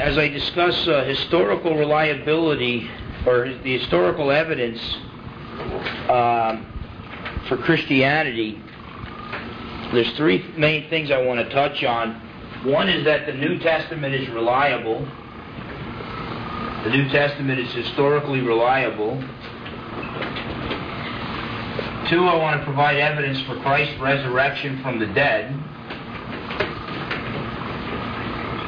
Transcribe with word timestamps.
as 0.00 0.16
I 0.16 0.28
discuss 0.28 0.88
uh, 0.88 1.04
historical 1.04 1.76
reliability 1.76 2.90
or 3.26 3.52
the 3.62 3.78
historical 3.78 4.30
evidence 4.30 4.80
um, 6.08 6.66
for 7.46 7.58
Christianity, 7.58 8.58
there's 9.92 10.10
three 10.16 10.42
main 10.56 10.88
things 10.88 11.10
I 11.10 11.20
want 11.20 11.46
to 11.46 11.54
touch 11.54 11.84
on. 11.84 12.14
One 12.64 12.88
is 12.88 13.04
that 13.04 13.26
the 13.26 13.34
New 13.34 13.58
Testament 13.58 14.14
is 14.14 14.26
reliable. 14.30 15.00
The 16.84 16.90
New 16.90 17.08
Testament 17.10 17.60
is 17.60 17.70
historically 17.72 18.40
reliable. 18.40 19.22
Two, 22.08 22.24
I 22.24 22.36
want 22.36 22.58
to 22.58 22.64
provide 22.64 22.96
evidence 22.96 23.38
for 23.42 23.60
Christ's 23.60 24.00
resurrection 24.00 24.82
from 24.82 24.98
the 24.98 25.06
dead. 25.08 25.52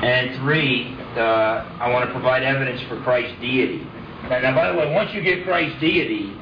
And 0.05 0.37
three, 0.37 0.99
uh, 1.17 1.79
I 1.81 1.91
want 1.91 2.07
to 2.07 2.13
provide 2.13 2.43
evidence 2.43 2.81
for 2.83 3.01
Christ's 3.03 3.41
deity. 3.41 3.87
Now, 4.25 4.41
now, 4.41 4.55
by 4.55 4.73
the 4.73 4.79
way, 4.79 4.93
once 4.95 5.13
you 5.13 5.21
get 5.23 5.45
Christ's 5.45 5.81
deity, 5.81 6.37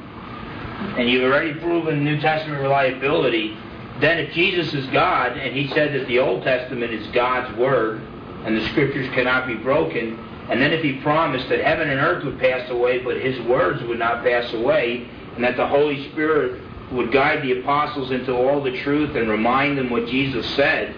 and 0.97 1.09
you've 1.09 1.23
already 1.23 1.53
proven 1.55 2.03
New 2.03 2.19
Testament 2.19 2.61
reliability, 2.61 3.57
then 3.99 4.17
if 4.17 4.33
Jesus 4.33 4.73
is 4.73 4.85
God, 4.87 5.37
and 5.37 5.55
he 5.55 5.67
said 5.69 5.93
that 5.93 6.07
the 6.07 6.19
Old 6.19 6.43
Testament 6.43 6.91
is 6.91 7.05
God's 7.07 7.55
Word, 7.57 8.01
and 8.45 8.57
the 8.57 8.67
Scriptures 8.69 9.07
cannot 9.13 9.47
be 9.47 9.55
broken, 9.55 10.17
and 10.49 10.61
then 10.61 10.73
if 10.73 10.83
he 10.83 10.99
promised 11.01 11.47
that 11.49 11.59
heaven 11.59 11.89
and 11.89 11.99
earth 11.99 12.25
would 12.25 12.39
pass 12.39 12.69
away, 12.69 12.99
but 12.99 13.17
his 13.17 13.39
words 13.47 13.81
would 13.83 13.99
not 13.99 14.23
pass 14.23 14.51
away, 14.53 15.07
and 15.35 15.43
that 15.43 15.55
the 15.55 15.67
Holy 15.67 16.09
Spirit 16.11 16.61
would 16.91 17.11
guide 17.11 17.41
the 17.41 17.59
apostles 17.59 18.11
into 18.11 18.33
all 18.35 18.61
the 18.61 18.77
truth 18.81 19.15
and 19.15 19.29
remind 19.29 19.77
them 19.77 19.89
what 19.89 20.07
Jesus 20.07 20.45
said, 20.55 20.95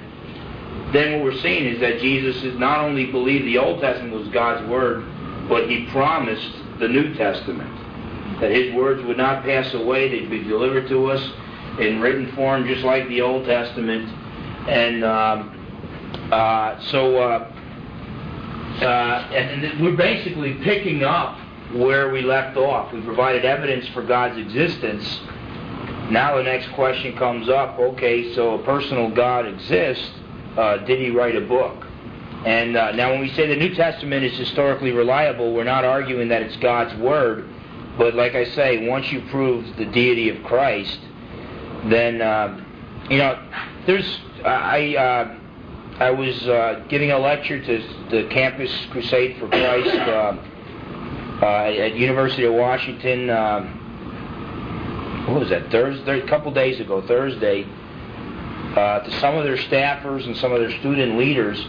then 0.93 1.13
what 1.13 1.23
we're 1.23 1.41
seeing 1.41 1.65
is 1.65 1.79
that 1.81 1.99
Jesus 1.99 2.43
not 2.57 2.79
only 2.79 3.07
believed 3.07 3.45
the 3.45 3.57
Old 3.57 3.81
Testament 3.81 4.13
was 4.13 4.27
God's 4.29 4.67
Word, 4.69 5.03
but 5.49 5.69
he 5.69 5.87
promised 5.87 6.79
the 6.79 6.87
New 6.87 7.13
Testament. 7.15 7.69
That 8.39 8.51
his 8.51 8.73
words 8.73 9.03
would 9.05 9.17
not 9.17 9.43
pass 9.43 9.73
away, 9.73 10.09
they'd 10.09 10.29
be 10.29 10.43
delivered 10.43 10.87
to 10.89 11.11
us 11.11 11.31
in 11.79 11.99
written 11.99 12.31
form, 12.35 12.67
just 12.67 12.83
like 12.83 13.07
the 13.07 13.21
Old 13.21 13.45
Testament. 13.45 14.09
And 14.69 15.03
um, 15.03 16.29
uh, 16.31 16.79
so, 16.91 17.17
uh, 17.17 17.51
uh, 18.81 18.85
and, 19.33 19.81
we're 19.81 19.95
basically 19.95 20.55
picking 20.55 21.03
up 21.03 21.39
where 21.73 22.11
we 22.11 22.21
left 22.21 22.55
off. 22.57 22.93
We 22.93 23.01
provided 23.01 23.45
evidence 23.45 23.87
for 23.89 24.03
God's 24.03 24.37
existence. 24.37 25.05
Now 26.11 26.35
the 26.37 26.43
next 26.43 26.71
question 26.73 27.17
comes 27.17 27.49
up 27.49 27.79
okay, 27.79 28.33
so 28.35 28.59
a 28.59 28.63
personal 28.63 29.09
God 29.09 29.47
exists. 29.47 30.11
Uh, 30.57 30.77
did 30.77 30.99
he 30.99 31.09
write 31.09 31.35
a 31.35 31.41
book? 31.41 31.87
And 32.45 32.75
uh, 32.75 32.91
now, 32.91 33.11
when 33.11 33.21
we 33.21 33.29
say 33.33 33.47
the 33.47 33.55
New 33.55 33.73
Testament 33.73 34.23
is 34.25 34.37
historically 34.37 34.91
reliable, 34.91 35.53
we're 35.53 35.63
not 35.63 35.85
arguing 35.85 36.27
that 36.29 36.41
it's 36.41 36.57
God's 36.57 36.93
Word. 36.99 37.47
But 37.97 38.15
like 38.15 38.35
I 38.35 38.43
say, 38.45 38.87
once 38.87 39.11
you 39.11 39.21
prove 39.29 39.77
the 39.77 39.85
deity 39.85 40.29
of 40.29 40.43
Christ, 40.43 40.99
then 41.85 42.21
um, 42.21 42.65
you 43.09 43.17
know, 43.17 43.39
there's 43.85 44.19
I 44.43 44.95
uh, 44.95 45.39
I 45.99 46.11
was 46.11 46.47
uh, 46.47 46.83
giving 46.89 47.11
a 47.11 47.19
lecture 47.19 47.63
to 47.63 48.07
the 48.09 48.27
Campus 48.29 48.71
Crusade 48.91 49.37
for 49.39 49.47
Christ 49.47 49.95
uh, 49.95 50.37
uh, 51.41 51.45
at 51.45 51.95
University 51.95 52.45
of 52.45 52.53
Washington. 52.53 53.29
Um, 53.29 53.79
what 55.27 55.39
was 55.39 55.49
that? 55.49 55.71
Thursday, 55.71 56.19
a 56.19 56.27
couple 56.27 56.51
days 56.51 56.79
ago, 56.79 57.01
Thursday, 57.07 57.65
uh, 58.75 58.99
to 58.99 59.19
some 59.19 59.35
of 59.35 59.43
their 59.43 59.57
staffers 59.57 60.25
and 60.25 60.35
some 60.37 60.51
of 60.51 60.59
their 60.59 60.77
student 60.79 61.17
leaders, 61.17 61.63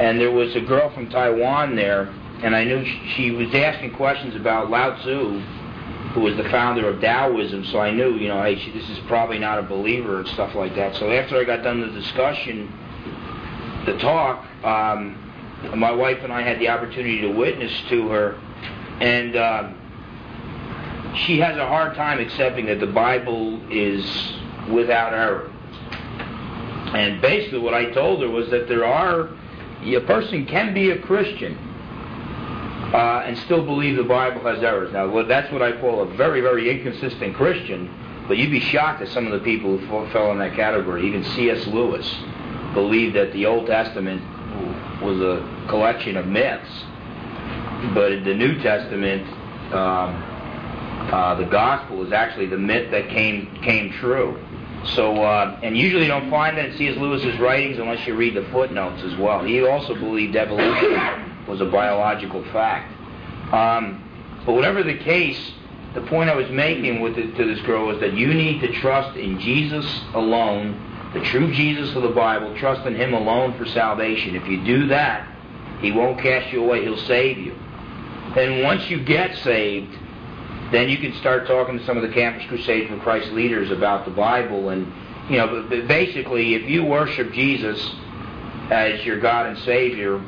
and 0.00 0.20
there 0.20 0.30
was 0.30 0.54
a 0.56 0.60
girl 0.60 0.90
from 0.90 1.08
Taiwan 1.10 1.76
there, 1.76 2.08
and 2.42 2.54
I 2.54 2.64
knew 2.64 2.84
she 3.14 3.30
was 3.30 3.54
asking 3.54 3.94
questions 3.94 4.36
about 4.36 4.70
Lao 4.70 4.96
Tzu 5.00 5.42
who 6.16 6.22
was 6.22 6.36
the 6.38 6.48
founder 6.48 6.88
of 6.88 6.98
Taoism, 6.98 7.66
so 7.66 7.78
I 7.78 7.90
knew, 7.90 8.14
you 8.16 8.28
know, 8.28 8.42
hey, 8.42 8.58
she, 8.58 8.70
this 8.70 8.88
is 8.88 8.98
probably 9.00 9.38
not 9.38 9.58
a 9.58 9.62
believer 9.62 10.20
and 10.20 10.28
stuff 10.28 10.54
like 10.54 10.74
that. 10.74 10.96
So 10.96 11.10
after 11.12 11.36
I 11.36 11.44
got 11.44 11.62
done 11.62 11.82
the 11.82 11.88
discussion, 11.88 12.72
the 13.84 13.98
talk, 13.98 14.46
um, 14.64 15.14
my 15.74 15.92
wife 15.92 16.20
and 16.22 16.32
I 16.32 16.40
had 16.40 16.58
the 16.58 16.70
opportunity 16.70 17.20
to 17.20 17.28
witness 17.28 17.70
to 17.90 18.08
her, 18.08 18.40
and 18.98 19.36
uh, 19.36 19.72
she 21.26 21.38
has 21.40 21.58
a 21.58 21.66
hard 21.66 21.94
time 21.96 22.18
accepting 22.18 22.64
that 22.64 22.80
the 22.80 22.86
Bible 22.86 23.60
is 23.70 24.02
without 24.70 25.12
error. 25.12 25.52
And 26.96 27.20
basically, 27.20 27.58
what 27.58 27.74
I 27.74 27.90
told 27.90 28.22
her 28.22 28.30
was 28.30 28.48
that 28.48 28.68
there 28.68 28.86
are, 28.86 29.28
a 29.84 30.00
person 30.06 30.46
can 30.46 30.72
be 30.72 30.92
a 30.92 30.98
Christian 30.98 31.54
uh, 32.94 33.22
and 33.26 33.36
still 33.40 33.62
believe 33.66 33.96
the 33.96 34.02
Bible 34.02 34.40
has 34.44 34.62
errors. 34.62 34.94
Now, 34.94 35.22
that's 35.24 35.52
what 35.52 35.60
I 35.60 35.78
call 35.78 36.00
a 36.00 36.06
very, 36.16 36.40
very 36.40 36.70
inconsistent 36.70 37.36
Christian. 37.36 38.24
But 38.26 38.38
you'd 38.38 38.50
be 38.50 38.60
shocked 38.60 39.02
at 39.02 39.08
some 39.08 39.26
of 39.26 39.32
the 39.32 39.44
people 39.44 39.76
who 39.76 40.10
fell 40.10 40.32
in 40.32 40.38
that 40.38 40.56
category. 40.56 41.06
Even 41.06 41.22
C.S. 41.22 41.66
Lewis 41.66 42.10
believed 42.72 43.14
that 43.14 43.30
the 43.34 43.44
Old 43.44 43.66
Testament 43.66 44.22
was 45.02 45.20
a 45.20 45.66
collection 45.68 46.16
of 46.16 46.26
myths, 46.26 46.82
but 47.92 48.24
the 48.24 48.34
New 48.34 48.58
Testament, 48.62 49.22
um, 49.74 51.12
uh, 51.12 51.34
the 51.34 51.44
Gospel 51.44 52.06
is 52.06 52.12
actually 52.12 52.46
the 52.46 52.56
myth 52.56 52.90
that 52.90 53.10
came 53.10 53.54
came 53.62 53.92
true. 53.92 54.42
So, 54.94 55.22
uh, 55.22 55.58
and 55.62 55.76
usually 55.76 56.02
you 56.02 56.08
don't 56.08 56.30
find 56.30 56.56
that 56.58 56.70
in 56.70 56.76
C.S. 56.76 56.96
Lewis's 56.96 57.38
writings 57.40 57.78
unless 57.78 58.06
you 58.06 58.14
read 58.14 58.34
the 58.34 58.48
footnotes 58.50 59.02
as 59.02 59.16
well. 59.18 59.44
He 59.44 59.60
also 59.64 59.94
believed 59.94 60.36
evolution 60.36 61.46
was 61.46 61.60
a 61.60 61.64
biological 61.64 62.44
fact. 62.52 62.92
Um, 63.52 64.02
but 64.44 64.52
whatever 64.52 64.82
the 64.82 64.96
case, 64.98 65.52
the 65.94 66.02
point 66.02 66.30
I 66.30 66.34
was 66.34 66.50
making 66.50 67.00
with 67.00 67.18
it, 67.18 67.36
to 67.36 67.44
this 67.44 67.64
girl 67.66 67.86
was 67.86 68.00
that 68.00 68.14
you 68.14 68.32
need 68.32 68.60
to 68.60 68.72
trust 68.80 69.16
in 69.16 69.40
Jesus 69.40 69.86
alone, 70.14 71.10
the 71.14 71.20
true 71.20 71.52
Jesus 71.52 71.94
of 71.96 72.02
the 72.02 72.10
Bible. 72.10 72.56
Trust 72.58 72.86
in 72.86 72.94
Him 72.94 73.14
alone 73.14 73.56
for 73.58 73.66
salvation. 73.66 74.36
If 74.36 74.46
you 74.48 74.64
do 74.64 74.86
that, 74.88 75.26
He 75.80 75.92
won't 75.92 76.20
cast 76.20 76.52
you 76.52 76.64
away. 76.64 76.84
He'll 76.84 76.96
save 77.06 77.38
you. 77.38 77.56
Then 78.34 78.62
once 78.62 78.88
you 78.90 79.02
get 79.02 79.36
saved, 79.38 79.96
then 80.72 80.88
you 80.88 80.98
can 80.98 81.14
start 81.14 81.46
talking 81.46 81.78
to 81.78 81.84
some 81.84 81.96
of 81.96 82.02
the 82.02 82.12
Campus 82.12 82.44
Crusade 82.48 82.88
for 82.88 82.98
Christ 82.98 83.30
leaders 83.32 83.70
about 83.70 84.04
the 84.04 84.10
Bible. 84.10 84.70
And, 84.70 84.92
you 85.30 85.36
know, 85.36 85.62
basically, 85.86 86.54
if 86.54 86.68
you 86.68 86.84
worship 86.84 87.32
Jesus 87.32 87.80
as 88.70 89.04
your 89.04 89.20
God 89.20 89.46
and 89.46 89.58
Savior, 89.58 90.20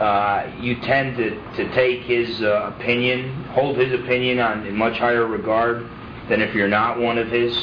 uh, 0.00 0.52
you 0.60 0.76
tend 0.82 1.16
to, 1.16 1.30
to 1.56 1.74
take 1.74 2.02
his 2.02 2.42
uh, 2.42 2.72
opinion, 2.76 3.44
hold 3.44 3.78
his 3.78 3.92
opinion 3.98 4.38
on 4.38 4.66
in 4.66 4.76
much 4.76 4.98
higher 4.98 5.26
regard 5.26 5.88
than 6.28 6.42
if 6.42 6.54
you're 6.54 6.68
not 6.68 6.98
one 6.98 7.16
of 7.16 7.28
his. 7.28 7.56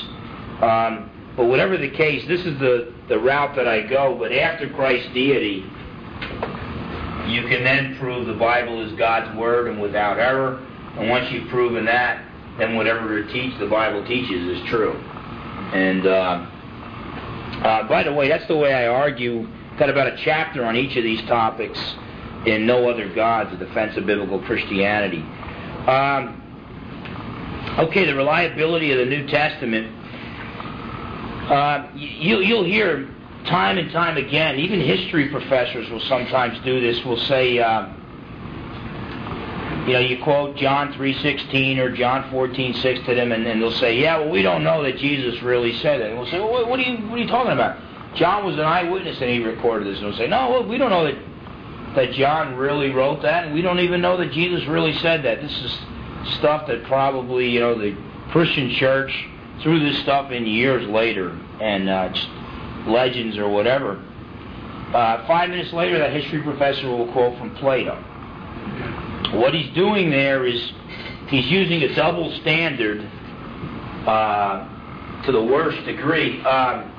Um, 0.62 1.12
but 1.36 1.46
whatever 1.46 1.78
the 1.78 1.90
case, 1.90 2.28
this 2.28 2.46
is 2.46 2.58
the, 2.60 2.94
the 3.10 3.20
route 3.20 3.56
that 3.56 3.68
I 3.68 3.82
go. 3.82 4.16
But 4.18 4.32
after 4.32 4.70
Christ's 4.70 5.14
deity, 5.14 5.66
you 7.28 7.48
can 7.48 7.64
then 7.64 7.98
prove 7.98 8.26
the 8.28 8.34
Bible 8.34 8.82
is 8.82 8.94
God's 8.94 9.36
word 9.38 9.68
and 9.68 9.80
without 9.80 10.18
error. 10.18 10.66
And 10.98 11.10
once 11.10 11.32
you've 11.32 11.50
proven 11.50 11.86
that, 11.86 12.24
then 12.58 12.76
whatever 12.76 13.18
it 13.18 13.32
teach 13.32 13.58
the 13.60 13.68
Bible 13.68 14.06
teaches 14.06 14.60
is 14.60 14.70
true. 14.70 14.94
And 14.94 16.06
uh, 16.06 16.10
uh, 17.64 17.88
by 17.88 18.04
the 18.04 18.14
way, 18.14 18.28
that's 18.28 18.48
the 18.48 18.56
way 18.56 18.74
I 18.74 18.88
argue. 18.88 19.48
Got 19.80 19.90
about 19.90 20.08
a 20.08 20.18
chapter 20.24 20.64
on 20.66 20.76
each 20.76 20.96
of 20.96 21.04
these 21.04 21.22
topics 21.24 21.80
in 22.46 22.68
No 22.68 22.90
Other 22.90 23.14
Gods, 23.14 23.52
a 23.54 23.58
defense 23.58 23.98
of 23.98 24.06
biblical 24.06 24.40
Christianity. 24.44 25.22
Um, 25.88 26.40
okay, 27.80 28.06
the 28.06 28.16
reliability 28.16 28.92
of 28.92 29.00
the 29.00 29.06
New 29.06 29.26
Testament. 29.28 29.88
Uh, 31.50 31.90
you, 31.96 32.40
you'll 32.40 32.64
hear 32.64 33.10
time 33.46 33.78
and 33.78 33.92
time 33.92 34.18
again, 34.18 34.60
even 34.60 34.80
history 34.80 35.30
professors 35.30 35.90
will 35.90 36.00
sometimes 36.02 36.58
do 36.64 36.80
this, 36.80 37.04
will 37.04 37.20
say, 37.20 37.60
uh, 37.60 37.90
you 39.86 39.94
know, 39.94 40.00
you 40.00 40.24
quote 40.24 40.56
John 40.56 40.94
3.16 40.94 41.78
or 41.78 41.96
John 41.96 42.30
14.6 42.32 43.06
to 43.06 43.16
them, 43.16 43.32
and, 43.32 43.46
and 43.46 43.62
they'll 43.62 43.72
say, 43.72 44.00
yeah, 44.00 44.18
well, 44.18 44.30
we 44.30 44.42
don't 44.42 44.64
know 44.64 44.84
that 44.84 44.98
Jesus 44.98 45.42
really 45.42 45.78
said 45.80 46.02
that. 46.02 46.10
And 46.10 46.20
we'll 46.20 46.30
say, 46.30 46.40
well, 46.40 46.70
what, 46.70 46.80
are 46.80 46.84
you, 46.84 46.98
what 47.08 47.20
are 47.20 47.22
you 47.22 47.28
talking 47.28 47.52
about? 47.52 47.78
John 48.16 48.46
was 48.46 48.56
an 48.56 48.62
eyewitness 48.62 49.20
and 49.20 49.30
he 49.30 49.40
recorded 49.40 49.88
this. 49.88 49.98
And 49.98 50.08
we'll 50.08 50.18
say, 50.18 50.28
no, 50.28 50.52
well, 50.52 50.68
we 50.68 50.78
don't 50.78 50.90
know 50.90 51.06
that 51.06 51.18
that 51.96 52.12
John 52.14 52.56
really 52.56 52.90
wrote 52.90 53.22
that, 53.22 53.46
and 53.46 53.54
we 53.54 53.62
don't 53.62 53.80
even 53.80 54.02
know 54.02 54.18
that 54.18 54.32
Jesus 54.32 54.66
really 54.66 54.98
said 55.00 55.24
that. 55.24 55.42
This 55.42 55.52
is 55.52 55.80
stuff 56.38 56.68
that 56.68 56.84
probably, 56.86 57.50
you 57.50 57.60
know, 57.60 57.78
the 57.78 57.96
Christian 58.32 58.74
church 58.74 59.12
threw 59.62 59.80
this 59.80 60.02
stuff 60.02 60.32
in 60.32 60.46
years 60.46 60.88
later, 60.90 61.38
and 61.62 61.90
uh, 61.90 62.12
legends 62.88 63.38
or 63.38 63.48
whatever. 63.50 64.02
Uh, 64.94 65.26
five 65.28 65.50
minutes 65.50 65.74
later, 65.74 65.98
that 66.00 66.14
history 66.14 66.42
professor 66.42 66.88
will 66.88 67.12
quote 67.12 67.38
from 67.38 67.56
Plato. 67.56 68.04
What 69.34 69.54
he's 69.54 69.74
doing 69.74 70.10
there 70.10 70.46
is 70.46 70.72
he's 71.28 71.50
using 71.50 71.84
a 71.84 71.96
double 71.96 72.32
standard 72.42 73.02
uh, 74.06 75.24
to 75.26 75.32
the 75.32 75.44
worst 75.44 75.84
degree. 75.86 76.42
Um, 76.44 76.92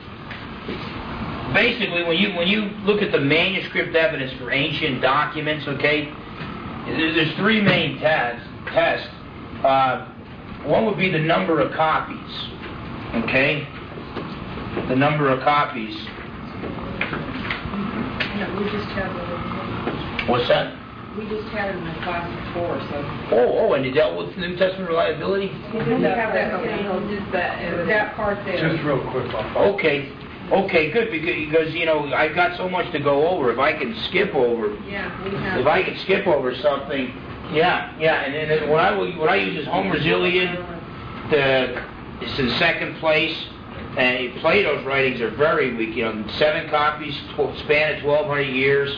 basically, 1.55 2.03
when 2.03 2.17
you 2.17 2.35
when 2.35 2.49
you 2.49 2.63
look 2.85 3.03
at 3.03 3.13
the 3.13 3.21
manuscript 3.21 3.95
evidence 3.95 4.33
for 4.39 4.51
ancient 4.51 5.01
documents, 5.01 5.67
okay, 5.69 6.13
there's 6.87 7.33
three 7.37 7.61
main 7.61 7.99
tests. 7.99 8.47
tests. 8.67 9.09
Uh, 9.65 10.11
one 10.65 10.87
would 10.87 10.99
be 10.99 11.11
the 11.11 11.19
number 11.19 11.61
of 11.61 11.73
copies. 11.73 12.33
Okay? 13.25 13.67
The 14.89 14.97
number 14.97 15.29
of 15.29 15.41
copies. 15.41 15.95
No, 18.37 18.57
we 18.59 18.71
just 18.71 18.89
had 18.89 19.15
one. 19.15 20.29
What's 20.29 20.49
that? 20.49 20.84
We 21.17 21.29
just 21.29 21.47
had 21.49 21.75
it 21.75 21.79
in 21.79 21.85
the 21.85 21.93
class 22.03 22.29
before, 22.49 22.81
so. 22.91 23.37
Oh, 23.37 23.59
oh, 23.69 23.73
and 23.75 23.85
you 23.85 23.93
dealt 23.93 24.17
with 24.19 24.37
New 24.37 24.57
Testament 24.57 24.89
reliability? 24.91 25.49
We 25.73 25.79
didn't 25.79 26.03
have 26.03 26.35
that, 26.35 26.61
you 26.65 26.83
know, 26.83 27.07
just 27.09 27.31
that, 27.33 27.87
that 27.87 28.17
part 28.17 28.45
there. 28.45 28.69
Just 28.71 28.83
real 28.85 29.01
quick, 29.13 29.31
Bob. 29.31 29.57
Okay, 29.75 30.11
okay, 30.51 30.91
good, 30.91 31.13
because, 31.13 31.35
because, 31.37 31.75
you 31.75 31.87
know, 31.87 32.13
I've 32.13 32.35
got 32.35 32.57
so 32.57 32.69
much 32.69 32.91
to 32.93 32.99
go 32.99 33.29
over. 33.29 33.53
If 33.53 33.61
I 33.61 33.75
can 33.75 33.95
skip 34.07 34.35
over, 34.35 34.75
Yeah, 34.89 35.23
we 35.25 35.31
have. 35.37 35.61
if 35.61 35.67
I 35.69 35.85
can 35.85 35.97
skip 36.01 36.27
over 36.27 36.53
something, 36.57 37.07
yeah, 37.53 37.97
yeah, 38.01 38.23
and 38.23 38.35
then 38.51 38.69
what 38.69 38.81
I, 38.81 38.91
will- 38.97 39.13
what 39.17 39.29
I 39.29 39.37
use 39.37 39.61
is 39.61 39.67
Homer's 39.69 40.05
Iliad, 40.05 40.59
the, 41.31 41.85
it's 42.23 42.39
in 42.41 42.51
second 42.59 42.97
place, 42.97 43.37
and 43.97 44.35
Plato's 44.41 44.85
writings 44.85 45.21
are 45.21 45.31
very 45.31 45.75
weak, 45.77 45.95
you 45.95 46.05
know, 46.05 46.27
seven 46.39 46.69
copies, 46.71 47.15
tw- 47.37 47.57
span 47.61 47.99
of 47.99 48.05
1,200 48.05 48.43
years. 48.43 48.91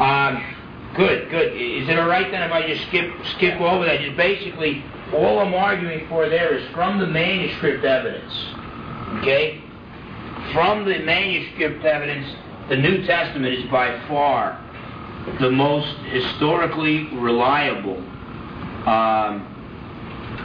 Um, 0.00 0.44
good, 0.94 1.30
good. 1.30 1.52
Is 1.52 1.88
it 1.88 1.98
all 1.98 2.08
right 2.08 2.30
then 2.30 2.42
if 2.42 2.52
I 2.52 2.66
just 2.66 2.86
skip, 2.88 3.12
skip 3.36 3.60
over 3.60 3.84
that? 3.84 4.00
Just 4.00 4.16
basically, 4.16 4.84
all 5.12 5.40
I'm 5.40 5.54
arguing 5.54 6.08
for 6.08 6.28
there 6.28 6.54
is 6.54 6.68
from 6.72 6.98
the 6.98 7.06
manuscript 7.06 7.84
evidence, 7.84 8.32
okay? 9.18 9.62
From 10.52 10.84
the 10.84 10.98
manuscript 11.00 11.84
evidence, 11.84 12.34
the 12.68 12.76
New 12.76 13.04
Testament 13.06 13.54
is 13.54 13.70
by 13.70 14.06
far 14.08 14.60
the 15.40 15.50
most 15.50 15.96
historically 16.04 17.04
reliable. 17.16 17.98
Um, 18.86 19.50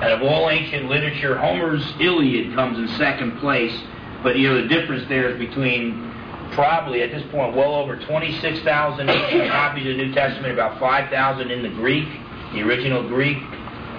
out 0.02 0.12
of 0.12 0.22
all 0.22 0.50
ancient 0.50 0.88
literature, 0.88 1.38
Homer's 1.38 1.86
Iliad 2.00 2.56
comes 2.56 2.78
in 2.78 2.88
second 2.98 3.38
place, 3.40 3.78
but 4.24 4.38
you 4.38 4.48
know 4.48 4.62
the 4.62 4.68
difference 4.68 5.08
there 5.10 5.30
is 5.30 5.40
between 5.40 6.09
probably 6.54 7.02
at 7.02 7.12
this 7.12 7.24
point 7.32 7.56
well 7.56 7.76
over 7.76 7.98
26,000 7.98 9.08
copies 9.50 9.88
of 9.88 9.98
the 9.98 10.06
New 10.06 10.14
Testament, 10.14 10.54
about 10.54 10.80
5,000 10.80 11.52
in 11.52 11.64
the 11.64 11.70
Greek, 11.70 12.08
the 12.54 12.62
original 12.62 13.08
Greek. 13.08 13.38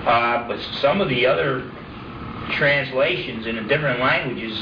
Uh, 0.06 0.48
but 0.48 0.60
some 0.80 1.00
of 1.00 1.08
the 1.08 1.26
other 1.26 1.70
translations 2.52 3.46
in 3.46 3.56
the 3.56 3.62
different 3.62 4.00
languages 4.00 4.56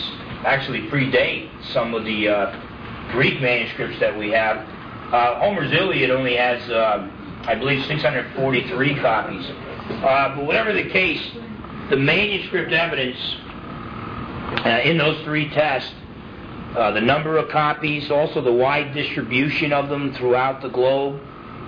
actually 0.44 0.82
predate 0.88 1.50
some 1.72 1.94
of 1.94 2.04
the 2.04 2.28
uh, 2.28 3.12
Greek 3.12 3.40
manuscripts 3.40 3.98
that 4.00 4.16
we 4.16 4.30
have. 4.30 4.56
Uh, 5.12 5.40
Homer's 5.40 5.72
Iliad 5.72 6.10
only 6.10 6.36
has, 6.36 6.68
uh, 6.70 7.08
I 7.44 7.54
believe, 7.54 7.84
643 7.86 8.94
copies. 8.96 9.46
Uh, 9.46 10.36
but 10.36 10.44
whatever 10.44 10.72
the 10.72 10.88
case, 10.90 11.22
the 11.88 11.96
manuscript 11.96 12.72
evidence 12.72 13.16
uh, 14.64 14.80
in 14.84 14.98
those 14.98 15.22
three 15.24 15.48
tests, 15.50 15.92
uh, 16.76 16.90
the 16.92 17.00
number 17.00 17.38
of 17.38 17.48
copies, 17.48 18.10
also 18.10 18.40
the 18.40 18.52
wide 18.52 18.94
distribution 18.94 19.72
of 19.72 19.88
them 19.88 20.12
throughout 20.14 20.60
the 20.60 20.68
globe, 20.68 21.20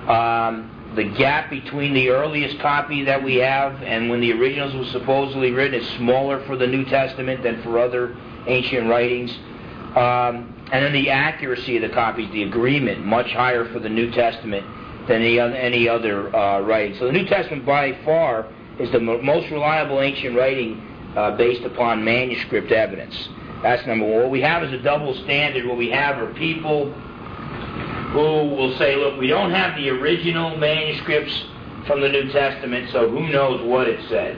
um, 0.08 0.70
the 0.94 1.04
gap 1.04 1.50
between 1.50 1.94
the 1.94 2.10
earliest 2.10 2.58
copy 2.58 3.04
that 3.04 3.22
we 3.22 3.36
have 3.36 3.80
and 3.82 4.10
when 4.10 4.20
the 4.20 4.32
originals 4.32 4.74
were 4.74 4.90
supposedly 4.90 5.52
written 5.52 5.80
is 5.80 5.88
smaller 5.96 6.44
for 6.46 6.56
the 6.56 6.66
New 6.66 6.84
Testament 6.84 7.42
than 7.42 7.62
for 7.62 7.78
other 7.78 8.16
ancient 8.46 8.88
writings. 8.88 9.30
Um, 9.96 10.54
and 10.72 10.84
then 10.84 10.92
the 10.92 11.10
accuracy 11.10 11.76
of 11.76 11.82
the 11.82 11.88
copies, 11.88 12.30
the 12.32 12.42
agreement, 12.42 13.04
much 13.04 13.30
higher 13.32 13.64
for 13.72 13.78
the 13.78 13.88
New 13.88 14.10
Testament 14.10 14.66
than 15.08 15.22
any 15.22 15.38
other, 15.38 15.54
any 15.54 15.88
other 15.88 16.34
uh, 16.34 16.60
writing. 16.60 16.96
So 16.98 17.06
the 17.06 17.12
New 17.12 17.26
Testament, 17.26 17.64
by 17.64 17.98
far, 18.04 18.46
is 18.78 18.90
the 18.92 19.00
mo- 19.00 19.20
most 19.22 19.50
reliable 19.50 20.00
ancient 20.00 20.36
writing 20.36 20.80
uh, 21.16 21.36
based 21.36 21.62
upon 21.62 22.04
manuscript 22.04 22.70
evidence. 22.70 23.28
That's 23.62 23.86
number 23.86 24.06
one. 24.06 24.22
What 24.22 24.30
we 24.30 24.40
have 24.40 24.62
is 24.64 24.72
a 24.72 24.82
double 24.82 25.14
standard. 25.24 25.66
What 25.66 25.76
we 25.76 25.90
have 25.90 26.18
are 26.18 26.32
people 26.34 26.92
who 26.92 28.20
will 28.20 28.76
say, 28.78 28.96
look, 28.96 29.18
we 29.18 29.26
don't 29.28 29.50
have 29.50 29.76
the 29.76 29.90
original 29.90 30.56
manuscripts 30.56 31.44
from 31.86 32.00
the 32.00 32.08
New 32.08 32.30
Testament, 32.32 32.90
so 32.90 33.08
who 33.08 33.28
knows 33.28 33.62
what 33.66 33.88
it 33.88 34.00
said. 34.08 34.36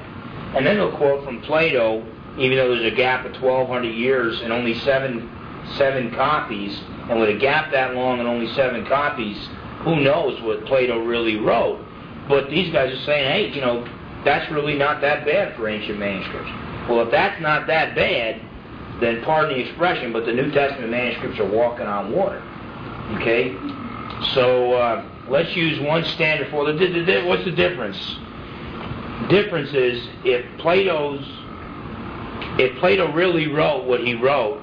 And 0.54 0.66
then 0.66 0.76
they'll 0.76 0.96
quote 0.96 1.24
from 1.24 1.40
Plato, 1.42 2.04
even 2.38 2.56
though 2.56 2.74
there's 2.74 2.92
a 2.92 2.96
gap 2.96 3.24
of 3.24 3.32
1,200 3.40 3.88
years 3.88 4.40
and 4.42 4.52
only 4.52 4.74
seven, 4.80 5.30
seven 5.76 6.10
copies, 6.14 6.78
and 7.08 7.18
with 7.18 7.30
a 7.30 7.38
gap 7.38 7.72
that 7.72 7.94
long 7.94 8.18
and 8.18 8.28
only 8.28 8.52
seven 8.54 8.84
copies, 8.86 9.36
who 9.80 10.00
knows 10.00 10.40
what 10.42 10.64
Plato 10.66 11.04
really 11.04 11.36
wrote. 11.36 11.84
But 12.28 12.50
these 12.50 12.72
guys 12.72 12.92
are 12.92 13.04
saying, 13.04 13.32
hey, 13.32 13.54
you 13.54 13.60
know, 13.60 13.86
that's 14.24 14.50
really 14.52 14.74
not 14.74 15.00
that 15.00 15.24
bad 15.24 15.56
for 15.56 15.68
ancient 15.68 15.98
manuscripts. 15.98 16.50
Well, 16.88 17.00
if 17.00 17.10
that's 17.10 17.40
not 17.40 17.66
that 17.68 17.94
bad, 17.94 18.40
then 19.02 19.22
pardon 19.24 19.58
the 19.58 19.64
expression, 19.64 20.12
but 20.12 20.26
the 20.26 20.32
New 20.32 20.50
Testament 20.50 20.90
manuscripts 20.90 21.38
are 21.38 21.48
walking 21.48 21.86
on 21.86 22.12
water. 22.12 22.42
Okay? 23.16 23.56
So 24.34 24.74
uh, 24.74 25.04
let's 25.28 25.54
use 25.56 25.80
one 25.80 26.04
standard 26.04 26.50
for 26.50 26.70
the, 26.70 26.72
the. 26.72 27.24
What's 27.26 27.44
the 27.44 27.52
difference? 27.52 27.98
Difference 29.28 29.72
is 29.72 30.08
if 30.24 30.44
Plato's 30.58 31.24
if 32.58 32.78
Plato 32.78 33.10
really 33.12 33.48
wrote 33.48 33.84
what 33.86 34.00
he 34.00 34.14
wrote, 34.14 34.62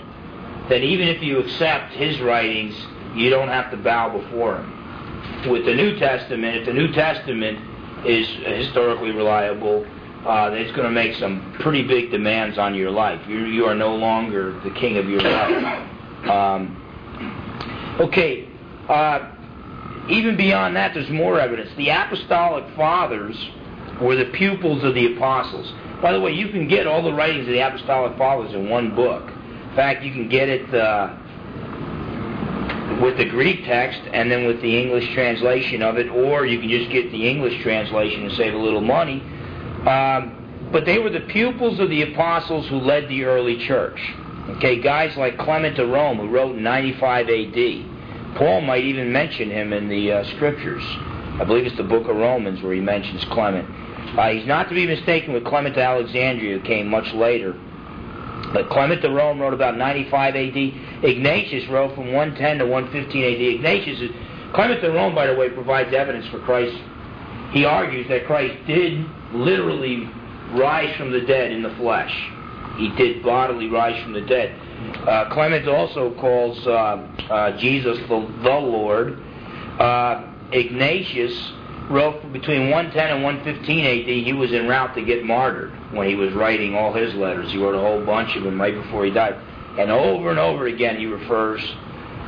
then 0.70 0.84
even 0.84 1.08
if 1.08 1.24
you 1.24 1.40
accept 1.40 1.94
his 1.94 2.20
writings, 2.22 2.76
you 3.16 3.30
don't 3.30 3.48
have 3.48 3.72
to 3.72 3.78
bow 3.78 4.10
before 4.16 4.58
him. 4.58 5.50
With 5.50 5.66
the 5.66 5.74
New 5.74 5.98
Testament, 5.98 6.58
if 6.58 6.66
the 6.66 6.74
New 6.74 6.92
Testament 6.92 8.06
is 8.06 8.28
historically 8.28 9.12
reliable, 9.12 9.88
uh, 10.26 10.52
it's 10.54 10.72
going 10.76 10.84
to 10.84 10.92
make 10.92 11.16
some 11.16 11.56
pretty 11.60 11.84
big 11.84 12.12
demands 12.12 12.58
on 12.58 12.76
your 12.76 12.92
life. 12.92 13.22
You, 13.28 13.46
you 13.46 13.66
are 13.66 13.76
no 13.76 13.96
longer 13.96 14.60
the 14.62 14.72
king 14.72 14.98
of 14.98 15.10
your 15.10 15.22
life. 15.22 15.96
Um, 16.30 17.98
okay, 18.00 18.48
uh, 18.90 19.32
even 20.10 20.36
beyond 20.36 20.76
that, 20.76 20.94
there's 20.94 21.10
more 21.10 21.40
evidence. 21.40 21.70
The 21.78 21.90
apostolic 21.90 22.66
fathers 22.76 23.38
were 24.02 24.16
the 24.16 24.26
pupils 24.26 24.84
of 24.84 24.94
the 24.94 25.16
apostles. 25.16 25.72
By 26.02 26.14
the 26.14 26.20
way, 26.20 26.32
you 26.32 26.50
can 26.50 26.68
get 26.68 26.88
all 26.88 27.04
the 27.04 27.14
writings 27.14 27.48
of 27.48 27.54
the 27.54 27.66
apostolic 27.66 28.18
fathers 28.18 28.54
in 28.54 28.70
one 28.70 28.96
book. 28.96 29.30
In 29.30 29.76
fact, 29.76 30.04
you 30.04 30.12
can 30.12 30.28
get 30.28 30.50
it 30.50 30.74
uh, 30.74 31.16
with 33.02 33.18
the 33.18 33.26
Greek 33.26 33.66
text 33.66 34.02
and 34.14 34.32
then 34.32 34.48
with 34.48 34.62
the 34.62 34.78
English 34.78 35.14
translation 35.14 35.82
of 35.82 35.98
it, 35.98 36.10
or 36.10 36.46
you 36.46 36.60
can 36.60 36.70
just 36.70 36.92
get 36.92 37.12
the 37.12 37.28
English 37.28 37.62
translation 37.62 38.24
and 38.24 38.32
save 38.34 38.54
a 38.54 38.58
little 38.58 38.82
money. 38.82 39.24
Um, 39.88 40.70
but 40.72 40.86
they 40.86 41.00
were 41.00 41.10
the 41.10 41.22
pupils 41.22 41.80
of 41.80 41.90
the 41.90 42.02
apostles 42.14 42.68
who 42.68 42.78
led 42.78 43.08
the 43.08 43.26
early 43.26 43.66
church. 43.66 44.00
Okay, 44.58 44.80
guys 44.82 45.16
like 45.16 45.38
Clement 45.38 45.78
of 45.80 45.90
Rome, 45.90 46.18
who 46.18 46.28
wrote 46.28 46.56
in 46.56 46.64
95 46.64 47.30
AD. 47.30 48.36
Paul 48.36 48.62
might 48.62 48.84
even 48.84 49.12
mention 49.12 49.50
him 49.50 49.74
in 49.74 49.88
the 49.88 50.12
uh, 50.12 50.24
scriptures. 50.36 50.84
I 51.40 51.44
believe 51.46 51.66
it's 51.66 51.78
the 51.78 51.84
book 51.84 52.08
of 52.08 52.16
Romans 52.16 52.62
where 52.62 52.74
he 52.74 52.82
mentions 52.82 53.24
Clement. 53.26 53.68
Uh, 54.18 54.30
he's 54.30 54.48
not 54.48 54.70
to 54.70 54.76
be 54.76 54.86
mistaken 54.86 55.34
with 55.34 55.46
Clement 55.46 55.76
of 55.76 55.82
Alexandria, 55.82 56.58
who 56.58 56.66
came 56.66 56.88
much 56.88 57.14
later. 57.14 57.54
But 58.54 58.70
Clement 58.70 59.04
of 59.04 59.14
Rome 59.14 59.40
wrote 59.40 59.54
about 59.54 59.78
95 59.78 60.36
AD. 60.36 60.58
Ignatius 61.04 61.70
wrote 61.70 61.96
from 61.96 62.12
110 62.12 62.60
to 62.60 62.66
115 62.66 63.24
AD. 63.24 63.42
Ignatius, 63.42 64.02
is, 64.02 64.12
Clement 64.54 64.84
of 64.84 64.94
Rome, 64.94 65.14
by 65.14 65.28
the 65.28 65.36
way, 65.36 65.50
provides 65.50 65.94
evidence 65.94 66.28
for 66.28 66.40
Christ. 66.40 66.76
He 67.52 67.66
argues 67.66 68.08
that 68.10 68.26
Christ 68.26 68.56
did 68.68 69.06
literally 69.34 70.10
rise 70.52 70.96
from 70.98 71.12
the 71.12 71.22
dead 71.22 71.52
in 71.52 71.64
the 71.64 71.74
flesh. 71.76 72.14
He 72.78 72.90
did 72.96 73.24
bodily 73.24 73.68
rise 73.68 74.02
from 74.04 74.14
the 74.14 74.22
dead. 74.22 74.56
Uh, 75.08 75.30
Clement 75.34 75.68
also 75.68 76.14
calls 76.16 76.66
uh, 76.66 76.72
uh, 77.30 77.58
Jesus 77.58 77.98
the, 78.08 78.34
the 78.44 78.50
Lord. 78.50 79.20
Uh, 79.80 80.34
Ignatius 80.52 81.52
wrote 81.90 82.32
between 82.32 82.70
110 82.70 83.16
and 83.16 83.24
115 83.24 83.86
AD. 83.86 84.26
He 84.26 84.34
was 84.34 84.54
en 84.54 84.68
route 84.68 84.96
to 84.96 85.04
get 85.04 85.26
martyred 85.26 85.72
when 85.92 86.08
he 86.08 86.16
was 86.16 86.34
writing 86.34 86.76
all 86.76 86.94
his 86.94 87.14
letters. 87.16 87.52
He 87.52 87.58
wrote 87.58 87.76
a 87.76 87.80
whole 87.80 88.06
bunch 88.06 88.36
of 88.36 88.44
them 88.44 88.60
right 88.62 88.74
before 88.74 89.06
he 89.06 89.12
died. 89.12 89.36
And 89.78 89.92
over 89.92 90.30
and 90.30 90.40
over 90.40 90.68
again, 90.68 90.98
he 90.98 91.06
refers 91.06 91.62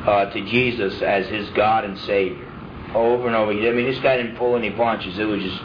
uh, 0.06 0.26
to 0.26 0.44
Jesus 0.46 1.00
as 1.00 1.26
his 1.28 1.48
God 1.50 1.84
and 1.84 1.98
Savior. 2.00 2.51
Over 2.94 3.26
and 3.26 3.36
over. 3.36 3.52
Again. 3.52 3.68
I 3.68 3.72
mean, 3.72 3.86
this 3.86 4.00
guy 4.00 4.16
didn't 4.16 4.36
pull 4.36 4.56
any 4.56 4.70
punches. 4.70 5.18
It 5.18 5.24
was 5.24 5.42
just 5.42 5.60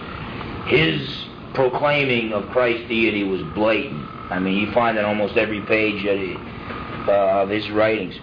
his 0.67 1.25
proclaiming 1.53 2.33
of 2.33 2.49
Christ's 2.49 2.87
deity 2.87 3.23
was 3.23 3.41
blatant. 3.53 4.05
I 4.29 4.39
mean, 4.39 4.55
you 4.55 4.71
find 4.73 4.97
that 4.97 5.05
almost 5.05 5.37
every 5.37 5.61
page 5.61 6.05
uh, 6.05 7.11
of 7.11 7.49
his 7.49 7.69
writings. 7.71 8.15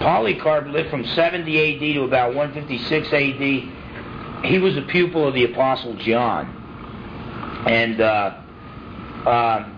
Polycarp 0.00 0.66
lived 0.68 0.90
from 0.90 1.04
70 1.04 1.74
AD 1.74 1.94
to 1.94 2.02
about 2.02 2.34
156 2.34 3.08
AD. 3.12 4.44
He 4.44 4.58
was 4.58 4.76
a 4.76 4.82
pupil 4.82 5.26
of 5.26 5.34
the 5.34 5.44
Apostle 5.44 5.94
John. 5.96 6.54
And 7.66 8.00
uh, 8.00 8.40
uh, 9.26 9.68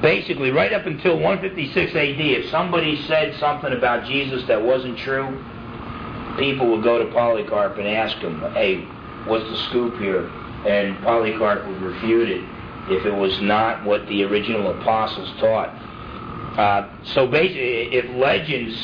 basically, 0.00 0.50
right 0.50 0.72
up 0.72 0.86
until 0.86 1.18
156 1.18 1.90
AD, 1.94 2.20
if 2.20 2.50
somebody 2.50 3.02
said 3.06 3.38
something 3.38 3.72
about 3.72 4.06
Jesus 4.06 4.46
that 4.48 4.62
wasn't 4.62 4.98
true, 4.98 5.44
people 6.38 6.70
would 6.70 6.82
go 6.82 6.98
to 6.98 7.12
Polycarp 7.12 7.78
and 7.78 7.86
ask 7.86 8.16
him, 8.18 8.40
hey, 8.52 8.82
what's 9.26 9.44
the 9.44 9.56
scoop 9.68 9.98
here? 9.98 10.28
And 10.66 10.96
Polycarp 11.02 11.66
would 11.66 11.82
refute 11.82 12.28
it 12.30 12.44
if 12.90 13.06
it 13.06 13.14
was 13.14 13.40
not 13.40 13.84
what 13.84 14.06
the 14.08 14.24
original 14.24 14.78
apostles 14.78 15.30
taught. 15.40 15.68
Uh, 16.58 16.88
so 17.14 17.26
basically, 17.26 17.94
if 17.94 18.08
legends, 18.16 18.74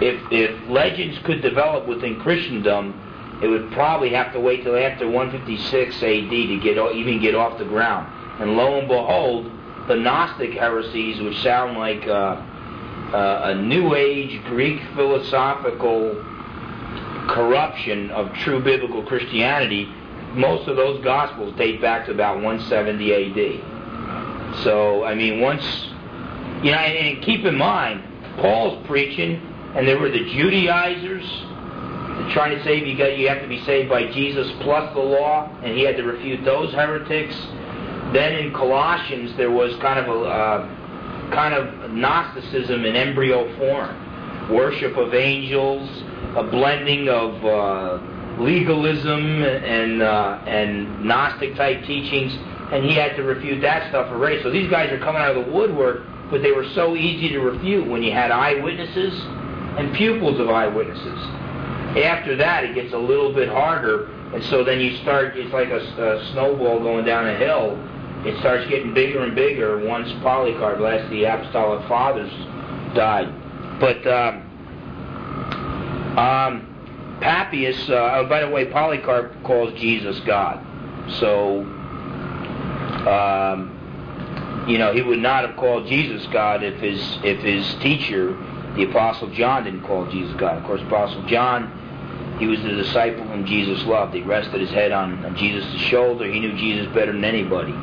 if 0.00 0.32
if 0.32 0.68
legends 0.68 1.18
could 1.24 1.42
develop 1.42 1.86
within 1.86 2.18
Christendom, 2.20 2.98
it 3.42 3.48
would 3.48 3.70
probably 3.72 4.10
have 4.10 4.32
to 4.32 4.40
wait 4.40 4.62
till 4.62 4.76
after 4.76 5.08
156 5.08 5.96
AD 5.96 6.02
to 6.02 6.60
get 6.62 6.78
even 6.94 7.20
get 7.20 7.34
off 7.34 7.58
the 7.58 7.64
ground. 7.64 8.10
And 8.40 8.56
lo 8.56 8.78
and 8.78 8.88
behold, 8.88 9.50
the 9.86 9.96
Gnostic 9.96 10.52
heresies, 10.52 11.20
which 11.20 11.38
sound 11.42 11.76
like 11.76 12.06
uh, 12.06 12.40
uh, 13.14 13.52
a 13.52 13.54
New 13.54 13.94
Age 13.94 14.42
Greek 14.46 14.80
philosophical 14.96 16.14
corruption 17.28 18.10
of 18.10 18.32
true 18.34 18.60
biblical 18.60 19.04
Christianity, 19.04 19.84
most 20.34 20.66
of 20.66 20.74
those 20.74 21.02
Gospels 21.04 21.56
date 21.56 21.80
back 21.80 22.06
to 22.06 22.12
about 22.12 22.42
170 22.42 23.14
AD. 23.14 24.64
So, 24.64 25.04
I 25.04 25.14
mean, 25.14 25.40
once, 25.40 25.62
you 26.64 26.72
know, 26.72 26.78
and, 26.78 27.16
and 27.16 27.24
keep 27.24 27.44
in 27.44 27.56
mind, 27.56 28.02
Paul's 28.38 28.84
preaching, 28.88 29.40
and 29.76 29.86
there 29.86 29.98
were 30.00 30.10
the 30.10 30.24
Judaizers 30.32 31.24
trying 32.32 32.56
to 32.56 32.64
say 32.64 32.84
you 32.84 32.98
got 32.98 33.16
you 33.16 33.28
have 33.28 33.42
to 33.42 33.48
be 33.48 33.62
saved 33.64 33.88
by 33.88 34.10
Jesus 34.10 34.50
plus 34.60 34.92
the 34.92 35.00
law, 35.00 35.48
and 35.62 35.76
he 35.76 35.84
had 35.84 35.96
to 35.96 36.02
refute 36.02 36.44
those 36.44 36.72
heretics. 36.72 37.36
Then 38.12 38.34
in 38.34 38.52
Colossians 38.52 39.36
there 39.36 39.50
was 39.52 39.76
kind 39.76 40.00
of 40.00 40.08
a 40.08 40.20
uh, 40.24 41.30
kind 41.30 41.54
of 41.54 41.83
Gnosticism 41.94 42.84
in 42.84 42.96
embryo 42.96 43.56
form, 43.56 44.50
worship 44.50 44.96
of 44.96 45.14
angels, 45.14 45.88
a 46.36 46.42
blending 46.42 47.08
of 47.08 47.44
uh, 47.44 47.98
legalism 48.42 49.42
and 49.44 50.02
uh, 50.02 50.42
and 50.46 51.04
Gnostic 51.04 51.54
type 51.56 51.84
teachings, 51.84 52.32
and 52.72 52.84
he 52.84 52.94
had 52.94 53.16
to 53.16 53.22
refute 53.22 53.60
that 53.62 53.88
stuff 53.90 54.10
already. 54.10 54.42
So 54.42 54.50
these 54.50 54.70
guys 54.70 54.90
are 54.90 54.98
coming 54.98 55.22
out 55.22 55.36
of 55.36 55.46
the 55.46 55.52
woodwork, 55.52 56.02
but 56.30 56.42
they 56.42 56.52
were 56.52 56.68
so 56.70 56.96
easy 56.96 57.28
to 57.30 57.40
refute 57.40 57.86
when 57.86 58.02
you 58.02 58.12
had 58.12 58.30
eyewitnesses 58.30 59.14
and 59.78 59.94
pupils 59.94 60.40
of 60.40 60.50
eyewitnesses. 60.50 61.18
After 62.02 62.36
that, 62.36 62.64
it 62.64 62.74
gets 62.74 62.92
a 62.92 62.98
little 62.98 63.32
bit 63.32 63.48
harder, 63.48 64.06
and 64.34 64.42
so 64.44 64.64
then 64.64 64.80
you 64.80 64.96
start. 64.98 65.36
It's 65.36 65.52
like 65.52 65.68
a, 65.68 65.78
a 65.78 66.32
snowball 66.32 66.80
going 66.80 67.04
down 67.04 67.28
a 67.28 67.36
hill. 67.36 67.78
It 68.26 68.38
starts 68.40 68.68
getting 68.70 68.94
bigger 68.94 69.22
and 69.22 69.34
bigger 69.34 69.78
once 69.86 70.10
Polycarp, 70.22 70.80
last 70.80 71.10
the 71.10 71.24
apostolic 71.24 71.86
fathers, 71.88 72.32
died. 72.94 73.32
But 73.78 74.06
um, 74.06 74.42
um, 76.16 77.18
Papias, 77.20 77.90
uh, 77.90 78.16
oh, 78.16 78.26
by 78.28 78.40
the 78.40 78.48
way, 78.48 78.64
Polycarp 78.66 79.42
calls 79.42 79.78
Jesus 79.78 80.18
God. 80.20 80.64
So, 81.18 81.64
um, 83.06 84.64
you 84.68 84.78
know, 84.78 84.94
he 84.94 85.02
would 85.02 85.18
not 85.18 85.46
have 85.46 85.56
called 85.56 85.86
Jesus 85.86 86.26
God 86.32 86.62
if 86.62 86.80
his 86.80 87.00
if 87.22 87.40
his 87.40 87.74
teacher, 87.82 88.34
the 88.76 88.84
Apostle 88.84 89.30
John, 89.32 89.64
didn't 89.64 89.82
call 89.82 90.06
Jesus 90.10 90.34
God. 90.36 90.56
Of 90.56 90.64
course, 90.64 90.80
Apostle 90.80 91.26
John, 91.26 92.36
he 92.38 92.46
was 92.46 92.60
the 92.62 92.70
disciple 92.70 93.24
whom 93.24 93.44
Jesus 93.44 93.84
loved. 93.84 94.14
He 94.14 94.22
rested 94.22 94.60
his 94.60 94.70
head 94.70 94.92
on, 94.92 95.24
on 95.26 95.36
Jesus' 95.36 95.70
shoulder. 95.82 96.24
He 96.30 96.40
knew 96.40 96.56
Jesus 96.56 96.86
better 96.94 97.12
than 97.12 97.24
anybody. 97.24 97.74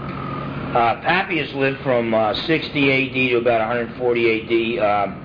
Uh, 0.71 1.01
Papias 1.01 1.53
lived 1.53 1.81
from 1.81 2.13
uh, 2.13 2.33
60 2.33 2.91
AD 2.91 3.13
to 3.13 3.35
about 3.39 3.59
140 3.59 4.79
AD. 4.79 4.79
Uh, 4.79 5.15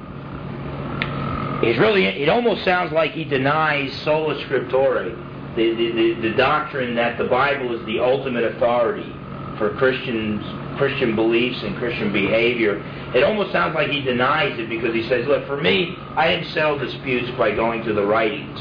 it's 1.63 1.79
really, 1.79 2.05
it 2.05 2.29
almost 2.29 2.65
sounds 2.65 2.91
like 2.93 3.13
he 3.13 3.23
denies 3.23 3.93
sola 4.03 4.35
scriptura, 4.43 5.15
the, 5.55 5.73
the, 5.73 5.93
the, 5.93 6.15
the 6.31 6.37
doctrine 6.37 6.97
that 6.97 7.17
the 7.17 7.27
Bible 7.27 7.79
is 7.79 7.87
the 7.87 8.01
ultimate 8.01 8.43
authority 8.43 9.09
for 9.57 9.73
Christians, 9.77 10.45
Christian 10.79 11.15
beliefs 11.15 11.63
and 11.63 11.77
Christian 11.77 12.13
behavior. 12.13 12.83
It 13.15 13.23
almost 13.23 13.53
sounds 13.53 13.77
like 13.77 13.89
he 13.89 14.01
denies 14.03 14.59
it 14.59 14.69
because 14.69 14.95
he 14.95 15.09
says, 15.09 15.29
look, 15.29 15.47
for 15.47 15.61
me, 15.61 15.95
I 16.17 16.27
didn't 16.27 16.53
settle 16.53 16.77
disputes 16.77 17.31
by 17.39 17.55
going 17.55 17.85
to 17.85 17.93
the 17.93 18.05
writings. 18.05 18.59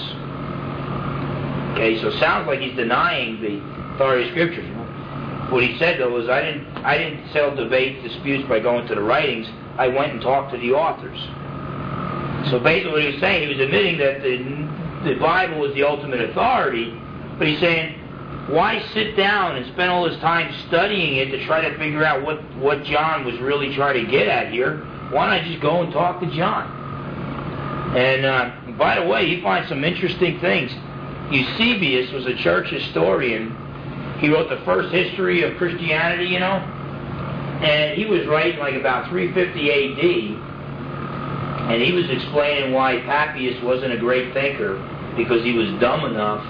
Okay, 1.74 2.00
so 2.00 2.10
it 2.10 2.20
sounds 2.20 2.46
like 2.46 2.60
he's 2.60 2.76
denying 2.76 3.42
the 3.42 3.58
authority 3.96 4.28
of 4.28 4.34
Scripture. 4.34 4.62
What 5.50 5.64
he 5.64 5.78
said 5.78 6.00
though 6.00 6.10
was, 6.10 6.28
I 6.28 6.42
didn't, 6.42 6.75
I 6.86 7.00
didn't 7.00 7.32
settle 7.34 7.56
debate 7.56 8.04
disputes 8.04 8.48
by 8.48 8.60
going 8.60 8.88
to 8.88 8.96
the 8.96 9.02
writings. 9.02 9.48
I 9.76 9.88
went 9.88 10.14
and 10.14 10.22
talked 10.22 10.52
to 10.54 10.58
the 10.60 10.74
authors. 10.74 11.18
So 12.52 12.60
basically, 12.60 12.92
what 12.92 13.02
he 13.02 13.08
was 13.08 13.20
saying, 13.20 13.50
he 13.50 13.56
was 13.56 13.60
admitting 13.60 13.98
that 13.98 14.22
the, 14.22 15.10
the 15.10 15.20
Bible 15.20 15.60
was 15.60 15.74
the 15.74 15.82
ultimate 15.82 16.22
authority, 16.22 16.94
but 17.40 17.48
he's 17.48 17.60
saying, 17.60 18.00
why 18.50 18.86
sit 18.94 19.18
down 19.18 19.56
and 19.56 19.66
spend 19.74 19.90
all 19.90 20.08
this 20.08 20.20
time 20.20 20.54
studying 20.68 21.16
it 21.18 21.32
to 21.32 21.44
try 21.48 21.68
to 21.68 21.76
figure 21.80 22.04
out 22.04 22.24
what, 22.24 22.38
what 22.58 22.84
John 22.84 23.26
was 23.26 23.40
really 23.40 23.74
trying 23.74 24.06
to 24.06 24.12
get 24.12 24.28
at 24.28 24.54
here? 24.54 24.86
Why 25.10 25.36
not 25.36 25.48
just 25.48 25.62
go 25.62 25.82
and 25.82 25.92
talk 25.92 26.20
to 26.20 26.28
John? 26.36 26.70
And 27.98 28.26
uh, 28.26 28.52
by 28.78 29.00
the 29.00 29.08
way, 29.08 29.26
he 29.28 29.42
finds 29.42 29.70
some 29.70 29.84
interesting 29.84 30.40
things. 30.40 30.72
Eusebius 31.32 32.12
was 32.12 32.28
a 32.28 32.36
church 32.36 32.70
historian. 32.70 33.58
He 34.20 34.30
wrote 34.30 34.50
the 34.50 34.64
first 34.66 34.94
history 34.94 35.42
of 35.42 35.58
Christianity, 35.58 36.26
you 36.28 36.40
know, 36.40 36.74
and 37.64 37.98
he 37.98 38.06
was 38.06 38.26
writing 38.28 38.60
like 38.60 38.76
about 38.76 39.10
350 39.10 39.72
AD 39.72 40.02
and 41.72 41.82
he 41.82 41.92
was 41.92 42.10
explaining 42.10 42.74
why 42.74 43.02
Papias 43.02 43.62
wasn't 43.64 43.94
a 43.94 43.98
great 43.98 44.34
thinker 44.34 44.78
because 45.18 45.44
he 45.44 45.54
was 45.54 45.70
dumb 45.80 46.06
enough 46.06 46.44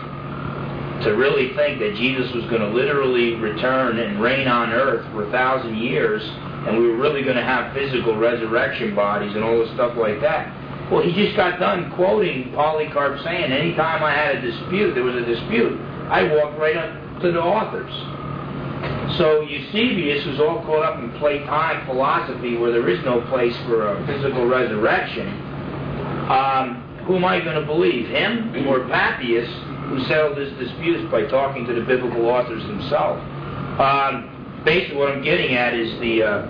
to 1.03 1.11
really 1.11 1.53
think 1.55 1.79
that 1.79 1.95
Jesus 1.95 2.33
was 2.33 2.43
going 2.45 2.61
to 2.61 2.69
literally 2.69 3.35
return 3.35 3.99
and 3.99 4.21
reign 4.21 4.47
on 4.47 4.71
earth 4.71 5.05
for 5.11 5.27
a 5.27 5.31
thousand 5.31 5.77
years 5.77 6.21
and 6.67 6.77
we 6.77 6.87
were 6.87 6.97
really 6.97 7.23
going 7.23 7.35
to 7.35 7.43
have 7.43 7.73
physical 7.73 8.17
resurrection 8.17 8.95
bodies 8.95 9.35
and 9.35 9.43
all 9.43 9.59
this 9.59 9.71
stuff 9.73 9.95
like 9.97 10.19
that. 10.21 10.51
Well, 10.91 11.03
he 11.03 11.13
just 11.13 11.35
got 11.35 11.59
done 11.59 11.91
quoting 11.91 12.51
Polycarp 12.53 13.23
saying, 13.23 13.51
anytime 13.51 14.03
I 14.03 14.13
had 14.13 14.35
a 14.35 14.41
dispute, 14.41 14.93
there 14.93 15.03
was 15.03 15.15
a 15.15 15.25
dispute, 15.25 15.79
I 16.09 16.23
walked 16.23 16.57
right 16.59 16.77
up 16.77 17.21
to 17.21 17.31
the 17.31 17.41
authors. 17.41 17.91
So 19.17 19.41
Eusebius 19.41 20.25
was 20.25 20.39
all 20.39 20.61
caught 20.65 20.83
up 20.83 20.99
in 20.99 21.11
Platonic 21.19 21.85
philosophy 21.85 22.57
where 22.57 22.71
there 22.71 22.89
is 22.89 23.03
no 23.05 23.21
place 23.29 23.55
for 23.65 23.87
a 23.87 24.05
physical 24.07 24.47
resurrection. 24.47 25.27
Um, 26.29 26.81
who 27.05 27.15
am 27.17 27.23
I 27.23 27.39
going 27.39 27.55
to 27.55 27.65
believe, 27.65 28.07
him 28.07 28.67
or 28.67 28.79
Papias, 28.87 29.47
who 29.89 30.03
settled 30.05 30.37
his 30.37 30.51
disputes 30.57 31.09
by 31.11 31.27
talking 31.27 31.65
to 31.67 31.73
the 31.73 31.81
biblical 31.81 32.25
authors 32.25 32.63
themselves? 32.63 33.21
Um, 33.79 34.61
basically, 34.65 34.97
what 34.97 35.11
I'm 35.11 35.23
getting 35.23 35.55
at 35.55 35.75
is 35.75 35.99
the 35.99 36.23
uh, 36.23 36.41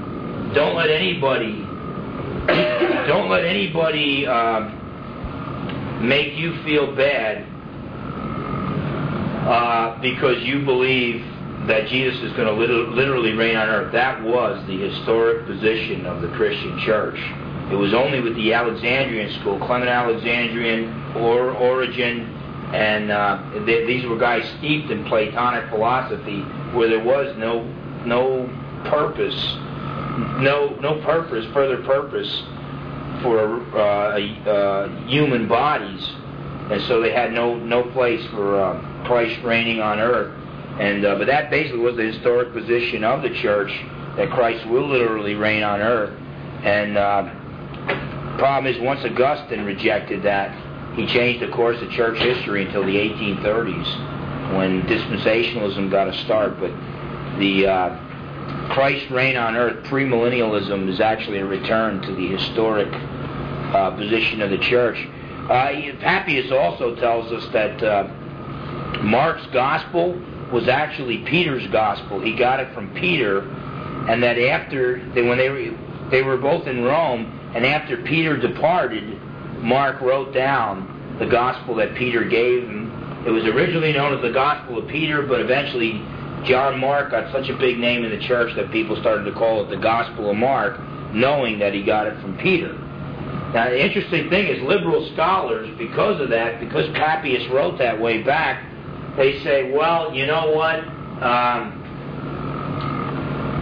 don't 0.54 0.76
let 0.76 0.90
anybody 0.90 1.62
don't 3.08 3.30
let 3.30 3.44
anybody 3.44 4.26
uh, 4.26 4.70
make 6.02 6.36
you 6.36 6.64
feel 6.64 6.96
bad 6.96 7.46
uh, 9.46 10.00
because 10.02 10.42
you 10.44 10.64
believe 10.64 11.35
that 11.68 11.88
Jesus 11.88 12.22
is 12.22 12.34
going 12.34 12.48
to 12.48 12.54
literally 12.94 13.34
reign 13.34 13.56
on 13.56 13.68
earth. 13.70 13.92
That 13.92 14.22
was 14.24 14.66
the 14.68 14.78
historic 14.78 15.46
position 15.48 16.06
of 16.06 16.22
the 16.22 16.28
Christian 16.30 16.80
church. 16.80 17.18
It 17.72 17.76
was 17.76 17.94
only 17.94 18.22
with 18.22 18.36
the 18.36 18.54
Alexandrian 18.54 19.34
school, 19.40 19.58
Clement 19.58 19.90
Alexandrian, 19.90 21.16
or 21.16 21.52
Origen, 21.52 22.32
and 22.74 23.12
uh, 23.12 23.42
they, 23.66 23.86
these 23.86 24.06
were 24.06 24.18
guys 24.18 24.48
steeped 24.60 24.92
in 24.92 25.04
Platonic 25.06 25.70
philosophy, 25.70 26.42
where 26.76 26.90
there 26.90 27.04
was 27.04 27.36
no 27.38 27.64
no 28.06 28.48
purpose, 28.86 29.36
no 30.42 30.78
no 30.80 31.02
purpose, 31.02 31.46
further 31.54 31.82
purpose 31.84 32.44
for 33.24 33.60
uh, 33.76 34.20
uh, 34.20 35.08
human 35.08 35.48
bodies, 35.48 36.08
and 36.70 36.82
so 36.84 37.02
they 37.02 37.12
had 37.12 37.34
no 37.34 37.56
no 37.56 37.84
place 37.92 38.24
for 38.28 38.62
uh, 38.62 39.06
Christ 39.08 39.42
reigning 39.44 39.82
on 39.82 40.00
earth. 40.00 40.45
And 40.80 41.06
uh, 41.06 41.16
but 41.16 41.28
that 41.28 41.50
basically 41.50 41.80
was 41.80 41.96
the 41.96 42.12
historic 42.12 42.52
position 42.54 43.04
of 43.04 43.22
the 43.22 43.30
church 43.30 43.72
that 44.18 44.30
Christ 44.32 44.68
will 44.68 44.88
literally 44.88 45.36
reign 45.36 45.64
on 45.64 45.80
earth. 45.80 46.20
And 46.64 46.98
uh, 46.98 48.38
problem 48.38 48.74
is, 48.74 48.82
once 48.82 49.04
Augustine 49.06 49.64
rejected 49.64 50.24
that, 50.24 50.52
he 50.96 51.06
changed 51.08 51.42
the 51.42 51.52
course 51.54 51.82
of 51.82 51.90
church 51.92 52.18
history 52.18 52.66
until 52.66 52.86
the 52.86 52.96
1830s, 52.96 54.56
when 54.58 54.82
dispensationalism 54.84 55.92
got 55.92 56.10
a 56.10 56.14
start. 56.24 56.60
But 56.60 56.72
the 57.40 57.68
uh, 57.68 58.70
Christ 58.74 59.10
reign 59.12 59.38
on 59.38 59.56
earth 59.56 59.86
premillennialism 59.86 60.90
is 60.90 61.00
actually 61.00 61.40
a 61.40 61.46
return 61.46 62.02
to 62.02 62.14
the 62.14 62.28
historic 62.28 62.90
uh, 62.92 63.92
position 63.92 64.42
of 64.42 64.50
the 64.50 64.58
church. 64.58 64.98
Uh, 65.50 65.94
Papias 66.02 66.52
also 66.52 66.96
tells 66.96 67.32
us 67.32 67.48
that 67.54 67.84
uh, 67.84 68.08
Mark's 69.04 69.46
gospel 69.54 70.20
was 70.52 70.68
actually 70.68 71.20
Peter's 71.26 71.68
gospel. 71.72 72.22
He 72.22 72.38
got 72.38 72.60
it 72.60 72.74
from 72.74 72.94
Peter, 72.96 73.42
and 74.10 74.22
that 74.24 74.38
after 74.38 75.04
they, 75.14 75.24
when 75.24 75.38
they 75.38 75.50
were 75.50 75.78
they 76.12 76.22
were 76.22 76.38
both 76.38 76.68
in 76.68 76.84
Rome, 76.84 77.26
and 77.56 77.66
after 77.66 77.98
Peter 78.04 78.38
departed, 78.38 79.20
Mark 79.62 80.02
wrote 80.02 80.34
down 80.34 81.18
the 81.20 81.26
gospel 81.26 81.76
that 81.76 81.96
Peter 81.96 82.24
gave 82.24 82.64
him, 82.64 83.24
It 83.26 83.32
was 83.32 83.44
originally 83.46 83.94
known 83.94 84.14
as 84.14 84.22
the 84.22 84.32
Gospel 84.32 84.78
of 84.78 84.88
Peter, 84.88 85.24
but 85.24 85.40
eventually 85.40 85.94
John 86.46 86.80
Mark 86.80 87.12
got 87.12 87.32
such 87.32 87.50
a 87.50 87.58
big 87.58 87.80
name 87.80 88.04
in 88.04 88.12
the 88.12 88.28
church 88.28 88.56
that 88.56 88.72
people 88.72 89.00
started 89.00 89.24
to 89.24 89.32
call 89.32 89.66
it 89.66 89.70
the 89.70 89.82
Gospel 89.82 90.30
of 90.30 90.38
Mark, 90.38 90.80
knowing 91.14 91.58
that 91.60 91.74
he 91.74 91.84
got 91.84 92.06
it 92.06 92.20
from 92.22 92.38
Peter. 92.38 92.74
Now, 93.54 93.70
the 93.70 93.84
interesting 93.84 94.30
thing 94.30 94.48
is, 94.48 94.62
liberal 94.64 95.10
scholars, 95.14 95.70
because 95.78 96.20
of 96.22 96.30
that, 96.30 96.60
because 96.60 96.90
Papias 96.94 97.48
wrote 97.52 97.78
that 97.80 98.00
way 98.00 98.22
back, 98.22 98.64
they 99.18 99.42
say, 99.44 99.72
well, 99.72 100.14
you 100.14 100.26
know 100.26 100.52
what? 100.52 100.80
Um, 101.24 101.82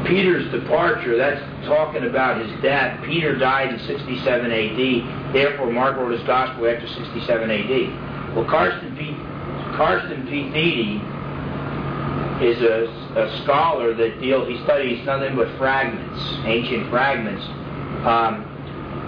Peter's 0.07 0.51
departure, 0.51 1.17
that's 1.17 1.41
talking 1.65 2.05
about 2.05 2.45
his 2.45 2.61
death. 2.61 3.03
Peter 3.05 3.35
died 3.37 3.73
in 3.73 3.79
67 3.79 4.51
AD, 4.51 5.33
therefore 5.33 5.71
Mark 5.71 5.97
wrote 5.97 6.11
his 6.11 6.23
gospel 6.23 6.67
after 6.67 6.87
67 6.87 7.49
AD. 7.49 8.35
Well, 8.35 8.45
Carsten 8.45 8.95
P. 8.97 9.15
Carsten 9.77 10.27
P. 10.27 10.49
Thiede 10.51 11.01
is 12.43 12.61
a, 12.61 12.85
a, 13.19 13.43
scholar 13.43 13.93
that 13.93 14.19
deals, 14.19 14.47
he 14.47 14.57
studies 14.63 15.05
nothing 15.05 15.35
but 15.35 15.47
fragments, 15.57 16.19
ancient 16.45 16.89
fragments. 16.89 17.43
Um, 18.05 18.45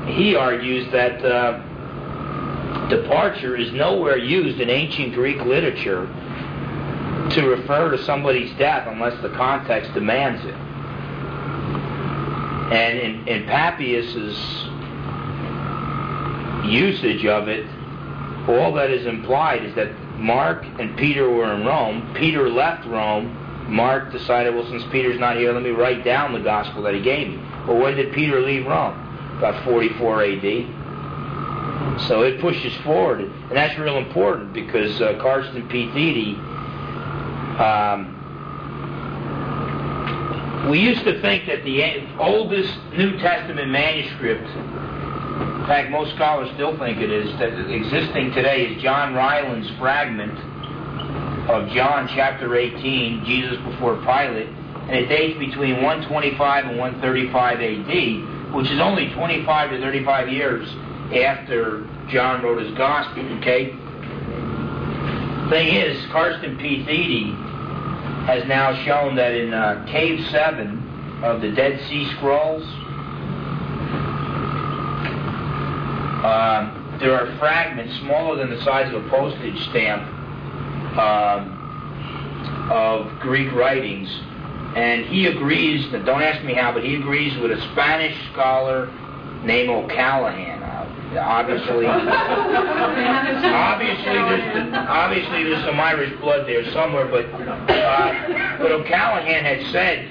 he 0.07 0.35
argues 0.35 0.89
that 0.91 1.23
uh, 1.25 1.59
departure 2.87 3.55
is 3.57 3.71
nowhere 3.73 4.17
used 4.17 4.59
in 4.59 4.69
ancient 4.69 5.13
Greek 5.13 5.41
literature 5.41 6.07
to 7.31 7.47
refer 7.47 7.91
to 7.91 8.03
somebody's 8.03 8.55
death 8.57 8.87
unless 8.87 9.19
the 9.21 9.29
context 9.29 9.93
demands 9.93 10.43
it. 10.45 10.55
And 12.71 12.97
in, 12.97 13.27
in 13.27 13.45
Papias's 13.45 14.35
usage 16.65 17.25
of 17.25 17.47
it, 17.47 17.65
all 18.49 18.73
that 18.73 18.89
is 18.89 19.05
implied 19.05 19.63
is 19.63 19.75
that 19.75 19.91
Mark 20.17 20.65
and 20.79 20.97
Peter 20.97 21.29
were 21.29 21.53
in 21.53 21.65
Rome. 21.65 22.13
Peter 22.15 22.49
left 22.49 22.85
Rome. 22.87 23.41
Mark 23.67 24.11
decided, 24.11 24.53
well, 24.53 24.67
since 24.69 24.83
Peter's 24.91 25.19
not 25.19 25.37
here, 25.37 25.51
let 25.51 25.63
me 25.63 25.71
write 25.71 26.03
down 26.03 26.33
the 26.33 26.39
gospel 26.39 26.83
that 26.83 26.93
he 26.93 27.01
gave 27.01 27.29
me. 27.29 27.37
Well, 27.67 27.77
when 27.77 27.95
did 27.95 28.13
Peter 28.13 28.41
leave 28.41 28.65
Rome? 28.65 28.93
About 29.37 29.63
44 29.65 30.23
AD. 30.23 32.01
So 32.07 32.21
it 32.21 32.39
pushes 32.39 32.75
forward, 32.83 33.21
and 33.21 33.51
that's 33.51 33.77
real 33.79 33.97
important 33.97 34.53
because 34.53 35.01
uh, 35.01 35.17
Carsten 35.19 35.67
P. 35.67 35.87
Thiede, 35.87 36.37
um, 37.59 38.15
we 40.69 40.79
used 40.79 41.03
to 41.03 41.21
think 41.21 41.45
that 41.45 41.63
the 41.63 42.07
oldest 42.17 42.73
New 42.97 43.17
Testament 43.19 43.69
manuscript, 43.69 44.47
in 44.49 45.65
fact, 45.67 45.91
most 45.91 46.15
scholars 46.15 46.49
still 46.55 46.77
think 46.79 46.99
it 46.99 47.11
is, 47.11 47.29
that 47.39 47.53
existing 47.69 48.31
today 48.31 48.65
is 48.67 48.81
John 48.81 49.13
Rylands 49.13 49.69
fragment 49.77 50.37
of 51.49 51.69
John 51.69 52.09
chapter 52.15 52.55
18, 52.55 53.25
Jesus 53.25 53.57
before 53.63 53.97
Pilate, 53.97 54.49
and 54.49 54.95
it 54.95 55.07
dates 55.07 55.37
between 55.37 55.83
125 55.83 56.65
and 56.65 56.77
135 56.79 57.61
AD, 57.61 58.53
which 58.55 58.69
is 58.71 58.79
only 58.79 59.13
25 59.13 59.69
to 59.69 59.79
35 59.79 60.29
years 60.29 60.67
after 61.13 61.87
John 62.09 62.41
wrote 62.41 62.63
his 62.63 62.75
gospel, 62.75 63.23
okay? 63.37 63.69
Thing 65.49 65.75
is, 65.75 66.03
Carsten 66.07 66.57
P. 66.57 66.83
Thiede 66.85 67.44
has 68.25 68.45
now 68.47 68.73
shown 68.85 69.15
that 69.15 69.33
in 69.33 69.53
uh, 69.53 69.85
Cave 69.87 70.25
7 70.31 71.21
of 71.23 71.41
the 71.41 71.51
Dead 71.51 71.79
Sea 71.87 72.09
Scrolls, 72.15 72.63
uh, 76.25 76.97
there 76.99 77.13
are 77.13 77.37
fragments 77.37 77.95
smaller 77.99 78.37
than 78.37 78.49
the 78.49 78.63
size 78.63 78.91
of 78.93 79.05
a 79.05 79.09
postage 79.09 79.59
stamp 79.69 80.01
um, 80.97 82.69
of 82.71 83.19
Greek 83.19 83.51
writings. 83.53 84.09
And 84.75 85.05
he 85.05 85.27
agrees, 85.27 85.85
don't 85.91 86.23
ask 86.23 86.43
me 86.43 86.53
how, 86.53 86.73
but 86.73 86.83
he 86.83 86.95
agrees 86.95 87.37
with 87.37 87.51
a 87.51 87.61
Spanish 87.71 88.17
scholar 88.31 88.87
named 89.43 89.69
O'Callaghan 89.69 90.54
obviously, 91.17 91.85
obviously, 93.45 94.05
there's 94.05 94.73
obviously 94.73 95.43
there's 95.43 95.63
some 95.65 95.79
Irish 95.79 96.13
blood 96.19 96.47
there 96.47 96.63
somewhere. 96.71 97.05
But 97.05 97.25
uh, 97.25 98.57
but 98.59 98.71
O'Callaghan 98.71 99.43
had 99.43 99.71
said, 99.71 100.09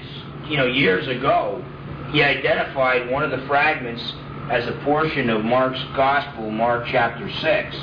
you 0.48 0.56
know, 0.56 0.66
years 0.66 1.08
ago, 1.08 1.64
he 2.12 2.22
identified 2.22 3.10
one 3.10 3.22
of 3.22 3.30
the 3.30 3.46
fragments 3.46 4.02
as 4.50 4.66
a 4.66 4.72
portion 4.84 5.30
of 5.30 5.44
Mark's 5.44 5.82
Gospel, 5.96 6.50
Mark 6.50 6.86
chapter 6.90 7.30
six. 7.40 7.76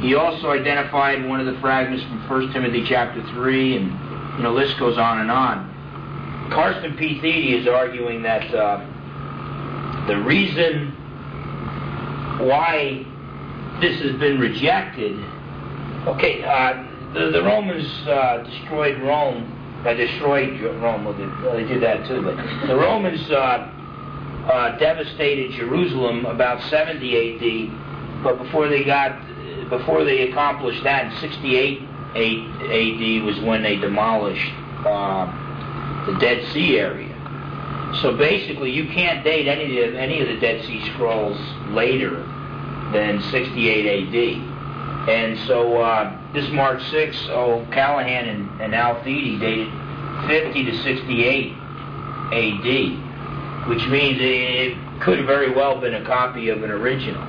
He 0.00 0.14
also 0.14 0.50
identified 0.50 1.28
one 1.28 1.40
of 1.40 1.46
the 1.52 1.60
fragments 1.60 2.04
from 2.04 2.28
1 2.28 2.52
Timothy 2.52 2.84
chapter 2.86 3.20
3, 3.32 3.76
and 3.76 3.86
you 4.36 4.44
know, 4.44 4.52
list 4.52 4.78
goes 4.78 4.96
on 4.96 5.18
and 5.18 5.30
on. 5.30 6.48
Carsten 6.52 6.96
P. 6.96 7.20
Thiede 7.20 7.60
is 7.60 7.66
arguing 7.66 8.22
that 8.22 8.54
uh, 8.54 8.78
the 10.06 10.16
reason 10.22 10.94
why 12.40 13.04
this 13.80 14.00
has 14.00 14.16
been 14.16 14.38
rejected. 14.38 15.18
Okay, 16.06 16.42
uh, 16.42 16.84
the, 17.14 17.30
the, 17.30 17.42
Romans 17.42 17.86
uh, 18.06 18.38
destroyed 18.38 19.00
Rome. 19.02 19.54
Uh, 19.84 19.94
destroyed 19.94 20.60
Rome. 20.60 21.04
Well, 21.04 21.14
they, 21.14 21.62
they, 21.62 21.68
did 21.68 21.82
that 21.82 22.06
too. 22.06 22.22
But 22.22 22.36
the 22.66 22.76
Romans 22.76 23.30
uh, 23.30 23.34
uh, 24.50 24.78
devastated 24.78 25.52
Jerusalem 25.52 26.26
about 26.26 26.62
70 26.70 27.14
A.D. 27.14 27.72
But 28.22 28.38
before 28.38 28.68
they 28.68 28.84
got, 28.84 29.20
before 29.68 30.04
they 30.04 30.30
accomplished 30.30 30.82
that, 30.84 31.12
in 31.12 31.18
68 31.20 31.82
A.D. 32.14 33.20
was 33.20 33.38
when 33.40 33.62
they 33.62 33.76
demolished 33.76 34.52
uh, 34.84 36.06
the 36.06 36.18
Dead 36.18 36.44
Sea 36.52 36.78
area. 36.78 37.07
So 37.96 38.16
basically, 38.16 38.70
you 38.70 38.86
can't 38.88 39.24
date 39.24 39.48
any 39.48 39.82
of 39.82 39.94
any 39.94 40.20
of 40.20 40.28
the 40.28 40.36
Dead 40.38 40.64
Sea 40.64 40.84
Scrolls 40.92 41.38
later 41.70 42.22
than 42.92 43.20
68 43.30 43.86
A.D. 43.86 44.34
And 45.10 45.38
so 45.46 45.80
uh, 45.80 46.16
this 46.34 46.50
Mark 46.50 46.80
6, 46.82 47.28
O'Callaghan 47.30 48.28
and, 48.28 48.60
and 48.60 48.74
Al 48.74 48.96
Thiede 49.02 49.40
dated 49.40 49.72
50 50.28 50.64
to 50.64 50.82
68 50.82 51.52
A.D., 52.32 52.96
which 53.68 53.86
means 53.88 54.18
it 54.20 54.76
could 55.00 55.18
have 55.18 55.26
very 55.26 55.50
well 55.50 55.80
been 55.80 55.94
a 55.94 56.04
copy 56.04 56.50
of 56.50 56.62
an 56.62 56.70
original. 56.70 57.22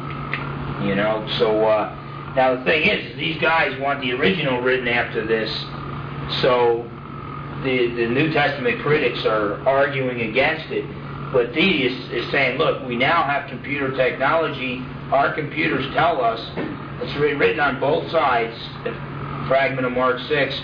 You 0.86 0.96
know, 0.96 1.26
so 1.38 1.66
uh, 1.66 1.96
now 2.36 2.56
the 2.56 2.64
thing 2.64 2.88
is, 2.88 3.16
these 3.18 3.40
guys 3.42 3.80
want 3.80 4.02
the 4.02 4.12
original 4.14 4.62
written 4.62 4.88
after 4.88 5.26
this, 5.26 5.50
so 6.42 6.90
the, 7.64 7.88
the 7.96 8.08
New 8.08 8.32
Testament 8.32 8.82
critics 8.82 9.26
are 9.26 9.60
arguing 9.68 10.22
against 10.22 10.72
it. 10.72 10.86
But 11.32 11.52
Thiede 11.54 11.86
is, 11.86 12.12
is 12.12 12.32
saying, 12.32 12.58
look, 12.58 12.88
we 12.88 12.96
now 12.96 13.24
have 13.24 13.50
computer 13.50 13.96
technology. 13.96 14.84
Our 15.12 15.34
computers 15.34 15.86
tell 15.94 16.24
us, 16.24 16.40
it's 17.02 17.16
written 17.20 17.60
on 17.60 17.80
both 17.80 18.10
sides, 18.12 18.58
fragment 19.48 19.86
of 19.86 19.94
Mark 19.94 20.20
6. 20.20 20.56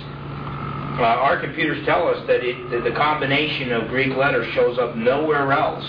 Uh, 0.98 1.04
our 1.04 1.40
computers 1.40 1.86
tell 1.86 2.08
us 2.08 2.26
that, 2.26 2.44
it, 2.44 2.70
that 2.72 2.84
the 2.84 2.92
combination 2.92 3.72
of 3.74 3.90
Greek 3.90 4.16
letters 4.16 4.52
shows 4.54 4.80
up 4.80 4.96
nowhere 4.96 5.52
else 5.52 5.86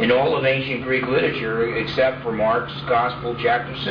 in 0.00 0.10
all 0.10 0.36
of 0.36 0.44
ancient 0.44 0.82
Greek 0.82 1.06
literature 1.06 1.76
except 1.76 2.22
for 2.22 2.32
Mark's 2.32 2.74
Gospel, 2.88 3.36
chapter 3.40 3.74
6. 3.76 3.86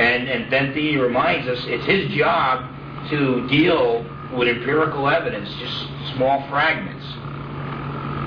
And, 0.00 0.28
and 0.28 0.52
then 0.52 0.72
Thiede 0.72 1.00
reminds 1.00 1.48
us 1.48 1.64
it's 1.66 1.84
his 1.84 2.10
job 2.12 2.70
to 3.10 3.46
deal 3.48 4.04
with 4.34 4.48
empirical 4.48 5.08
evidence, 5.08 5.48
just 5.58 6.14
small 6.16 6.46
fragments. 6.48 7.04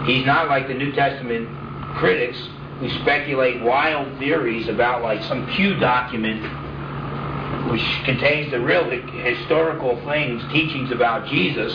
He's 0.08 0.26
not 0.26 0.48
like 0.48 0.68
the 0.68 0.74
New 0.74 0.92
Testament 0.94 1.50
critics 1.98 2.38
who 2.80 2.90
speculate 3.02 3.62
wild 3.62 4.18
theories 4.20 4.68
about 4.70 5.04
like 5.04 5.22
some 5.24 5.46
Q 5.56 5.76
document 5.80 6.42
which 7.70 7.84
contains 8.06 8.52
the 8.52 8.60
real 8.60 8.90
historical 8.90 10.02
things, 10.06 10.42
teachings 10.52 10.92
about 10.92 11.28
Jesus 11.28 11.74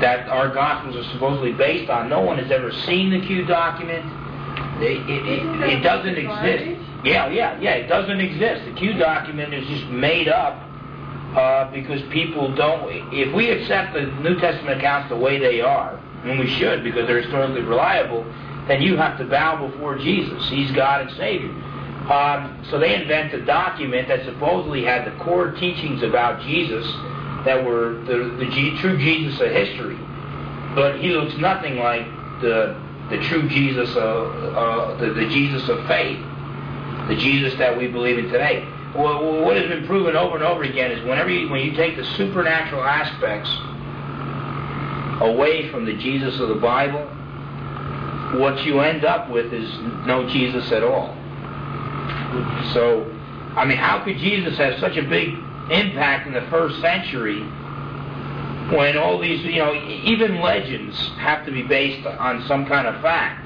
that 0.00 0.28
our 0.28 0.52
Gospels 0.52 0.96
are 0.96 1.12
supposedly 1.12 1.52
based 1.52 1.90
on. 1.90 2.08
No 2.08 2.20
one 2.20 2.38
has 2.38 2.50
ever 2.50 2.72
seen 2.72 3.10
the 3.10 3.20
Q 3.26 3.44
document. 3.44 4.04
It, 4.82 5.08
it, 5.08 5.26
it, 5.26 5.78
it 5.78 5.80
doesn't 5.82 6.16
exist. 6.16 6.82
Yeah, 7.04 7.28
yeah, 7.28 7.58
yeah, 7.60 7.74
it 7.74 7.86
doesn't 7.86 8.20
exist. 8.20 8.64
The 8.66 8.72
Q 8.72 8.94
document 8.94 9.54
is 9.54 9.66
just 9.68 9.86
made 9.90 10.28
up 10.28 10.65
because 11.72 12.00
people 12.10 12.54
don't. 12.54 12.88
If 13.12 13.34
we 13.34 13.50
accept 13.50 13.92
the 13.92 14.06
New 14.22 14.40
Testament 14.40 14.78
accounts 14.78 15.10
the 15.10 15.16
way 15.16 15.38
they 15.38 15.60
are, 15.60 15.96
and 16.24 16.38
we 16.38 16.48
should 16.48 16.82
because 16.82 17.06
they're 17.06 17.20
historically 17.20 17.60
reliable, 17.60 18.24
then 18.68 18.80
you 18.80 18.96
have 18.96 19.18
to 19.18 19.24
bow 19.24 19.68
before 19.68 19.98
Jesus. 19.98 20.48
He's 20.48 20.70
God 20.72 21.02
and 21.02 21.10
Savior. 21.16 21.50
Um, 22.10 22.64
so 22.70 22.78
they 22.78 22.94
invent 22.94 23.34
a 23.34 23.44
document 23.44 24.08
that 24.08 24.24
supposedly 24.24 24.84
had 24.84 25.06
the 25.06 25.16
core 25.22 25.50
teachings 25.52 26.02
about 26.02 26.40
Jesus 26.42 26.86
that 27.44 27.62
were 27.64 28.02
the, 28.06 28.36
the 28.38 28.50
G, 28.50 28.76
true 28.78 28.96
Jesus 28.96 29.38
of 29.40 29.50
history, 29.50 29.98
but 30.74 30.98
he 31.00 31.10
looks 31.10 31.36
nothing 31.36 31.76
like 31.76 32.06
the 32.40 32.80
the 33.10 33.18
true 33.28 33.48
Jesus 33.48 33.90
of 33.90 34.56
uh, 34.56 34.96
the, 34.96 35.12
the 35.12 35.28
Jesus 35.28 35.68
of 35.68 35.86
faith, 35.86 36.18
the 37.08 37.16
Jesus 37.16 37.56
that 37.58 37.76
we 37.76 37.86
believe 37.86 38.18
in 38.18 38.28
today. 38.30 38.66
What 38.96 39.56
has 39.56 39.68
been 39.68 39.86
proven 39.86 40.16
over 40.16 40.36
and 40.36 40.44
over 40.44 40.62
again 40.62 40.90
is 40.90 41.04
whenever 41.04 41.30
you, 41.30 41.48
when 41.48 41.60
you 41.60 41.72
take 41.72 41.96
the 41.96 42.04
supernatural 42.16 42.82
aspects 42.82 43.50
away 45.20 45.70
from 45.70 45.84
the 45.84 45.94
Jesus 45.94 46.38
of 46.40 46.48
the 46.48 46.56
Bible, 46.56 47.06
what 48.40 48.62
you 48.64 48.80
end 48.80 49.04
up 49.04 49.30
with 49.30 49.52
is 49.52 49.70
no 50.06 50.28
Jesus 50.28 50.70
at 50.72 50.82
all. 50.82 51.14
So, 52.72 53.10
I 53.56 53.64
mean, 53.64 53.78
how 53.78 54.04
could 54.04 54.18
Jesus 54.18 54.58
have 54.58 54.78
such 54.80 54.96
a 54.96 55.02
big 55.02 55.34
impact 55.70 56.26
in 56.26 56.34
the 56.34 56.46
first 56.50 56.80
century 56.80 57.40
when 58.74 58.98
all 58.98 59.20
these, 59.20 59.44
you 59.44 59.58
know, 59.58 59.74
even 59.74 60.40
legends 60.40 60.96
have 61.18 61.46
to 61.46 61.52
be 61.52 61.62
based 61.62 62.06
on 62.06 62.44
some 62.46 62.66
kind 62.66 62.86
of 62.86 63.00
fact? 63.00 63.45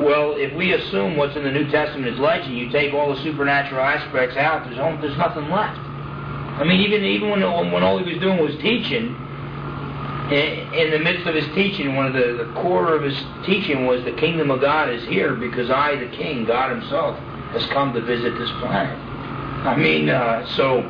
Well, 0.00 0.34
if 0.36 0.54
we 0.54 0.72
assume 0.72 1.16
what's 1.16 1.36
in 1.36 1.44
the 1.44 1.50
New 1.50 1.70
Testament 1.70 2.06
is 2.12 2.18
legend, 2.18 2.56
you 2.56 2.70
take 2.70 2.92
all 2.92 3.14
the 3.14 3.22
supernatural 3.22 3.82
aspects 3.82 4.36
out, 4.36 4.68
there's, 4.68 5.00
there's 5.00 5.16
nothing 5.16 5.48
left. 5.50 5.78
I 5.78 6.64
mean, 6.64 6.80
even 6.80 7.04
even 7.04 7.30
when, 7.30 7.40
when 7.72 7.82
all 7.82 7.98
he 7.98 8.12
was 8.12 8.20
doing 8.20 8.38
was 8.38 8.54
teaching, 8.56 9.14
in, 10.32 10.90
the 10.90 10.98
midst 10.98 11.26
of 11.26 11.34
his 11.34 11.46
teaching, 11.54 11.94
one 11.94 12.06
of 12.06 12.14
the, 12.14 12.44
the 12.44 12.52
core 12.60 12.94
of 12.94 13.02
his 13.02 13.16
teaching 13.44 13.86
was 13.86 14.04
the 14.04 14.12
kingdom 14.12 14.50
of 14.50 14.60
God 14.60 14.90
is 14.90 15.04
here 15.04 15.34
because 15.34 15.70
I, 15.70 15.96
the 15.96 16.08
King, 16.16 16.44
God 16.44 16.70
Himself, 16.70 17.16
has 17.52 17.64
come 17.66 17.92
to 17.94 18.00
visit 18.00 18.36
this 18.36 18.50
planet. 18.58 18.98
I 19.64 19.76
mean, 19.76 20.08
uh, 20.08 20.44
so, 20.56 20.80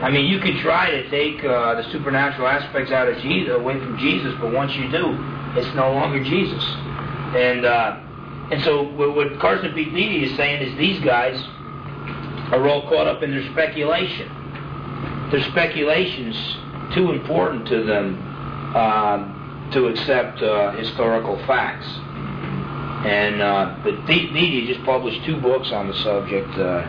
I 0.00 0.10
mean, 0.10 0.26
you 0.26 0.40
can 0.40 0.58
try 0.58 0.90
to 0.90 1.08
take 1.10 1.44
uh, 1.44 1.74
the 1.74 1.90
supernatural 1.92 2.48
aspects 2.48 2.90
out 2.90 3.08
of 3.08 3.18
Jesus, 3.18 3.54
away 3.54 3.78
from 3.78 3.98
Jesus, 3.98 4.34
but 4.40 4.52
once 4.52 4.74
you 4.74 4.90
do, 4.90 5.16
it's 5.54 5.74
no 5.74 5.92
longer 5.92 6.24
Jesus. 6.24 6.64
And 7.36 7.66
uh, 7.66 8.00
and 8.50 8.62
so 8.64 8.82
what 8.82 9.38
Carsten 9.40 9.74
P. 9.74 9.86
Thiede 9.86 10.22
is 10.22 10.36
saying 10.36 10.62
is 10.62 10.78
these 10.78 11.00
guys 11.04 11.42
are 12.50 12.66
all 12.66 12.88
caught 12.88 13.06
up 13.06 13.22
in 13.22 13.30
their 13.30 13.46
speculation. 13.52 14.28
Their 15.30 15.42
speculation's 15.50 16.36
too 16.94 17.12
important 17.12 17.68
to 17.68 17.84
them 17.84 18.72
uh, 18.74 19.70
to 19.72 19.88
accept 19.88 20.42
uh, 20.42 20.72
historical 20.72 21.36
facts. 21.46 21.86
And 23.06 23.42
uh, 23.42 23.78
but 23.84 24.06
just 24.06 24.84
published 24.84 25.24
two 25.24 25.40
books 25.40 25.70
on 25.70 25.88
the 25.88 25.94
subject 26.02 26.48
uh, 26.56 26.82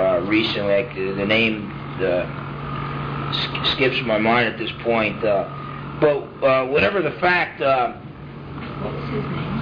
uh, 0.00 0.24
recently. 0.24 1.14
The 1.16 1.26
name 1.26 1.70
uh, 2.00 3.72
skips 3.74 4.00
my 4.06 4.18
mind 4.18 4.48
at 4.48 4.58
this 4.58 4.70
point. 4.82 5.20
but 5.20 6.70
whatever 6.70 7.02
the 7.02 7.18
fact. 7.20 7.60
what 7.60 8.94
was 8.94 9.10
his 9.10 9.24
name? 9.24 9.59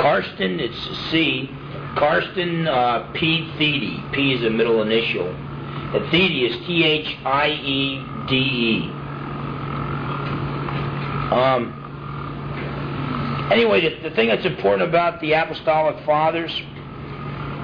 Carsten, 0.00 0.60
it's 0.60 1.10
C. 1.10 1.50
Carsten 1.94 2.66
uh, 2.66 3.12
P. 3.12 3.52
Thiede. 3.58 4.12
P 4.12 4.32
is 4.32 4.42
a 4.44 4.50
middle 4.50 4.80
initial. 4.80 5.28
And 5.28 6.04
Thiede 6.06 6.50
is 6.50 6.66
T 6.66 6.84
H 6.84 7.18
I 7.26 7.48
E 7.50 8.02
D 8.26 8.36
E. 8.36 8.90
Um, 11.30 11.76
anyway, 13.52 13.82
the, 13.82 14.08
the 14.08 14.14
thing 14.16 14.28
that's 14.28 14.46
important 14.46 14.88
about 14.88 15.20
the 15.20 15.34
Apostolic 15.34 16.02
Fathers 16.06 16.50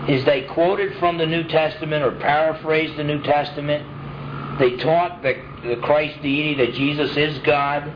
is 0.06 0.22
they 0.26 0.42
quoted 0.42 0.98
from 0.98 1.16
the 1.16 1.26
New 1.26 1.44
Testament 1.44 2.04
or 2.04 2.12
paraphrased 2.12 2.98
the 2.98 3.04
New 3.04 3.22
Testament. 3.22 4.58
They 4.58 4.76
taught 4.76 5.22
that 5.22 5.36
the 5.64 5.76
Christ 5.76 6.20
deity, 6.20 6.54
that 6.54 6.74
Jesus 6.74 7.16
is 7.16 7.38
God. 7.38 7.90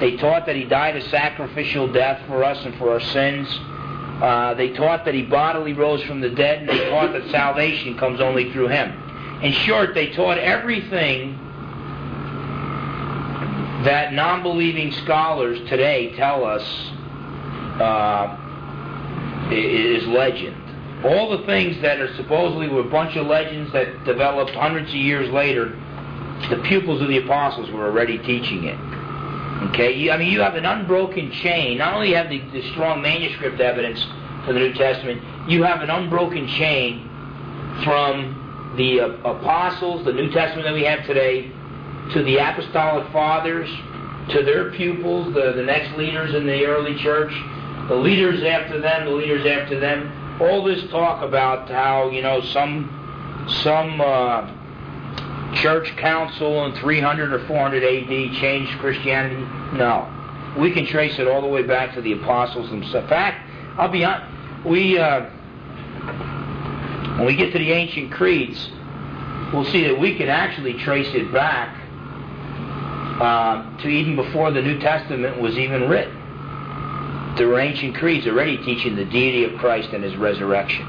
They 0.00 0.16
taught 0.16 0.46
that 0.46 0.56
He 0.56 0.64
died 0.64 0.96
a 0.96 1.06
sacrificial 1.10 1.92
death 1.92 2.26
for 2.26 2.42
us 2.42 2.64
and 2.64 2.74
for 2.78 2.90
our 2.90 3.00
sins. 3.00 3.46
Uh, 4.20 4.54
they 4.54 4.70
taught 4.70 5.04
that 5.04 5.14
he 5.14 5.22
bodily 5.22 5.72
rose 5.72 6.02
from 6.04 6.20
the 6.20 6.30
dead, 6.30 6.60
and 6.60 6.68
they 6.68 6.88
taught 6.88 7.12
that 7.12 7.28
salvation 7.30 7.98
comes 7.98 8.20
only 8.20 8.52
through 8.52 8.68
him. 8.68 8.92
In 9.42 9.52
short, 9.52 9.94
they 9.94 10.12
taught 10.12 10.38
everything 10.38 11.38
that 13.84 14.12
non 14.12 14.42
believing 14.42 14.92
scholars 14.92 15.58
today 15.68 16.14
tell 16.16 16.44
us 16.44 16.62
uh, 17.80 18.38
is 19.52 20.06
legend. 20.06 20.56
All 21.04 21.36
the 21.36 21.44
things 21.44 21.80
that 21.82 22.00
are 22.00 22.14
supposedly 22.16 22.68
were 22.68 22.80
a 22.80 22.90
bunch 22.90 23.16
of 23.16 23.26
legends 23.26 23.72
that 23.72 24.04
developed 24.04 24.52
hundreds 24.52 24.88
of 24.88 24.94
years 24.94 25.28
later, 25.30 25.78
the 26.48 26.62
pupils 26.64 27.02
of 27.02 27.08
the 27.08 27.18
apostles 27.18 27.70
were 27.70 27.84
already 27.84 28.16
teaching 28.18 28.64
it. 28.64 28.78
Okay, 29.62 29.92
you, 29.92 30.10
I 30.10 30.16
mean, 30.16 30.32
you 30.32 30.40
have 30.40 30.56
an 30.56 30.66
unbroken 30.66 31.30
chain. 31.30 31.78
Not 31.78 31.94
only 31.94 32.12
have 32.14 32.28
the, 32.28 32.38
the 32.52 32.68
strong 32.72 33.02
manuscript 33.02 33.60
evidence 33.60 34.04
for 34.44 34.52
the 34.52 34.58
New 34.58 34.74
Testament, 34.74 35.22
you 35.48 35.62
have 35.62 35.80
an 35.80 35.90
unbroken 35.90 36.48
chain 36.48 37.08
from 37.84 38.74
the 38.76 39.00
uh, 39.00 39.08
apostles, 39.24 40.04
the 40.04 40.12
New 40.12 40.30
Testament 40.30 40.66
that 40.66 40.74
we 40.74 40.84
have 40.84 41.06
today, 41.06 41.50
to 42.12 42.22
the 42.24 42.36
apostolic 42.38 43.10
fathers, 43.12 43.68
to 44.30 44.42
their 44.42 44.72
pupils, 44.72 45.32
the, 45.34 45.52
the 45.52 45.62
next 45.62 45.96
leaders 45.96 46.34
in 46.34 46.46
the 46.46 46.64
early 46.64 46.96
church, 46.98 47.32
the 47.88 47.94
leaders 47.94 48.42
after 48.42 48.80
them, 48.80 49.04
the 49.04 49.12
leaders 49.12 49.46
after 49.46 49.78
them. 49.78 50.40
All 50.40 50.64
this 50.64 50.82
talk 50.90 51.22
about 51.22 51.70
how 51.70 52.10
you 52.10 52.22
know 52.22 52.40
some 52.40 53.46
some 53.62 54.00
uh, 54.00 54.50
church 55.54 55.94
council 55.96 56.66
in 56.66 56.74
300 56.76 57.32
or 57.32 57.46
400 57.46 57.82
AD 57.82 58.40
changed 58.40 58.78
Christianity? 58.78 59.42
No. 59.76 60.10
We 60.58 60.72
can 60.72 60.86
trace 60.86 61.18
it 61.18 61.26
all 61.26 61.40
the 61.40 61.48
way 61.48 61.62
back 61.62 61.94
to 61.94 62.00
the 62.00 62.12
apostles 62.12 62.70
themselves. 62.70 63.04
In 63.04 63.08
fact, 63.08 63.50
I'll 63.78 63.88
be 63.88 64.04
honest, 64.04 64.32
we, 64.64 64.98
uh, 64.98 65.22
when 67.16 67.26
we 67.26 67.36
get 67.36 67.52
to 67.52 67.58
the 67.58 67.72
ancient 67.72 68.12
creeds, 68.12 68.70
we'll 69.52 69.64
see 69.64 69.86
that 69.88 69.98
we 69.98 70.16
can 70.16 70.28
actually 70.28 70.74
trace 70.74 71.12
it 71.14 71.32
back 71.32 71.80
uh, 73.20 73.78
to 73.78 73.88
even 73.88 74.16
before 74.16 74.50
the 74.50 74.62
New 74.62 74.78
Testament 74.78 75.40
was 75.40 75.58
even 75.58 75.88
written. 75.88 77.34
There 77.36 77.48
were 77.48 77.58
ancient 77.58 77.96
creeds 77.96 78.26
already 78.26 78.58
teaching 78.58 78.94
the 78.94 79.04
deity 79.04 79.44
of 79.44 79.58
Christ 79.58 79.90
and 79.92 80.04
his 80.04 80.14
resurrection. 80.16 80.86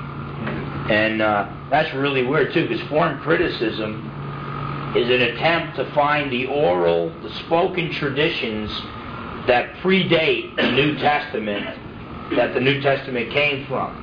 And 0.90 1.22
uh, 1.22 1.52
that's 1.72 1.92
really 1.96 2.24
weird, 2.24 2.54
too, 2.54 2.68
because 2.68 2.88
form 2.88 3.20
criticism 3.22 4.12
is 4.96 5.10
an 5.10 5.22
attempt 5.22 5.76
to 5.78 5.92
find 5.94 6.32
the 6.32 6.46
oral, 6.46 7.10
the 7.22 7.34
spoken 7.36 7.92
traditions 7.92 8.72
that 9.48 9.74
predate 9.76 10.56
the 10.56 10.72
New 10.72 10.98
Testament 10.98 11.66
that 12.36 12.54
the 12.54 12.60
New 12.60 12.82
Testament 12.82 13.32
came 13.32 13.66
from. 13.68 14.02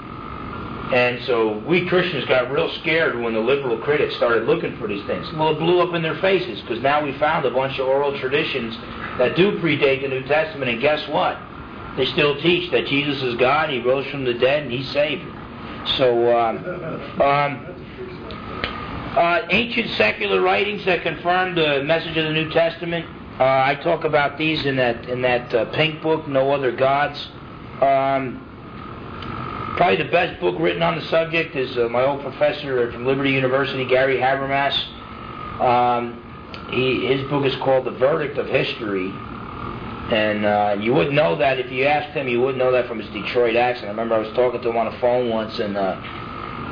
And 0.93 1.25
so 1.25 1.59
we 1.61 1.87
Christians 1.89 2.27
got 2.27 2.51
real 2.51 2.71
scared 2.75 3.19
when 3.19 3.33
the 3.33 3.41
liberal 3.41 3.79
critics 3.79 4.15
started 4.17 4.45
looking 4.45 4.77
for 4.77 4.87
these 4.87 5.05
things. 5.07 5.27
Well, 5.33 5.57
it 5.57 5.59
blew 5.59 5.81
up 5.81 5.95
in 5.95 6.03
their 6.03 6.19
faces 6.21 6.61
because 6.61 6.83
now 6.83 7.03
we 7.03 7.17
found 7.19 7.47
a 7.47 7.51
bunch 7.51 7.79
of 7.79 7.87
oral 7.87 8.19
traditions 8.21 8.77
that 9.17 9.35
do 9.35 9.59
predate 9.59 10.03
the 10.03 10.09
New 10.09 10.23
Testament, 10.25 10.71
and 10.71 10.81
guess 10.81 11.09
what? 11.09 11.39
They 11.97 12.05
still 12.07 12.39
teach 12.41 12.71
that 12.73 12.87
Jesus 12.87 13.23
is 13.23 13.37
God, 13.37 13.71
He 13.71 13.81
rose 13.81 14.07
from 14.07 14.25
the 14.25 14.35
dead, 14.35 14.65
and 14.65 14.73
He's 14.73 14.89
Savior. 14.91 15.33
So, 15.97 16.39
um, 16.39 17.21
um, 17.21 17.72
uh, 19.17 19.47
ancient 19.51 19.91
secular 19.93 20.41
writings 20.41 20.85
that 20.87 21.03
confirm 21.03 21.55
the 21.55 21.83
message 21.85 22.17
of 22.17 22.25
the 22.25 22.33
New 22.33 22.51
Testament. 22.51 23.05
Uh, 23.39 23.45
I 23.45 23.75
talk 23.83 24.05
about 24.05 24.39
these 24.39 24.65
in 24.65 24.77
that 24.77 25.09
in 25.09 25.23
that 25.23 25.55
uh, 25.55 25.65
pink 25.73 26.03
book, 26.03 26.27
No 26.29 26.51
Other 26.53 26.73
Gods. 26.73 27.29
Um, 27.81 28.49
probably 29.77 29.97
the 29.97 30.11
best 30.11 30.41
book 30.41 30.57
written 30.59 30.83
on 30.83 30.99
the 30.99 31.05
subject 31.07 31.57
is 31.57 31.77
uh, 31.77 31.89
my 31.89 32.05
old 32.05 32.23
professor 32.23 32.91
from 32.93 33.05
Liberty 33.05 33.31
University, 33.31 33.85
Gary 33.85 34.17
Habermas. 34.17 34.77
Um, 35.61 36.19
he, 36.71 37.07
his 37.07 37.29
book 37.29 37.45
is 37.45 37.55
called 37.57 37.85
The 37.85 37.93
Verdict 37.93 38.39
of 38.39 38.47
History. 38.47 39.13
And 40.13 40.45
uh, 40.45 40.77
you 40.79 40.93
wouldn't 40.93 41.15
know 41.15 41.37
that 41.37 41.59
if 41.59 41.71
you 41.71 41.85
asked 41.85 42.15
him. 42.15 42.29
You 42.29 42.41
wouldn't 42.41 42.59
know 42.59 42.73
that 42.73 42.87
from 42.87 42.99
his 42.99 43.09
Detroit 43.11 43.57
accent. 43.57 43.87
I 43.87 43.91
remember 43.91 44.15
I 44.15 44.19
was 44.19 44.33
talking 44.35 44.61
to 44.61 44.69
him 44.69 44.77
on 44.77 44.93
the 44.93 44.99
phone 44.99 45.31
once, 45.31 45.59
and 45.59 45.77
uh, 45.77 46.01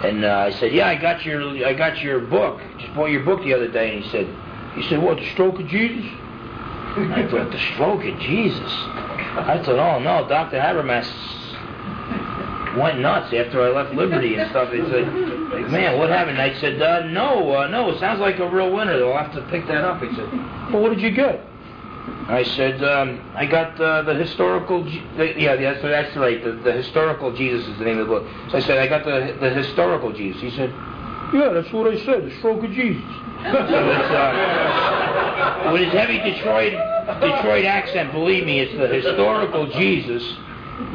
and 0.04 0.24
uh, 0.24 0.28
I 0.28 0.50
said, 0.52 0.72
"Yeah, 0.72 0.88
I 0.88 0.96
got 0.96 1.24
your 1.24 1.66
I 1.66 1.74
got 1.74 2.00
your 2.00 2.20
book. 2.20 2.60
Just 2.78 2.94
bought 2.94 3.10
your 3.10 3.22
book 3.22 3.42
the 3.42 3.54
other 3.54 3.68
day." 3.68 3.94
And 3.94 4.04
he 4.04 4.10
said, 4.10 4.26
"He 4.74 4.82
said 4.88 5.02
what? 5.02 5.18
The 5.18 5.30
Stroke 5.32 5.60
of 5.60 5.66
Jesus?" 5.66 6.10
I 6.96 7.26
thought, 7.30 7.50
"The 7.50 7.58
Stroke 7.74 8.04
of 8.04 8.18
Jesus." 8.20 8.72
I 8.72 9.60
thought, 9.64 9.78
"Oh 9.78 9.98
no, 10.00 10.26
Doctor 10.28 10.58
Habermas 10.58 11.08
went 12.78 13.00
nuts 13.00 13.32
after 13.34 13.62
I 13.62 13.70
left 13.70 13.94
Liberty 13.94 14.36
and 14.36 14.50
stuff." 14.50 14.72
He 14.72 14.80
said, 14.88 15.06
"Man, 15.70 15.98
what 15.98 16.08
happened?" 16.08 16.40
I 16.40 16.54
said, 16.60 16.80
uh, 16.80 17.06
"No, 17.06 17.56
uh, 17.56 17.66
no, 17.68 17.90
it 17.90 18.00
sounds 18.00 18.20
like 18.20 18.38
a 18.38 18.48
real 18.48 18.72
winner. 18.72 18.96
They'll 18.98 19.16
have 19.16 19.34
to 19.34 19.42
pick 19.50 19.66
that 19.68 19.84
up." 19.84 20.02
He 20.02 20.14
said, 20.14 20.32
"Well, 20.72 20.82
what 20.82 20.90
did 20.90 21.00
you 21.00 21.10
get?" 21.10 21.44
I 22.28 22.42
said, 22.56 22.82
um, 22.84 23.20
I 23.34 23.46
got 23.46 23.80
uh, 23.80 24.02
the 24.02 24.14
historical, 24.14 24.84
the, 24.84 25.34
yeah, 25.36 25.56
that's, 25.56 25.82
that's 25.82 26.16
right, 26.16 26.42
the, 26.42 26.52
the 26.52 26.72
historical 26.72 27.32
Jesus 27.32 27.66
is 27.66 27.78
the 27.78 27.84
name 27.84 27.98
of 27.98 28.06
the 28.08 28.14
book. 28.14 28.26
So 28.50 28.58
I 28.58 28.60
said, 28.60 28.78
I 28.78 28.86
got 28.86 29.04
the, 29.04 29.36
the 29.40 29.50
historical 29.50 30.12
Jesus. 30.12 30.40
He 30.40 30.50
said, 30.50 30.70
yeah, 31.32 31.50
that's 31.52 31.72
what 31.72 31.92
I 31.92 31.96
said, 32.04 32.26
the 32.26 32.36
stroke 32.38 32.62
of 32.64 32.70
Jesus. 32.72 33.02
so 33.42 33.90
it's, 33.90 34.10
uh, 34.10 35.70
with 35.72 35.82
his 35.82 35.92
heavy 35.92 36.18
Detroit, 36.18 36.72
Detroit 37.20 37.64
accent, 37.64 38.12
believe 38.12 38.44
me, 38.44 38.60
it's 38.60 38.76
the 38.78 38.88
historical 38.88 39.66
Jesus, 39.66 40.22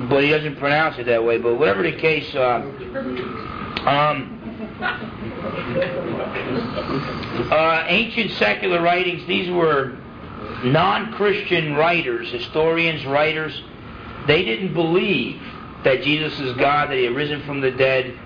but 0.09 0.23
he 0.23 0.29
doesn't 0.29 0.57
pronounce 0.57 0.97
it 0.99 1.05
that 1.05 1.23
way. 1.23 1.37
But 1.37 1.55
whatever 1.55 1.83
the 1.83 1.93
case, 1.93 2.33
uh, 2.35 2.61
um, 3.85 4.31
Uh, 7.51 7.83
ancient 7.87 8.31
secular 8.31 8.81
writings, 8.81 9.25
these 9.27 9.49
were 9.51 9.97
non 10.65 11.13
Christian 11.13 11.75
writers, 11.75 12.29
historians, 12.29 13.05
writers. 13.05 13.59
They 14.27 14.43
didn't 14.43 14.73
believe 14.73 15.41
that 15.83 16.01
Jesus 16.01 16.39
is 16.39 16.55
God, 16.57 16.89
that 16.89 16.97
He 16.97 17.03
had 17.03 17.15
risen 17.15 17.43
from 17.45 17.61
the 17.61 17.71
dead, 17.71 18.17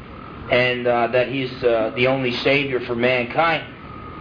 and 0.49 0.87
uh, 0.87 1.07
that 1.07 1.29
He's 1.29 1.51
uh, 1.63 1.91
the 1.95 2.07
only 2.07 2.31
Savior 2.37 2.79
for 2.81 2.95
mankind. 2.95 3.75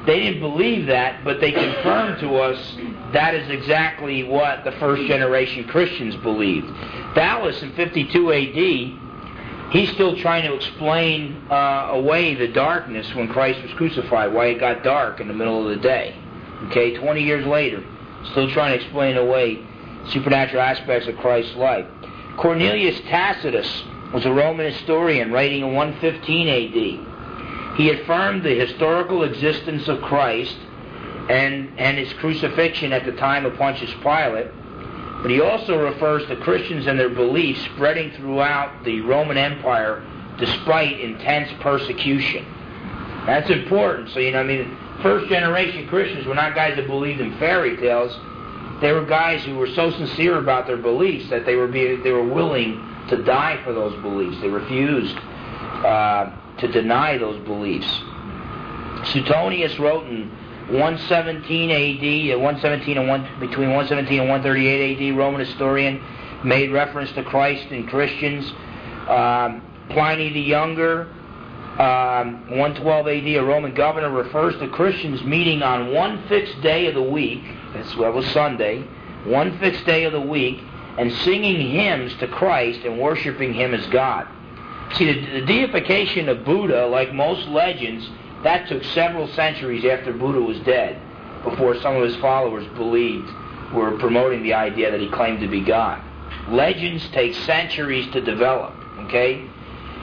They 0.06 0.20
didn't 0.20 0.40
believe 0.40 0.86
that, 0.86 1.24
but 1.24 1.40
they 1.40 1.52
confirmed 1.52 2.20
to 2.20 2.36
us 2.36 2.76
that 3.12 3.34
is 3.34 3.48
exactly 3.50 4.22
what 4.22 4.64
the 4.64 4.72
first 4.72 5.02
generation 5.06 5.66
Christians 5.66 6.14
believed. 6.16 6.66
Thallus 7.14 7.62
in 7.62 7.72
52 7.72 8.32
AD, 8.32 9.72
he's 9.72 9.90
still 9.92 10.16
trying 10.16 10.44
to 10.44 10.54
explain 10.54 11.46
uh, 11.50 11.88
away 11.92 12.34
the 12.34 12.48
darkness 12.48 13.12
when 13.14 13.28
Christ 13.28 13.62
was 13.62 13.72
crucified, 13.72 14.32
why 14.32 14.46
it 14.46 14.60
got 14.60 14.82
dark 14.82 15.20
in 15.20 15.28
the 15.28 15.34
middle 15.34 15.68
of 15.68 15.74
the 15.74 15.82
day. 15.82 16.14
Okay, 16.66 16.96
20 16.96 17.22
years 17.22 17.46
later, 17.46 17.84
still 18.30 18.50
trying 18.50 18.78
to 18.78 18.84
explain 18.84 19.16
away 19.16 19.64
supernatural 20.10 20.62
aspects 20.62 21.08
of 21.08 21.16
Christ's 21.18 21.56
life. 21.56 21.86
Cornelius 22.36 23.00
Tacitus 23.08 23.84
was 24.12 24.24
a 24.24 24.32
Roman 24.32 24.72
historian 24.72 25.32
writing 25.32 25.62
in 25.62 25.74
115 25.74 26.48
AD. 26.48 27.76
He 27.76 27.90
affirmed 27.90 28.42
the 28.42 28.54
historical 28.54 29.22
existence 29.24 29.86
of 29.88 30.00
Christ 30.02 30.56
and, 31.28 31.78
and 31.78 31.98
his 31.98 32.12
crucifixion 32.14 32.92
at 32.92 33.04
the 33.04 33.12
time 33.12 33.44
of 33.44 33.54
Pontius 33.56 33.92
Pilate, 34.02 34.48
but 35.22 35.30
he 35.30 35.40
also 35.40 35.78
refers 35.78 36.26
to 36.28 36.36
Christians 36.36 36.86
and 36.86 36.98
their 36.98 37.10
beliefs 37.10 37.60
spreading 37.74 38.10
throughout 38.12 38.84
the 38.84 39.00
Roman 39.02 39.36
Empire 39.36 40.04
despite 40.38 41.00
intense 41.00 41.50
persecution. 41.60 42.46
That's 43.26 43.50
important. 43.50 44.10
So, 44.10 44.20
you 44.20 44.30
know, 44.30 44.40
I 44.40 44.44
mean, 44.44 44.76
first 45.02 45.28
generation 45.28 45.86
Christians 45.88 46.26
were 46.26 46.34
not 46.34 46.54
guys 46.54 46.76
that 46.76 46.86
believed 46.86 47.20
in 47.20 47.36
fairy 47.38 47.76
tales. 47.76 48.16
They 48.80 48.92
were 48.92 49.04
guys 49.04 49.44
who 49.44 49.56
were 49.56 49.68
so 49.74 49.90
sincere 49.90 50.38
about 50.38 50.66
their 50.66 50.76
beliefs 50.76 51.28
that 51.30 51.44
they 51.44 51.56
were 51.56 51.68
be, 51.68 51.96
they 51.96 52.12
were 52.12 52.26
willing 52.26 52.84
to 53.08 53.22
die 53.24 53.60
for 53.64 53.72
those 53.72 54.00
beliefs. 54.02 54.40
They 54.40 54.48
refused 54.48 55.16
uh, 55.16 56.32
to 56.58 56.68
deny 56.68 57.18
those 57.18 57.44
beliefs. 57.44 57.88
Suetonius 59.12 59.78
wrote 59.78 60.06
in 60.06 60.30
117 60.68 61.70
AD, 61.70 62.34
uh, 62.34 62.38
117 62.38 62.98
and 62.98 63.08
one, 63.08 63.22
between 63.40 63.70
117 63.70 64.20
and 64.20 64.28
138 64.28 65.10
AD, 65.10 65.16
Roman 65.16 65.40
historian 65.40 66.02
made 66.44 66.70
reference 66.70 67.10
to 67.12 67.22
Christ 67.24 67.66
and 67.70 67.88
Christians. 67.88 68.44
Um, 69.08 69.62
Pliny 69.90 70.32
the 70.32 70.40
Younger, 70.40 71.08
um, 71.78 72.50
112 72.50 73.06
AD, 73.06 73.26
a 73.26 73.38
Roman 73.38 73.72
governor 73.72 74.10
refers 74.10 74.58
to 74.58 74.68
Christians 74.68 75.22
meeting 75.22 75.62
on 75.62 75.92
one 75.92 76.26
fixed 76.28 76.60
day 76.60 76.86
of 76.86 76.94
the 76.94 77.02
week. 77.02 77.42
That's 77.72 77.94
what 77.96 78.12
was 78.14 78.26
Sunday, 78.32 78.82
one 79.24 79.56
fixed 79.60 79.86
day 79.86 80.02
of 80.04 80.12
the 80.12 80.20
week, 80.20 80.60
and 80.98 81.12
singing 81.18 81.70
hymns 81.70 82.12
to 82.18 82.26
Christ 82.26 82.80
and 82.84 82.98
worshiping 82.98 83.54
Him 83.54 83.74
as 83.74 83.86
God. 83.88 84.26
See, 84.94 85.04
the, 85.04 85.40
the 85.40 85.46
deification 85.46 86.28
of 86.28 86.44
Buddha, 86.44 86.86
like 86.86 87.14
most 87.14 87.46
legends, 87.46 88.08
that 88.42 88.68
took 88.68 88.82
several 88.82 89.28
centuries 89.28 89.84
after 89.84 90.12
Buddha 90.12 90.40
was 90.40 90.58
dead 90.60 91.00
before 91.44 91.80
some 91.80 91.96
of 91.96 92.02
his 92.02 92.16
followers 92.16 92.66
believed, 92.76 93.28
were 93.72 93.96
promoting 93.98 94.42
the 94.42 94.54
idea 94.54 94.90
that 94.90 95.00
he 95.00 95.08
claimed 95.10 95.40
to 95.40 95.48
be 95.48 95.60
God. 95.60 96.02
Legends 96.48 97.08
take 97.10 97.34
centuries 97.34 98.10
to 98.12 98.20
develop, 98.20 98.74
okay? 99.04 99.48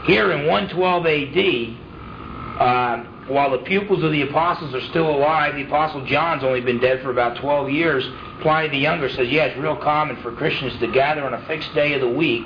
Here 0.06 0.32
in 0.32 0.46
112 0.46 1.06
AD, 1.08 2.62
uh, 2.62 3.04
while 3.28 3.50
the 3.52 3.58
pupils 3.60 4.04
of 4.04 4.12
the 4.12 4.22
apostles 4.22 4.74
are 4.76 4.82
still 4.82 5.10
alive, 5.10 5.56
the 5.56 5.66
apostle 5.66 6.06
John's 6.06 6.44
only 6.44 6.62
been 6.62 6.80
dead 6.80 7.02
for 7.02 7.10
about 7.10 7.38
12 7.38 7.72
years. 7.72 8.08
Pliny 8.42 8.70
the 8.70 8.78
Younger 8.78 9.10
says, 9.10 9.30
yeah, 9.30 9.46
it's 9.46 9.58
real 9.58 9.76
common 9.76 10.18
for 10.18 10.32
Christians 10.32 10.80
to 10.80 10.92
gather 10.92 11.24
on 11.24 11.34
a 11.34 11.46
fixed 11.48 11.74
day 11.74 11.94
of 11.94 12.02
the 12.02 12.10
week 12.10 12.46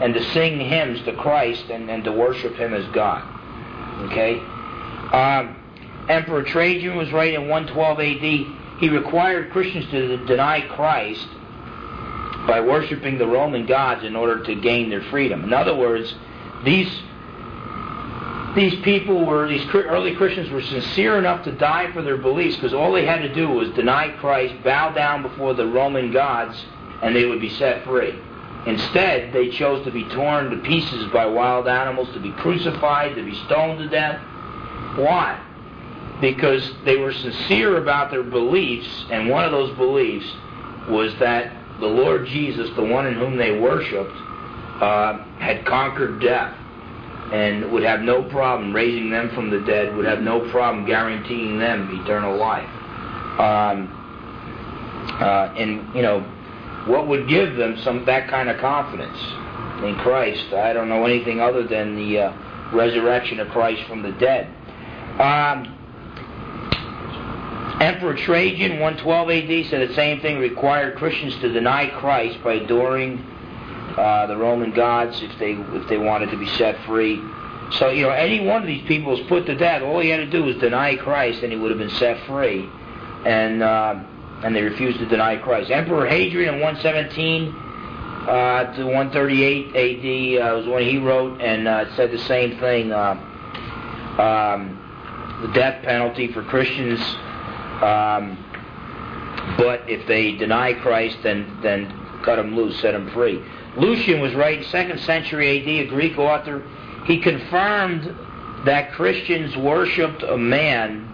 and 0.00 0.14
to 0.14 0.32
sing 0.32 0.58
hymns 0.58 1.00
to 1.04 1.14
Christ 1.14 1.70
and, 1.70 1.88
and 1.88 2.02
to 2.04 2.12
worship 2.12 2.56
Him 2.56 2.74
as 2.74 2.84
God. 2.92 3.22
Okay? 4.10 4.40
Um, 5.12 5.56
Emperor 6.08 6.42
Trajan 6.42 6.96
was 6.96 7.12
right 7.12 7.34
in 7.34 7.48
112 7.48 8.00
AD. 8.00 8.80
He 8.80 8.88
required 8.88 9.52
Christians 9.52 9.88
to 9.90 10.24
deny 10.26 10.60
Christ 10.60 11.28
by 12.46 12.60
worshiping 12.60 13.18
the 13.18 13.26
Roman 13.26 13.64
gods 13.66 14.04
in 14.04 14.16
order 14.16 14.42
to 14.44 14.54
gain 14.56 14.90
their 14.90 15.02
freedom. 15.02 15.44
In 15.44 15.52
other 15.52 15.74
words, 15.74 16.14
these 16.66 16.90
these 18.56 18.74
people 18.80 19.24
were 19.24 19.46
these 19.46 19.66
early 19.74 20.14
Christians 20.16 20.50
were 20.50 20.62
sincere 20.62 21.18
enough 21.18 21.44
to 21.44 21.52
die 21.52 21.92
for 21.92 22.02
their 22.02 22.16
beliefs 22.16 22.56
because 22.56 22.72
all 22.72 22.92
they 22.92 23.04
had 23.04 23.18
to 23.18 23.32
do 23.32 23.48
was 23.48 23.68
deny 23.70 24.08
Christ, 24.18 24.54
bow 24.64 24.92
down 24.92 25.22
before 25.22 25.54
the 25.54 25.66
Roman 25.66 26.10
gods, 26.10 26.58
and 27.02 27.14
they 27.14 27.26
would 27.26 27.40
be 27.40 27.50
set 27.50 27.84
free. 27.84 28.18
Instead, 28.66 29.32
they 29.32 29.50
chose 29.50 29.84
to 29.84 29.92
be 29.92 30.04
torn 30.04 30.50
to 30.50 30.56
pieces 30.58 31.04
by 31.12 31.26
wild 31.26 31.68
animals, 31.68 32.12
to 32.14 32.20
be 32.20 32.32
crucified, 32.32 33.14
to 33.14 33.22
be 33.22 33.34
stoned 33.44 33.78
to 33.78 33.88
death. 33.88 34.20
Why? 34.96 35.40
Because 36.20 36.72
they 36.84 36.96
were 36.96 37.12
sincere 37.12 37.76
about 37.76 38.10
their 38.10 38.24
beliefs, 38.24 39.04
and 39.10 39.28
one 39.28 39.44
of 39.44 39.52
those 39.52 39.76
beliefs 39.76 40.26
was 40.88 41.14
that 41.20 41.52
the 41.78 41.86
Lord 41.86 42.26
Jesus, 42.26 42.74
the 42.74 42.82
one 42.82 43.06
in 43.06 43.14
whom 43.14 43.36
they 43.36 43.60
worshiped, 43.60 44.16
uh, 44.80 45.24
had 45.38 45.64
conquered 45.64 46.20
death 46.20 46.54
and 47.32 47.70
would 47.72 47.82
have 47.82 48.00
no 48.00 48.22
problem 48.30 48.72
raising 48.72 49.10
them 49.10 49.30
from 49.34 49.50
the 49.50 49.60
dead, 49.60 49.94
would 49.96 50.06
have 50.06 50.20
no 50.20 50.48
problem 50.50 50.86
guaranteeing 50.86 51.58
them 51.58 51.88
eternal 52.02 52.36
life. 52.36 52.68
Um, 53.40 53.92
uh, 55.20 55.54
and, 55.56 55.94
you 55.94 56.02
know, 56.02 56.20
what 56.86 57.08
would 57.08 57.28
give 57.28 57.56
them 57.56 57.76
some 57.82 58.04
that 58.04 58.28
kind 58.28 58.48
of 58.48 58.58
confidence 58.60 59.18
in 59.84 59.96
Christ? 59.96 60.52
I 60.52 60.72
don't 60.72 60.88
know 60.88 61.04
anything 61.04 61.40
other 61.40 61.66
than 61.66 61.96
the 61.96 62.20
uh, 62.20 62.72
resurrection 62.72 63.40
of 63.40 63.48
Christ 63.48 63.82
from 63.88 64.02
the 64.02 64.12
dead. 64.12 64.46
Um, 65.18 65.72
Emperor 67.80 68.14
Trajan, 68.14 68.78
112 68.80 69.30
AD, 69.30 69.70
said 69.70 69.88
the 69.88 69.94
same 69.94 70.20
thing, 70.20 70.38
required 70.38 70.96
Christians 70.96 71.34
to 71.40 71.52
deny 71.52 71.88
Christ 71.98 72.42
by 72.42 72.54
adoring 72.54 73.24
uh, 73.96 74.26
the 74.26 74.36
Roman 74.36 74.72
gods 74.72 75.22
if 75.22 75.38
they 75.38 75.52
if 75.52 75.88
they 75.88 75.98
wanted 75.98 76.30
to 76.30 76.36
be 76.36 76.46
set 76.56 76.84
free. 76.84 77.20
So 77.78 77.90
you 77.90 78.02
know, 78.02 78.10
any 78.10 78.46
one 78.46 78.62
of 78.62 78.66
these 78.66 78.86
people 78.86 79.12
was 79.12 79.26
put 79.28 79.46
to 79.46 79.54
death. 79.54 79.82
All 79.82 80.00
he 80.00 80.10
had 80.10 80.18
to 80.18 80.30
do 80.30 80.44
was 80.44 80.56
deny 80.56 80.96
Christ, 80.96 81.42
and 81.42 81.52
he 81.52 81.58
would 81.58 81.70
have 81.70 81.78
been 81.78 81.90
set 81.90 82.24
free. 82.26 82.68
And 83.24 83.62
uh, 83.62 84.02
and 84.44 84.54
they 84.54 84.62
refused 84.62 84.98
to 84.98 85.06
deny 85.06 85.36
Christ. 85.36 85.70
Emperor 85.70 86.06
Hadrian 86.06 86.54
in 86.54 86.60
117 86.60 87.48
uh, 88.28 88.74
to 88.76 88.84
138 88.84 89.66
AD 89.74 90.42
uh, 90.42 90.56
was 90.56 90.66
when 90.66 90.82
he 90.82 90.98
wrote 90.98 91.40
and 91.40 91.66
uh, 91.66 91.94
said 91.96 92.12
the 92.12 92.18
same 92.18 92.58
thing. 92.58 92.92
Uh, 92.92 93.14
um, 94.20 94.82
the 95.42 95.52
death 95.52 95.82
penalty 95.82 96.32
for 96.32 96.42
Christians. 96.42 97.00
Um, 97.82 98.42
but 99.58 99.88
if 99.88 100.06
they 100.06 100.32
deny 100.32 100.72
Christ, 100.74 101.18
then 101.22 101.58
then 101.62 101.92
cut 102.24 102.36
them 102.36 102.56
loose, 102.56 102.80
set 102.80 102.92
them 102.92 103.10
free. 103.10 103.42
Lucian 103.76 104.20
was 104.20 104.34
right, 104.34 104.64
second 104.66 105.00
century 105.00 105.60
AD, 105.60 105.86
a 105.86 105.90
Greek 105.90 106.18
author. 106.18 106.62
He 107.04 107.20
confirmed 107.20 108.14
that 108.64 108.92
Christians 108.92 109.56
worshipped 109.56 110.22
a 110.22 110.36
man 110.36 111.04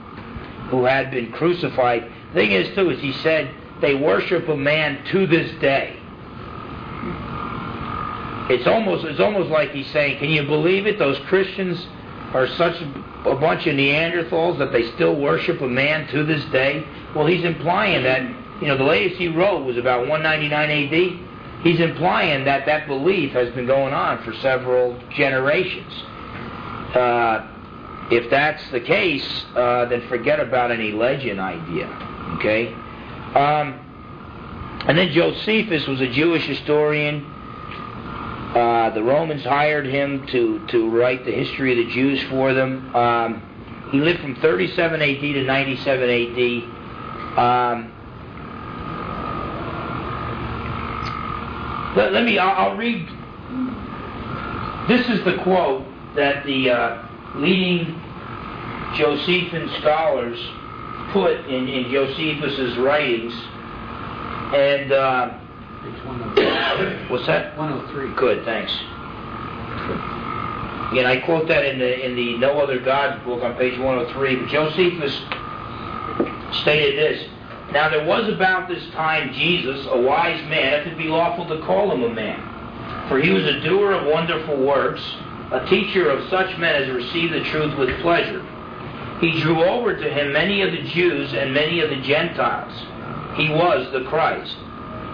who 0.70 0.84
had 0.84 1.10
been 1.10 1.32
crucified. 1.32 2.10
The 2.28 2.34
thing 2.40 2.52
is, 2.52 2.74
too, 2.74 2.90
is 2.90 3.00
he 3.00 3.12
said 3.12 3.52
they 3.80 3.94
worship 3.94 4.48
a 4.48 4.56
man 4.56 5.04
to 5.06 5.26
this 5.26 5.50
day. 5.60 5.96
It's 8.48 8.66
almost 8.66 9.04
it's 9.04 9.20
almost 9.20 9.50
like 9.50 9.70
he's 9.70 9.90
saying, 9.92 10.18
can 10.18 10.30
you 10.30 10.44
believe 10.44 10.86
it? 10.86 10.98
Those 10.98 11.18
Christians 11.20 11.86
are 12.32 12.46
such 12.48 12.80
a 12.80 13.34
bunch 13.36 13.66
of 13.66 13.74
Neanderthals 13.74 14.58
that 14.58 14.72
they 14.72 14.90
still 14.92 15.14
worship 15.14 15.60
a 15.60 15.68
man 15.68 16.08
to 16.08 16.24
this 16.24 16.44
day. 16.46 16.84
Well, 17.14 17.26
he's 17.26 17.44
implying 17.44 18.02
that 18.04 18.22
you 18.60 18.68
know 18.68 18.76
the 18.76 18.84
latest 18.84 19.16
he 19.16 19.28
wrote 19.28 19.64
was 19.64 19.76
about 19.76 20.08
199 20.08 20.70
A.D 20.70 21.20
he's 21.62 21.80
implying 21.80 22.44
that 22.44 22.66
that 22.66 22.86
belief 22.86 23.32
has 23.32 23.52
been 23.54 23.66
going 23.66 23.94
on 23.94 24.22
for 24.24 24.32
several 24.34 24.98
generations. 25.10 25.92
Uh, 26.94 27.48
if 28.10 28.28
that's 28.30 28.62
the 28.70 28.80
case, 28.80 29.44
uh, 29.54 29.86
then 29.86 30.06
forget 30.08 30.40
about 30.40 30.70
any 30.70 30.92
legend 30.92 31.40
idea. 31.40 31.86
Okay? 32.36 32.74
Um, 33.34 33.78
and 34.86 34.98
then 34.98 35.12
Josephus 35.12 35.86
was 35.86 36.00
a 36.00 36.08
Jewish 36.08 36.44
historian. 36.44 37.24
Uh, 37.24 38.90
the 38.90 39.02
Romans 39.02 39.44
hired 39.44 39.86
him 39.86 40.26
to, 40.26 40.66
to 40.66 40.90
write 40.90 41.24
the 41.24 41.32
history 41.32 41.72
of 41.72 41.86
the 41.86 41.94
Jews 41.94 42.22
for 42.24 42.52
them. 42.52 42.94
Um, 42.94 43.88
he 43.92 44.00
lived 44.00 44.20
from 44.20 44.36
37 44.36 45.00
AD 45.00 45.20
to 45.20 45.44
97 45.44 46.10
AD. 46.10 47.38
Um, 47.38 47.92
Let, 51.96 52.12
let 52.12 52.24
me, 52.24 52.38
I'll, 52.38 52.70
I'll, 52.70 52.76
read. 52.76 53.06
This 54.88 55.08
is 55.08 55.24
the 55.24 55.42
quote 55.42 55.84
that 56.16 56.44
the 56.44 56.70
uh, 56.70 57.08
leading 57.36 58.00
Josephine 58.96 59.70
scholars 59.80 60.38
put 61.12 61.36
in, 61.46 61.68
in 61.68 61.90
Josephus's 61.92 62.78
writings. 62.78 63.32
And 64.54 64.92
uh, 64.92 65.30
what's 67.08 67.26
that? 67.26 67.56
103. 67.56 68.14
Good, 68.14 68.44
thanks. 68.44 68.72
Again, 70.92 71.06
I 71.06 71.22
quote 71.24 71.48
that 71.48 71.64
in 71.64 71.78
the 71.78 72.04
in 72.04 72.14
the 72.14 72.36
No 72.36 72.60
Other 72.60 72.78
Gods 72.78 73.24
book 73.24 73.42
on 73.42 73.54
page 73.56 73.78
103. 73.78 74.36
But 74.36 74.48
Josephus 74.48 75.14
stated 76.60 76.98
this: 76.98 77.28
Now 77.72 77.88
there 77.88 78.04
was 78.04 78.28
about 78.28 78.68
this 78.68 78.84
time 78.90 79.32
Jesus, 79.32 79.86
a 79.90 79.98
wise 79.98 80.42
man, 80.48 80.74
if 80.80 80.86
it 80.86 80.98
be 80.98 81.08
lawful 81.08 81.46
to 81.48 81.64
call 81.64 81.90
him 81.90 82.02
a 82.02 82.14
man, 82.14 83.08
for 83.08 83.18
he 83.18 83.30
was 83.30 83.44
a 83.44 83.60
doer 83.60 83.92
of 83.92 84.06
wonderful 84.06 84.56
works, 84.56 85.02
a 85.52 85.66
teacher 85.68 86.10
of 86.10 86.28
such 86.28 86.58
men 86.58 86.82
as 86.82 86.90
received 86.90 87.32
the 87.32 87.44
truth 87.44 87.76
with 87.78 87.98
pleasure. 88.00 88.44
He 89.22 89.40
drew 89.40 89.64
over 89.64 89.96
to 89.96 90.10
him 90.10 90.32
many 90.32 90.60
of 90.62 90.72
the 90.72 90.82
Jews 90.82 91.32
and 91.32 91.54
many 91.54 91.80
of 91.80 91.88
the 91.88 92.00
Gentiles. 92.02 92.72
He 93.36 93.48
was 93.48 93.90
the 93.92 94.04
Christ. 94.04 94.56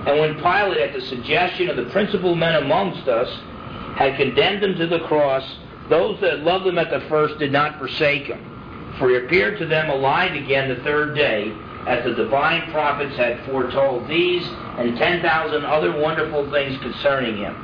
And 0.07 0.19
when 0.19 0.35
Pilate, 0.37 0.79
at 0.79 0.95
the 0.95 1.03
suggestion 1.03 1.69
of 1.69 1.77
the 1.77 1.85
principal 1.91 2.35
men 2.35 2.63
amongst 2.63 3.07
us, 3.07 3.29
had 3.97 4.17
condemned 4.17 4.65
him 4.65 4.75
to 4.77 4.87
the 4.87 5.01
cross, 5.01 5.45
those 5.89 6.21
that 6.23 6.41
loved 6.41 6.67
him 6.67 6.79
at 6.79 6.91
the 6.91 7.07
first 7.09 7.39
did 7.39 7.53
not 7.53 7.79
forsake 7.79 8.25
him. 8.25 8.95
For 8.99 9.11
he 9.11 9.17
appeared 9.17 9.59
to 9.59 9.67
them 9.67 9.91
alive 9.91 10.33
again 10.33 10.69
the 10.69 10.83
third 10.83 11.15
day, 11.15 11.53
as 11.89 12.05
the 12.05 12.15
divine 12.15 12.71
prophets 12.71 13.17
had 13.17 13.45
foretold 13.47 14.07
these 14.09 14.47
and 14.77 14.97
ten 14.99 15.23
thousand 15.23 15.65
other 15.65 15.99
wonderful 15.99 16.51
things 16.51 16.79
concerning 16.83 17.39
him. 17.39 17.55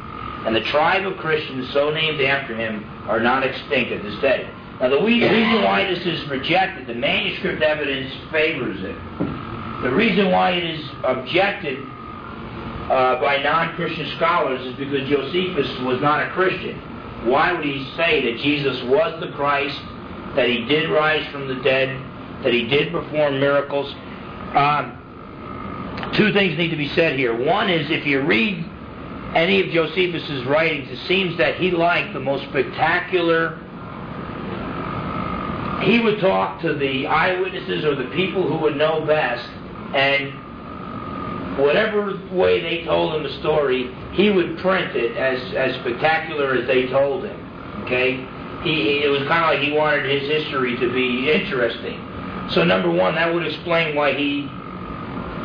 And 0.47 0.57
the 0.57 0.63
tribe 0.63 1.07
of 1.07 1.17
Christians 1.19 1.71
so 1.73 1.91
named 1.91 2.21
after 2.23 2.57
him 2.57 2.85
are 3.07 3.21
not 3.21 3.45
extinct 3.45 3.93
at 3.93 4.03
this 4.03 4.19
day. 4.21 4.49
Now 4.81 4.89
the 4.89 5.03
reason 5.03 5.63
why 5.63 5.85
this 5.85 6.05
is 6.07 6.27
rejected, 6.29 6.87
the 6.87 6.95
manuscript 6.95 7.63
evidence 7.63 8.13
favors 8.33 8.83
it. 8.83 8.97
The 9.83 9.91
reason 9.91 10.31
why 10.31 10.53
it 10.53 10.65
is 10.65 10.91
objected 11.05 11.79
uh, 12.89 13.21
by 13.21 13.43
non-Christian 13.43 14.17
scholars 14.17 14.65
is 14.67 14.75
because 14.77 15.09
Josephus 15.09 15.69
was 15.81 16.01
not 16.01 16.27
a 16.27 16.31
Christian. 16.31 16.81
Why 17.29 17.53
would 17.53 17.65
he 17.65 17.91
say 17.97 18.23
that 18.33 18.43
Jesus 18.43 18.83
was 18.85 19.21
the 19.21 19.33
Christ, 19.33 19.79
that 20.37 20.49
he 20.49 20.65
did 20.65 20.91
rise 20.91 21.27
from 21.31 21.47
the 21.49 21.57
dead, 21.63 21.89
that 22.43 22.53
he 22.53 22.67
did 22.67 22.93
perform 22.93 23.41
miracles? 23.41 23.95
Um, 24.55 26.13
two 26.15 26.33
things 26.33 26.57
need 26.57 26.71
to 26.71 26.77
be 26.77 26.89
said 26.91 27.19
here. 27.19 27.35
One 27.37 27.69
is 27.69 27.91
if 27.91 28.07
you 28.07 28.21
read 28.21 28.65
any 29.35 29.61
of 29.61 29.71
Josephus's 29.71 30.45
writings, 30.45 30.89
it 30.91 31.07
seems 31.07 31.37
that 31.39 31.57
he 31.57 31.73
liked 31.73 32.13
the 32.13 32.21
most 32.21 32.45
spectacular. 32.45 33.59
He 35.83 35.99
would 35.99 36.21
talk 36.21 36.61
to 36.63 36.75
the 36.75 37.09
eyewitnesses 37.09 37.85
or 37.85 37.97
the 37.97 38.09
people 38.15 38.47
who 38.47 38.59
would 38.59 38.77
know 38.77 39.05
best, 39.05 39.49
and 39.93 40.33
whatever 41.59 42.17
way 42.31 42.61
they 42.61 42.85
told 42.85 43.17
him 43.17 43.25
the 43.25 43.39
story, 43.41 43.93
he 44.13 44.31
would 44.31 44.59
print 44.59 44.97
it 44.97 45.17
as, 45.17 45.41
as 45.55 45.75
spectacular 45.81 46.55
as 46.55 46.67
they 46.69 46.87
told 46.87 47.25
him. 47.25 47.83
Okay? 47.85 48.25
He, 48.63 49.03
it 49.03 49.11
was 49.11 49.27
kind 49.29 49.45
of 49.45 49.51
like 49.51 49.69
he 49.69 49.73
wanted 49.73 50.09
his 50.09 50.31
history 50.31 50.77
to 50.79 50.93
be 50.93 51.31
interesting. 51.31 52.01
So 52.51 52.65
number 52.65 52.91
one, 52.91 53.15
that 53.15 53.33
would 53.33 53.47
explain 53.47 53.95
why 53.95 54.15
he 54.15 54.49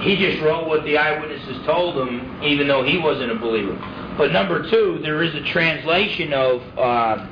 he 0.02 0.16
just 0.16 0.42
wrote 0.42 0.68
what 0.68 0.86
the 0.86 0.98
eyewitnesses 0.98 1.66
told 1.66 1.98
him, 1.98 2.42
even 2.42 2.68
though 2.68 2.84
he 2.84 2.98
wasn't 2.98 3.32
a 3.32 3.36
believer. 3.36 3.74
But 4.18 4.32
number 4.32 4.70
two, 4.70 5.00
there 5.02 5.22
is 5.24 5.36
a 5.36 5.44
translation 5.44 6.34
of 6.34 6.62
uh, 6.78 7.28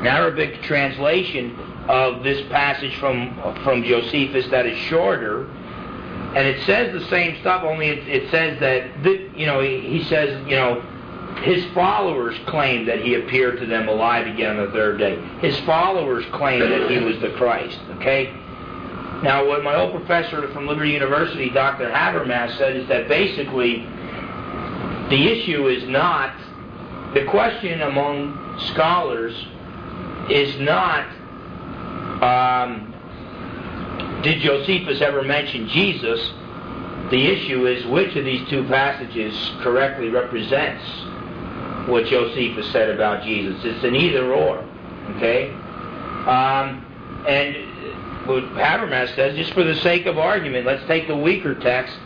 an 0.00 0.06
Arabic 0.06 0.62
translation 0.62 1.54
of 1.88 2.22
this 2.22 2.46
passage 2.48 2.96
from 2.96 3.34
from 3.62 3.84
Josephus 3.84 4.46
that 4.48 4.66
is 4.66 4.78
shorter 4.78 5.46
and 6.34 6.48
it 6.48 6.64
says 6.66 6.92
the 6.92 7.08
same 7.08 7.38
stuff. 7.40 7.62
Only 7.62 7.88
it, 7.88 8.08
it 8.08 8.30
says 8.30 8.58
that 8.60 9.02
the, 9.02 9.30
you 9.36 9.46
know 9.46 9.60
he, 9.60 9.80
he 9.80 10.04
says 10.04 10.46
you 10.48 10.56
know 10.56 10.80
his 11.42 11.64
followers 11.74 12.36
claim 12.46 12.86
that 12.86 13.00
he 13.00 13.14
appeared 13.14 13.58
to 13.60 13.66
them 13.66 13.88
alive 13.88 14.26
again 14.26 14.56
on 14.56 14.66
the 14.66 14.72
third 14.72 14.98
day. 14.98 15.16
His 15.40 15.58
followers 15.60 16.24
claim 16.32 16.60
that 16.60 16.90
he 16.90 16.98
was 16.98 17.20
the 17.20 17.30
Christ. 17.30 17.78
Okay. 17.96 18.34
Now, 19.24 19.48
what 19.48 19.64
my 19.64 19.74
old 19.74 19.92
professor 19.92 20.52
from 20.52 20.66
Liberty 20.66 20.90
University, 20.90 21.48
Dr. 21.48 21.88
Habermas, 21.88 22.58
said 22.58 22.76
is 22.76 22.86
that 22.88 23.08
basically 23.08 23.78
the 25.08 25.32
issue 25.32 25.66
is 25.68 25.88
not 25.88 26.36
the 27.14 27.24
question 27.24 27.80
among 27.80 28.60
scholars 28.74 29.34
is 30.28 30.60
not 30.60 31.06
um, 32.22 32.92
did 34.22 34.42
Josephus 34.42 35.00
ever 35.00 35.22
mention 35.22 35.68
Jesus? 35.68 36.20
The 37.10 37.26
issue 37.26 37.66
is 37.66 37.86
which 37.86 38.14
of 38.16 38.26
these 38.26 38.46
two 38.50 38.64
passages 38.64 39.34
correctly 39.62 40.10
represents 40.10 40.84
what 41.88 42.04
Josephus 42.04 42.70
said 42.72 42.90
about 42.90 43.24
Jesus. 43.24 43.58
It's 43.64 43.84
an 43.84 43.96
either 43.96 44.34
or. 44.34 44.58
Okay? 45.16 45.50
Um, 46.26 46.84
and 47.26 47.73
what 48.26 48.44
Habermas 48.54 49.14
says, 49.14 49.36
just 49.36 49.52
for 49.52 49.64
the 49.64 49.74
sake 49.76 50.06
of 50.06 50.18
argument, 50.18 50.66
let's 50.66 50.86
take 50.86 51.08
the 51.08 51.16
weaker 51.16 51.54
text. 51.54 51.96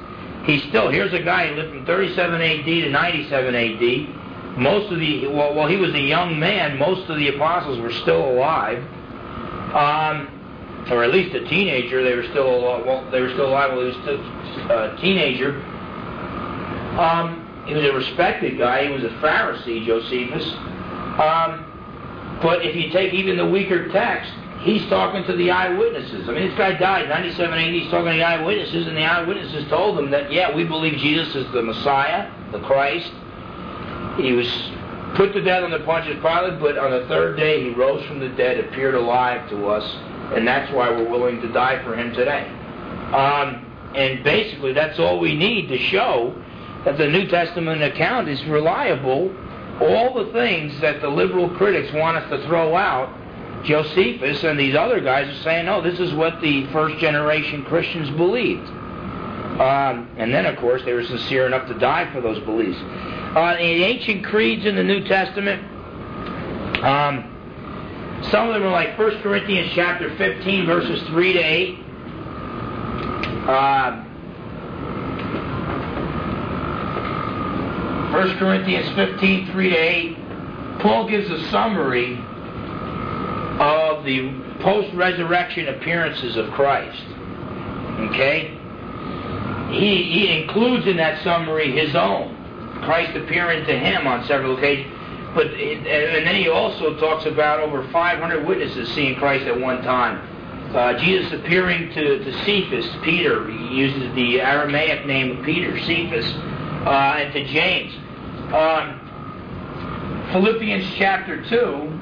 He's 0.45 0.63
still, 0.65 0.91
here's 0.91 1.13
a 1.13 1.23
guy 1.23 1.49
who 1.49 1.57
lived 1.57 1.71
from 1.71 1.87
37 1.87 2.41
AD 2.41 2.65
to 2.65 2.91
97 2.91 3.55
AD. 3.55 4.59
Most 4.59 4.93
of 4.93 4.99
the, 4.99 5.27
well, 5.29 5.55
while 5.55 5.69
he 5.69 5.77
was 5.77 5.93
a 5.95 6.01
young 6.01 6.39
man, 6.39 6.79
most 6.79 7.09
of 7.09 7.17
the 7.17 7.29
apostles 7.29 7.79
were 7.79 7.93
still 7.93 8.31
alive. 8.31 8.83
Um, 9.75 10.39
or 10.91 11.05
at 11.05 11.11
least 11.11 11.35
a 11.35 11.47
teenager. 11.49 12.03
They 12.03 12.15
were 12.15 12.25
still 12.25 12.63
well, 12.63 13.09
they 13.11 13.21
were 13.21 13.31
still 13.31 13.49
alive 13.49 13.77
when 13.77 13.81
he 13.81 13.97
was 13.99 14.03
still 14.03 14.71
a 14.71 14.97
teenager. 15.01 15.61
Um, 16.99 17.45
he 17.67 17.75
was 17.75 17.85
a 17.85 17.93
respected 17.93 18.59
guy. 18.59 18.87
He 18.87 18.93
was 18.93 19.05
a 19.05 19.15
Pharisee, 19.21 19.85
Josephus. 19.85 20.51
Um, 21.21 21.65
but 22.43 22.65
if 22.65 22.75
you 22.75 22.91
take 22.91 23.13
even 23.13 23.37
the 23.37 23.47
weaker 23.47 23.89
text, 23.89 24.33
he's 24.61 24.87
talking 24.89 25.25
to 25.25 25.37
the 25.37 25.51
eyewitnesses. 25.51 26.29
I 26.29 26.33
mean, 26.33 26.49
this 26.49 26.59
guy 26.59 26.73
died 26.73 27.09
97 27.09 27.59
AD. 27.59 27.73
He's 27.73 27.91
talking 27.91 28.13
to 28.13 28.19
the 28.19 28.23
eyewitnesses, 28.23 28.87
and 28.87 28.97
the 28.97 29.05
eyewitnesses 29.05 29.69
told 29.69 29.99
him 29.99 30.11
that, 30.11 30.33
yeah, 30.33 30.55
we 30.55 30.65
believe 30.65 30.99
Jesus 30.99 31.35
is 31.35 31.51
the 31.53 31.63
Messiah, 31.63 32.31
the 32.53 32.61
Christ. 32.61 33.13
He 34.19 34.33
was 34.33 34.49
put 35.15 35.33
to 35.33 35.41
death 35.41 35.65
on 35.65 35.71
the 35.71 35.81
Pontius 35.81 36.21
Pilate, 36.21 36.61
but 36.61 36.77
on 36.77 36.91
the 36.91 37.07
third 37.07 37.37
day 37.37 37.65
he 37.65 37.71
rose 37.71 38.05
from 38.07 38.21
the 38.21 38.29
dead, 38.31 38.59
appeared 38.59 38.95
alive 38.95 39.49
to 39.51 39.69
us, 39.69 39.85
and 40.35 40.47
that's 40.47 40.73
why 40.73 40.91
we're 40.91 41.09
willing 41.09 41.41
to 41.41 41.49
die 41.53 41.83
for 41.85 41.97
him 41.97 42.13
today. 42.13 42.49
Um, 43.15 43.65
and 43.95 44.23
basically, 44.23 44.73
that's 44.73 44.99
all 44.99 45.19
we 45.19 45.35
need 45.35 45.69
to 45.69 45.79
show 45.79 46.35
that 46.85 46.99
the 46.99 47.09
New 47.09 47.27
Testament 47.27 47.83
account 47.83 48.29
is 48.29 48.45
reliable. 48.45 49.35
All 49.81 50.25
the 50.25 50.33
things 50.33 50.79
that 50.81 51.01
the 51.01 51.09
liberal 51.09 51.49
critics 51.51 51.93
want 51.95 52.17
us 52.17 52.29
to 52.31 52.47
throw 52.47 52.77
out, 52.77 53.09
Josephus 53.65 54.45
and 54.45 54.59
these 54.59 54.75
other 54.75 55.01
guys 55.01 55.29
are 55.29 55.43
saying, 55.43 55.67
no, 55.67 55.81
this 55.81 55.99
is 55.99 56.13
what 56.15 56.41
the 56.41 56.67
first 56.73 56.99
generation 56.99 57.65
Christians 57.65 58.11
believed. 58.11 58.69
Um, 59.61 60.09
and 60.17 60.33
then, 60.33 60.47
of 60.47 60.57
course, 60.59 60.83
they 60.85 60.93
were 60.93 61.05
sincere 61.05 61.47
enough 61.47 61.67
to 61.69 61.75
die 61.75 62.11
for 62.13 62.21
those 62.21 62.39
beliefs. 62.45 62.79
Uh, 62.81 63.55
the 63.55 63.63
ancient 63.63 64.25
creeds 64.25 64.65
in 64.65 64.77
the 64.77 64.85
New 64.85 65.05
Testament, 65.05 65.63
um, 66.85 67.35
some 68.31 68.49
of 68.49 68.55
them 68.55 68.63
are 68.63 68.71
like 68.71 68.97
1 68.99 69.21
Corinthians 69.23 69.73
chapter 69.75 70.15
15, 70.17 70.67
verses 70.67 71.03
3 71.09 71.33
to 71.33 71.39
8. 71.39 71.79
Uh, 73.49 74.05
1 78.13 78.39
Corinthians 78.39 78.89
15, 78.95 79.53
3 79.53 79.71
to 79.71 79.77
8. 79.77 80.17
Paul 80.81 81.09
gives 81.09 81.31
a 81.31 81.51
summary 81.51 82.21
of 83.99 84.05
the 84.05 84.33
post 84.61 84.95
resurrection 84.95 85.69
appearances 85.69 86.37
of 86.37 86.51
Christ. 86.53 87.03
Okay? 88.11 88.55
He, 89.71 90.03
he 90.05 90.41
includes 90.41 90.87
in 90.87 90.97
that 90.97 91.23
summary 91.23 91.73
his 91.73 91.95
own. 91.95 92.35
Christ 92.83 93.17
appearing 93.17 93.67
to 93.67 93.79
him 93.79 94.07
on 94.07 94.25
several 94.27 94.57
occasions. 94.57 94.95
But 95.35 95.49
it, 95.49 95.87
and 95.87 96.27
then 96.27 96.35
he 96.35 96.49
also 96.49 96.99
talks 96.99 97.27
about 97.27 97.61
over 97.61 97.87
500 97.91 98.47
witnesses 98.47 98.89
seeing 98.95 99.17
Christ 99.17 99.47
at 99.47 99.59
one 99.59 99.83
time. 99.83 100.27
Uh, 100.75 100.99
Jesus 100.99 101.33
appearing 101.33 101.91
to, 101.95 102.25
to 102.25 102.45
Cephas, 102.45 102.87
Peter, 103.03 103.51
he 103.51 103.69
uses 103.69 104.15
the 104.15 104.41
Aramaic 104.41 105.07
name 105.07 105.39
of 105.39 105.45
Peter, 105.45 105.79
Cephas, 105.81 106.27
uh, 106.87 107.17
and 107.19 107.33
to 107.33 107.45
James. 107.47 107.95
Um, 108.53 110.29
Philippians 110.33 110.87
chapter 110.97 111.43
2, 111.49 111.98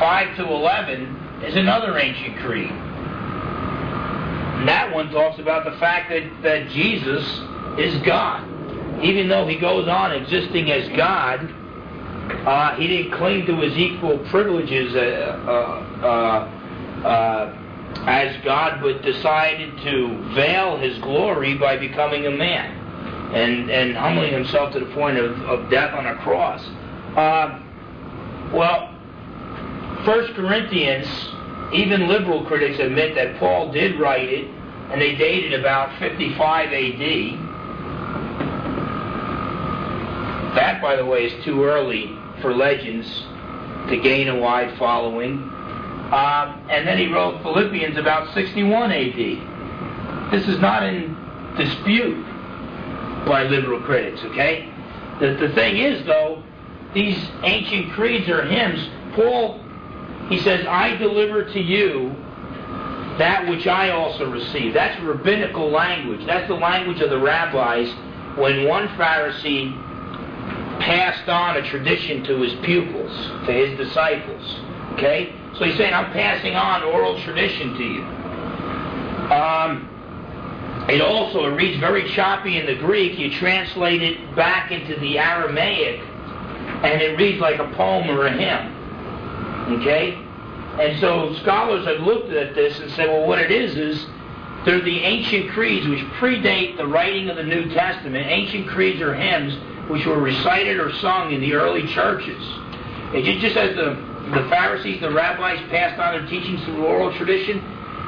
5 0.00 0.36
to 0.38 0.48
11, 0.48 1.44
is 1.44 1.54
another 1.54 1.96
ancient 1.98 2.38
creed. 2.38 2.72
And 2.72 4.66
that 4.68 4.92
one 4.92 5.10
talks 5.10 5.38
about 5.38 5.64
the 5.64 5.78
fact 5.78 6.10
that, 6.10 6.42
that 6.42 6.68
Jesus 6.70 7.24
is 7.78 8.02
God 8.02 8.50
even 9.02 9.28
though 9.28 9.46
he 9.46 9.56
goes 9.56 9.88
on 9.88 10.12
existing 10.12 10.70
as 10.70 10.88
God, 10.96 11.54
Uh, 12.30 12.76
he 12.76 12.86
didn't 12.86 13.10
cling 13.12 13.44
to 13.44 13.56
his 13.56 13.76
equal 13.76 14.16
privileges 14.30 14.94
uh, 14.94 15.00
uh, 15.00 16.06
uh, 16.06 17.06
uh 17.06 17.56
as 18.06 18.36
God, 18.44 18.80
but 18.80 19.02
decided 19.02 19.76
to 19.78 20.16
veil 20.32 20.78
his 20.78 20.96
glory 20.98 21.54
by 21.54 21.76
becoming 21.76 22.28
a 22.28 22.30
man 22.30 22.70
and, 23.34 23.68
and 23.68 23.96
humbling 23.96 24.32
himself 24.32 24.72
to 24.72 24.78
the 24.78 24.86
point 24.94 25.18
of, 25.18 25.42
of 25.42 25.68
death 25.70 25.92
on 25.92 26.06
a 26.06 26.14
cross. 26.18 26.64
Uh, 27.16 27.58
well, 28.52 28.89
First 30.04 30.34
Corinthians, 30.34 31.06
even 31.74 32.08
liberal 32.08 32.44
critics 32.46 32.78
admit 32.78 33.14
that 33.16 33.38
Paul 33.38 33.70
did 33.70 33.98
write 34.00 34.28
it, 34.28 34.46
and 34.90 35.00
they 35.00 35.14
dated 35.14 35.52
it 35.52 35.60
about 35.60 35.98
55 35.98 36.68
AD. 36.72 37.50
That, 40.56 40.82
by 40.82 40.96
the 40.96 41.04
way, 41.04 41.26
is 41.26 41.44
too 41.44 41.64
early 41.64 42.16
for 42.40 42.54
legends 42.54 43.06
to 43.88 44.00
gain 44.02 44.28
a 44.28 44.38
wide 44.38 44.76
following. 44.78 45.34
Um, 45.34 46.66
and 46.70 46.86
then 46.88 46.98
he 46.98 47.06
wrote 47.06 47.42
Philippians 47.42 47.96
about 47.96 48.34
61 48.34 48.90
AD. 48.90 50.32
This 50.32 50.48
is 50.48 50.58
not 50.58 50.82
in 50.82 51.16
dispute 51.56 52.24
by 53.26 53.44
liberal 53.44 53.80
critics, 53.82 54.20
okay? 54.24 54.72
The, 55.20 55.34
the 55.34 55.54
thing 55.54 55.76
is, 55.76 56.04
though, 56.06 56.42
these 56.94 57.18
ancient 57.44 57.92
creeds 57.92 58.28
or 58.28 58.44
hymns, 58.44 58.88
Paul, 59.14 59.60
he 60.30 60.38
says, 60.38 60.64
I 60.66 60.96
deliver 60.96 61.44
to 61.44 61.60
you 61.60 62.14
that 63.18 63.46
which 63.48 63.66
I 63.66 63.90
also 63.90 64.30
received. 64.30 64.74
That's 64.76 64.98
rabbinical 65.02 65.70
language. 65.70 66.24
That's 66.24 66.48
the 66.48 66.54
language 66.54 67.00
of 67.00 67.10
the 67.10 67.18
rabbis 67.18 67.92
when 68.38 68.66
one 68.66 68.88
Pharisee 68.90 69.70
passed 70.80 71.28
on 71.28 71.56
a 71.56 71.68
tradition 71.68 72.24
to 72.24 72.40
his 72.40 72.54
pupils, 72.64 73.12
to 73.46 73.52
his 73.52 73.76
disciples. 73.76 74.60
Okay? 74.92 75.34
So 75.58 75.64
he's 75.64 75.76
saying, 75.76 75.92
I'm 75.92 76.12
passing 76.12 76.54
on 76.54 76.82
oral 76.84 77.20
tradition 77.22 77.74
to 77.74 77.84
you. 77.84 78.02
Um, 79.34 79.90
it 80.88 81.00
also 81.02 81.44
it 81.44 81.56
reads 81.56 81.78
very 81.78 82.08
choppy 82.10 82.56
in 82.56 82.66
the 82.66 82.76
Greek. 82.76 83.18
You 83.18 83.30
translate 83.32 84.02
it 84.02 84.34
back 84.34 84.70
into 84.70 84.98
the 84.98 85.18
Aramaic, 85.18 86.00
and 86.00 87.02
it 87.02 87.18
reads 87.18 87.40
like 87.40 87.58
a 87.58 87.70
poem 87.74 88.08
or 88.08 88.26
a 88.26 88.32
hymn. 88.32 88.79
Okay? 89.78 90.18
And 90.80 90.98
so 91.00 91.34
scholars 91.42 91.86
have 91.86 92.00
looked 92.00 92.30
at 92.32 92.54
this 92.54 92.78
and 92.78 92.90
said, 92.92 93.08
well, 93.08 93.26
what 93.26 93.38
it 93.38 93.50
is 93.50 93.76
is 93.76 94.06
they're 94.64 94.80
the 94.80 95.00
ancient 95.00 95.50
creeds 95.50 95.86
which 95.86 96.00
predate 96.18 96.76
the 96.76 96.86
writing 96.86 97.28
of 97.28 97.36
the 97.36 97.42
New 97.42 97.68
Testament. 97.70 98.26
Ancient 98.26 98.68
creeds 98.68 99.00
or 99.00 99.14
hymns 99.14 99.54
which 99.90 100.06
were 100.06 100.20
recited 100.20 100.78
or 100.78 100.92
sung 100.94 101.32
in 101.32 101.40
the 101.40 101.54
early 101.54 101.86
churches. 101.88 102.42
It 103.12 103.40
just 103.40 103.56
as 103.56 103.74
the, 103.74 103.94
the 104.30 104.48
Pharisees, 104.48 105.00
the 105.00 105.10
rabbis 105.10 105.58
passed 105.70 106.00
on 106.00 106.18
their 106.18 106.28
teachings 106.28 106.64
through 106.64 106.86
oral 106.86 107.12
tradition, 107.16 107.58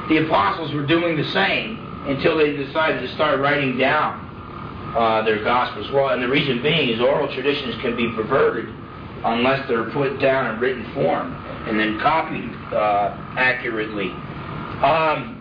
the 0.07 0.25
apostles 0.25 0.73
were 0.73 0.85
doing 0.85 1.17
the 1.17 1.29
same 1.31 1.77
until 2.07 2.37
they 2.37 2.55
decided 2.55 3.01
to 3.01 3.13
start 3.13 3.39
writing 3.39 3.77
down 3.77 4.93
uh, 4.95 5.21
their 5.23 5.43
gospels. 5.43 5.91
Well, 5.91 6.09
and 6.09 6.23
the 6.23 6.29
reason 6.29 6.61
being 6.61 6.89
is 6.89 7.01
oral 7.01 7.33
traditions 7.33 7.75
can 7.81 7.95
be 7.95 8.09
perverted 8.13 8.73
unless 9.25 9.67
they're 9.67 9.89
put 9.91 10.19
down 10.19 10.53
in 10.53 10.59
written 10.61 10.93
form 10.93 11.42
and 11.67 11.79
then 11.79 11.99
copied 11.99 12.51
uh, 12.73 13.15
accurately. 13.37 14.09
Um, 14.81 15.39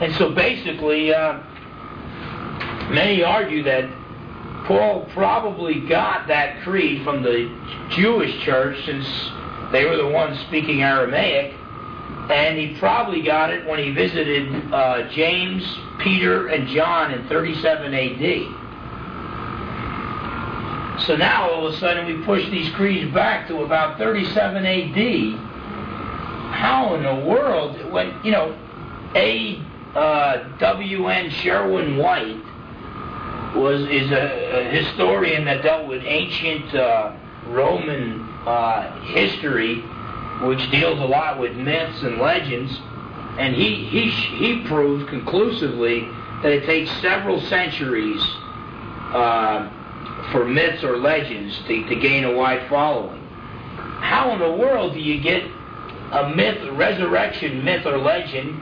and 0.00 0.14
so 0.14 0.32
basically, 0.32 1.12
uh, 1.12 1.40
many 2.90 3.22
argue 3.22 3.62
that 3.64 3.88
Paul 4.66 5.08
probably 5.12 5.80
got 5.80 6.28
that 6.28 6.62
creed 6.62 7.02
from 7.02 7.22
the 7.22 7.50
Jewish 7.90 8.38
church 8.44 8.84
since 8.84 9.06
they 9.72 9.84
were 9.84 9.96
the 9.96 10.06
ones 10.06 10.38
speaking 10.46 10.82
Aramaic, 10.82 11.54
and 12.30 12.58
he 12.58 12.78
probably 12.78 13.22
got 13.22 13.52
it 13.52 13.66
when 13.66 13.80
he 13.80 13.90
visited 13.90 14.72
uh, 14.72 15.08
James, 15.10 15.64
Peter, 15.98 16.48
and 16.48 16.68
John 16.68 17.12
in 17.12 17.26
37 17.28 17.94
AD. 17.94 18.61
So 21.06 21.16
now 21.16 21.50
all 21.50 21.66
of 21.66 21.74
a 21.74 21.76
sudden 21.78 22.06
we 22.06 22.24
push 22.24 22.48
these 22.50 22.70
creeds 22.74 23.12
back 23.12 23.48
to 23.48 23.62
about 23.62 23.98
37 23.98 24.64
AD. 24.64 25.38
How 26.52 26.94
in 26.94 27.02
the 27.02 27.26
world, 27.26 27.90
when, 27.90 28.14
you 28.22 28.30
know, 28.30 28.56
A. 29.16 29.60
Uh, 29.96 30.44
W. 30.58 31.08
N. 31.08 31.30
Sherwin 31.30 31.96
White 31.96 32.42
was 33.56 33.82
is 33.82 34.10
a, 34.10 34.60
a, 34.60 34.70
historian 34.70 35.44
that 35.44 35.62
dealt 35.62 35.86
with 35.86 36.02
ancient 36.04 36.74
uh, 36.74 37.14
Roman 37.48 38.20
uh, 38.46 38.98
history, 39.02 39.80
which 40.46 40.70
deals 40.70 40.98
a 40.98 41.04
lot 41.04 41.38
with 41.38 41.54
myths 41.56 42.02
and 42.02 42.18
legends, 42.18 42.72
and 43.38 43.54
he 43.54 43.84
he 43.84 44.08
he 44.08 44.62
proved 44.66 45.08
conclusively 45.10 46.08
that 46.42 46.52
it 46.52 46.64
takes 46.64 46.90
several 47.02 47.38
centuries 47.42 48.22
uh, 49.12 49.68
for 50.32 50.44
myths 50.44 50.82
or 50.82 50.96
legends 50.96 51.56
to, 51.68 51.88
to 51.88 51.96
gain 51.96 52.24
a 52.24 52.34
wide 52.34 52.68
following. 52.68 53.20
How 54.00 54.32
in 54.32 54.40
the 54.40 54.50
world 54.50 54.94
do 54.94 55.00
you 55.00 55.20
get 55.20 55.44
a 55.44 56.32
myth, 56.34 56.58
resurrection 56.72 57.64
myth 57.64 57.86
or 57.86 57.98
legend, 57.98 58.60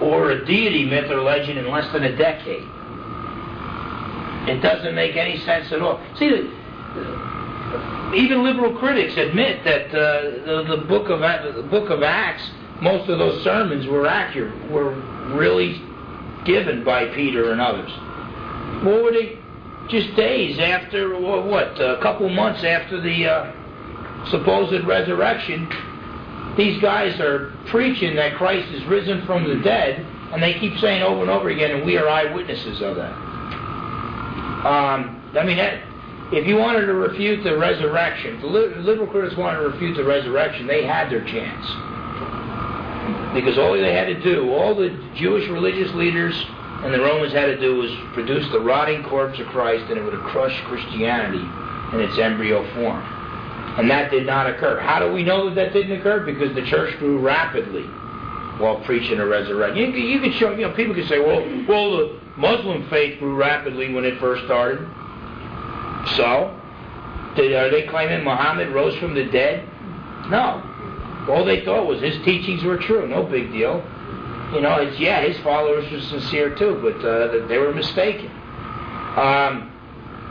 or 0.00 0.30
a 0.30 0.46
deity 0.46 0.84
myth 0.84 1.10
or 1.10 1.22
legend 1.22 1.58
in 1.58 1.68
less 1.70 1.90
than 1.92 2.04
a 2.04 2.16
decade? 2.16 2.64
It 4.48 4.62
doesn't 4.62 4.94
make 4.94 5.16
any 5.16 5.38
sense 5.40 5.72
at 5.72 5.82
all. 5.82 6.00
See, 6.18 6.26
even 8.14 8.42
liberal 8.42 8.78
critics 8.78 9.16
admit 9.16 9.62
that 9.64 9.88
uh, 9.88 10.22
the, 10.46 10.76
the, 10.76 10.84
book 10.84 11.10
of 11.10 11.20
the 11.20 11.62
book 11.64 11.90
of 11.90 12.02
Acts, 12.02 12.48
most 12.80 13.10
of 13.10 13.18
those 13.18 13.42
sermons 13.44 13.86
were 13.86 14.06
accurate, 14.06 14.70
were 14.70 14.94
really 15.34 15.82
given 16.44 16.82
by 16.84 17.06
Peter 17.14 17.52
and 17.52 17.60
others. 17.60 17.90
What 18.84 19.02
were 19.02 19.12
they? 19.12 19.38
Just 19.88 20.14
days 20.16 20.58
after, 20.58 21.18
what? 21.18 21.80
A 21.80 21.98
couple 22.02 22.28
months 22.28 22.62
after 22.62 23.00
the 23.00 23.26
uh, 23.26 24.26
supposed 24.28 24.86
resurrection, 24.86 25.66
these 26.58 26.80
guys 26.82 27.18
are 27.20 27.54
preaching 27.66 28.16
that 28.16 28.34
Christ 28.34 28.70
is 28.74 28.84
risen 28.84 29.24
from 29.24 29.48
the 29.48 29.56
dead, 29.62 30.04
and 30.32 30.42
they 30.42 30.58
keep 30.58 30.76
saying 30.78 31.02
over 31.02 31.22
and 31.22 31.30
over 31.30 31.48
again, 31.48 31.70
and 31.70 31.86
we 31.86 31.96
are 31.96 32.06
eyewitnesses 32.06 32.82
of 32.82 32.96
that. 32.96 33.12
Um, 34.66 35.22
I 35.38 35.44
mean, 35.44 35.56
that, 35.56 35.82
if 36.32 36.46
you 36.46 36.56
wanted 36.56 36.84
to 36.86 36.94
refute 36.94 37.42
the 37.42 37.56
resurrection, 37.56 38.34
if 38.34 38.42
the 38.42 38.48
liberal 38.48 39.06
critics 39.06 39.36
wanted 39.36 39.60
to 39.60 39.68
refute 39.68 39.96
the 39.96 40.04
resurrection, 40.04 40.66
they 40.66 40.84
had 40.84 41.10
their 41.10 41.24
chance. 41.24 41.64
Because 43.32 43.56
all 43.56 43.72
they 43.72 43.94
had 43.94 44.06
to 44.06 44.20
do, 44.20 44.52
all 44.52 44.74
the 44.74 44.90
Jewish 45.14 45.48
religious 45.48 45.94
leaders 45.94 46.34
and 46.84 46.94
the 46.94 47.00
Romans 47.00 47.32
had 47.32 47.46
to 47.46 47.60
do 47.60 47.76
was 47.76 47.90
produce 48.14 48.50
the 48.52 48.60
rotting 48.60 49.02
corpse 49.04 49.38
of 49.40 49.46
Christ, 49.48 49.84
and 49.90 49.98
it 49.98 50.02
would 50.02 50.14
have 50.14 50.22
crushed 50.24 50.62
Christianity 50.64 51.44
in 51.92 52.00
its 52.00 52.18
embryo 52.18 52.62
form. 52.74 53.02
And 53.78 53.90
that 53.90 54.10
did 54.10 54.26
not 54.26 54.48
occur. 54.48 54.80
How 54.80 54.98
do 54.98 55.12
we 55.12 55.22
know 55.22 55.48
that 55.48 55.54
that 55.54 55.72
didn't 55.72 56.00
occur? 56.00 56.24
Because 56.24 56.54
the 56.54 56.66
church 56.66 56.98
grew 56.98 57.18
rapidly 57.18 57.84
while 58.58 58.80
preaching 58.84 59.18
a 59.18 59.26
resurrection. 59.26 59.76
You, 59.76 60.00
you 60.00 60.20
can 60.20 60.32
show, 60.32 60.50
you 60.50 60.62
know, 60.62 60.74
people 60.74 60.94
can 60.94 61.06
say, 61.06 61.18
well, 61.18 61.40
well, 61.68 61.96
the 61.96 62.20
Muslim 62.36 62.88
faith 62.90 63.18
grew 63.18 63.36
rapidly 63.36 63.92
when 63.92 64.04
it 64.04 64.18
first 64.18 64.44
started. 64.44 64.80
So, 66.16 66.58
did, 67.36 67.52
are 67.54 67.70
they 67.70 67.86
claiming 67.86 68.24
Muhammad 68.24 68.74
rose 68.74 68.96
from 68.98 69.14
the 69.14 69.24
dead? 69.24 69.64
No. 70.28 70.62
All 71.28 71.44
they 71.44 71.64
thought 71.64 71.86
was 71.86 72.00
his 72.00 72.16
teachings 72.24 72.64
were 72.64 72.78
true. 72.78 73.06
No 73.06 73.22
big 73.22 73.52
deal. 73.52 73.84
You 74.52 74.62
know, 74.62 74.76
it's 74.76 74.98
yeah, 74.98 75.20
his 75.20 75.38
followers 75.40 75.90
were 75.90 76.00
sincere 76.00 76.54
too, 76.56 76.80
but 76.82 77.04
uh, 77.06 77.46
they 77.48 77.58
were 77.58 77.72
mistaken. 77.72 78.30
Um, 79.16 79.72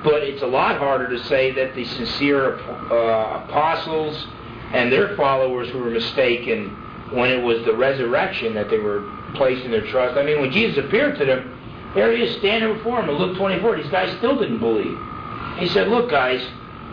but 0.04 0.24
it's 0.24 0.42
a 0.42 0.48
lot 0.48 0.78
harder 0.78 1.10
to 1.10 1.24
say 1.26 1.52
that 1.52 1.76
the 1.76 1.86
sincere 1.86 2.60
uh, 2.60 3.44
apostles 3.44 4.26
and 4.74 4.92
their 4.92 5.16
followers 5.16 5.72
were 5.74 5.90
mistaken 5.90 6.70
when 7.12 7.30
it 7.32 7.42
was 7.42 7.64
the 7.66 7.76
resurrection 7.76 8.54
that 8.56 8.70
they 8.70 8.80
were 8.80 9.10
placing 9.36 9.72
their 9.72 9.86
trust. 9.88 10.18
I 10.18 10.24
mean, 10.24 10.42
when 10.42 10.52
Jesus 10.52 10.84
appeared 10.84 11.18
to 11.20 11.26
them, 11.26 11.92
there 11.94 12.16
he 12.16 12.24
is 12.24 12.38
standing 12.40 12.76
before 12.78 13.02
them 13.02 13.10
in 13.10 13.18
Luke 13.18 13.38
24. 13.38 13.78
These 13.78 13.92
guys 13.92 14.16
still 14.18 14.38
didn't 14.40 14.60
believe. 14.60 14.98
He 15.58 15.68
said, 15.68 15.88
Look, 15.88 16.10
guys, 16.10 16.46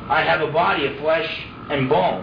I 0.09 0.23
have 0.23 0.41
a 0.41 0.53
body 0.53 0.87
of 0.87 0.97
flesh 0.99 1.47
and 1.71 1.89
bone. 1.89 2.23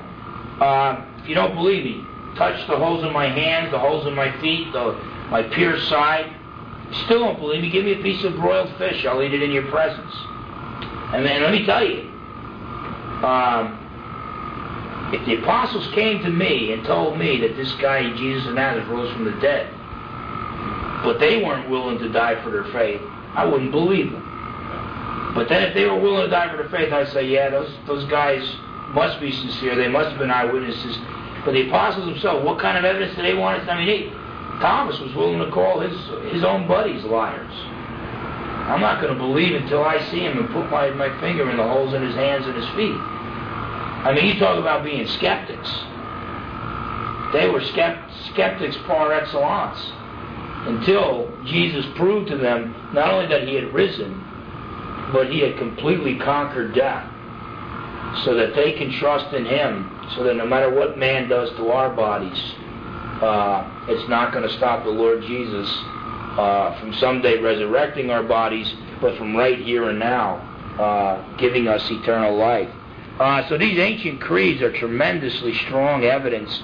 Uh, 0.59 1.05
if 1.21 1.27
you 1.27 1.35
don't 1.35 1.55
believe 1.55 1.83
me, 1.83 2.05
touch 2.35 2.67
the 2.67 2.77
holes 2.77 3.03
in 3.03 3.13
my 3.13 3.27
hands, 3.27 3.71
the 3.71 3.79
holes 3.79 4.07
in 4.07 4.13
my 4.13 4.31
feet, 4.41 4.71
the, 4.73 4.93
my 5.29 5.43
pierced 5.43 5.87
side. 5.89 6.35
Still 7.05 7.19
don't 7.19 7.39
believe 7.39 7.61
me? 7.61 7.69
Give 7.69 7.85
me 7.85 7.93
a 7.93 8.03
piece 8.03 8.23
of 8.23 8.35
broiled 8.35 8.75
fish. 8.77 9.05
I'll 9.05 9.21
eat 9.23 9.33
it 9.33 9.41
in 9.41 9.51
your 9.51 9.67
presence. 9.69 10.13
And 11.13 11.25
then 11.25 11.41
let 11.41 11.51
me 11.51 11.65
tell 11.65 11.85
you, 11.85 12.09
um, 13.23 13.77
if 15.13 15.25
the 15.25 15.41
apostles 15.41 15.87
came 15.93 16.23
to 16.23 16.29
me 16.29 16.73
and 16.73 16.85
told 16.85 17.17
me 17.17 17.39
that 17.41 17.55
this 17.55 17.71
guy, 17.73 18.01
Jesus 18.15 18.47
of 18.47 18.55
Nazareth, 18.55 18.87
rose 18.87 19.13
from 19.13 19.25
the 19.25 19.39
dead, 19.41 19.73
but 21.03 21.19
they 21.19 21.43
weren't 21.43 21.69
willing 21.69 21.99
to 21.99 22.09
die 22.09 22.41
for 22.43 22.49
their 22.49 22.65
faith, 22.71 23.01
I 23.35 23.45
wouldn't 23.45 23.71
believe 23.71 24.11
them. 24.11 25.33
But 25.35 25.47
then 25.49 25.63
if 25.63 25.73
they 25.73 25.85
were 25.85 25.99
willing 25.99 26.25
to 26.25 26.29
die 26.29 26.49
for 26.49 26.57
their 26.57 26.69
faith, 26.69 26.91
I'd 26.91 27.09
say, 27.09 27.27
yeah, 27.27 27.49
those, 27.49 27.73
those 27.87 28.05
guys 28.09 28.43
must 28.93 29.19
be 29.21 29.31
sincere. 29.31 29.75
They 29.75 29.87
must 29.87 30.09
have 30.09 30.19
been 30.19 30.31
eyewitnesses. 30.31 30.97
But 31.45 31.53
the 31.53 31.67
apostles 31.67 32.05
themselves, 32.05 32.45
what 32.45 32.59
kind 32.59 32.77
of 32.77 32.85
evidence 32.85 33.15
did 33.15 33.25
they 33.25 33.33
want? 33.33 33.67
I 33.67 33.83
mean, 33.83 33.87
he, 33.87 34.09
Thomas 34.61 34.99
was 34.99 35.13
willing 35.15 35.39
to 35.39 35.49
call 35.51 35.79
his 35.79 35.97
his 36.31 36.43
own 36.43 36.67
buddies 36.67 37.03
liars. 37.03 37.53
I'm 38.69 38.79
not 38.79 39.01
going 39.01 39.11
to 39.11 39.19
believe 39.19 39.55
until 39.55 39.83
I 39.83 39.99
see 40.11 40.19
him 40.19 40.37
and 40.37 40.47
put 40.49 40.69
my, 40.69 40.91
my 40.91 41.09
finger 41.19 41.49
in 41.49 41.57
the 41.57 41.63
holes 41.63 41.93
in 41.93 42.03
his 42.03 42.15
hands 42.15 42.45
and 42.45 42.55
his 42.55 42.67
feet. 42.69 42.95
I 42.95 44.13
mean, 44.15 44.27
you 44.27 44.39
talk 44.39 44.57
about 44.57 44.83
being 44.83 45.05
skeptics. 45.07 45.69
They 47.33 47.49
were 47.49 47.61
skept- 47.61 48.11
skeptics 48.31 48.77
par 48.85 49.13
excellence 49.13 49.79
until 50.67 51.31
Jesus 51.45 51.85
proved 51.95 52.29
to 52.29 52.37
them 52.37 52.75
not 52.93 53.11
only 53.11 53.27
that 53.27 53.47
he 53.47 53.55
had 53.55 53.73
risen, 53.73 54.13
but 55.11 55.31
he 55.31 55.39
had 55.39 55.57
completely 55.57 56.17
conquered 56.19 56.73
death 56.75 57.07
so 58.23 58.35
that 58.35 58.53
they 58.55 58.73
can 58.73 58.91
trust 58.91 59.33
in 59.33 59.45
him 59.45 59.89
so 60.15 60.23
that 60.23 60.35
no 60.35 60.45
matter 60.45 60.69
what 60.69 60.97
man 60.97 61.29
does 61.29 61.49
to 61.57 61.69
our 61.69 61.89
bodies, 61.95 62.39
uh, 63.21 63.85
it's 63.87 64.09
not 64.09 64.33
going 64.33 64.47
to 64.47 64.53
stop 64.57 64.83
the 64.83 64.89
Lord 64.89 65.21
Jesus 65.21 65.69
uh, 66.37 66.79
from 66.79 66.93
someday 66.95 67.37
resurrecting 67.39 68.09
our 68.09 68.23
bodies, 68.23 68.73
but 68.99 69.17
from 69.17 69.35
right 69.35 69.59
here 69.59 69.89
and 69.89 69.99
now 69.99 70.35
uh, 70.79 71.37
giving 71.37 71.67
us 71.67 71.89
eternal 71.91 72.35
life. 72.35 72.69
Uh, 73.19 73.47
so 73.49 73.57
these 73.57 73.77
ancient 73.77 74.19
creeds 74.21 74.61
are 74.61 74.71
tremendously 74.71 75.53
strong 75.65 76.03
evidence 76.03 76.59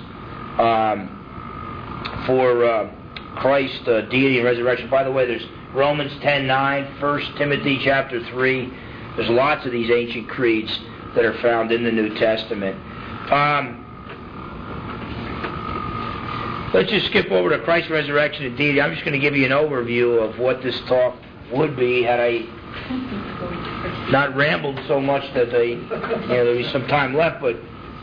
um, 0.58 2.24
for 2.26 2.66
uh, 2.66 2.92
Christ's 3.36 3.88
uh, 3.88 4.02
deity 4.10 4.38
and 4.38 4.46
resurrection. 4.46 4.90
By 4.90 5.04
the 5.04 5.12
way, 5.12 5.28
there's 5.28 5.46
Romans 5.74 6.12
10 6.22 6.48
9, 6.48 7.00
1 7.00 7.36
Timothy 7.38 7.80
chapter 7.84 8.26
3. 8.32 8.74
There's 9.16 9.30
lots 9.30 9.66
of 9.66 9.72
these 9.72 9.92
ancient 9.92 10.30
creeds 10.30 10.80
that 11.16 11.26
are 11.26 11.40
found 11.42 11.72
in 11.72 11.84
the 11.84 11.92
New 11.92 12.18
Testament. 12.18 12.80
Um, 13.32 13.84
let's 16.74 16.90
just 16.90 17.08
skip 17.08 17.30
over 17.32 17.50
to 17.50 17.60
Christ's 17.64 17.90
resurrection 17.90 18.46
and 18.46 18.58
deity. 18.58 18.82
I'm 18.82 18.94
just 18.94 19.04
going 19.04 19.14
to 19.14 19.20
give 19.20 19.36
you 19.36 19.46
an 19.46 19.52
overview 19.52 20.22
of 20.22 20.40
what 20.40 20.64
this 20.64 20.80
talk 20.88 21.18
would 21.52 21.76
be 21.76 22.04
had 22.04 22.20
I 22.20 22.46
not 24.12 24.36
rambled 24.36 24.80
so 24.88 25.02
much 25.02 25.34
that 25.34 25.52
they, 25.52 25.72
you 25.72 25.78
know, 25.78 26.46
there'd 26.46 26.58
be 26.58 26.72
some 26.72 26.88
time 26.88 27.16
left. 27.16 27.42
But, 27.42 27.58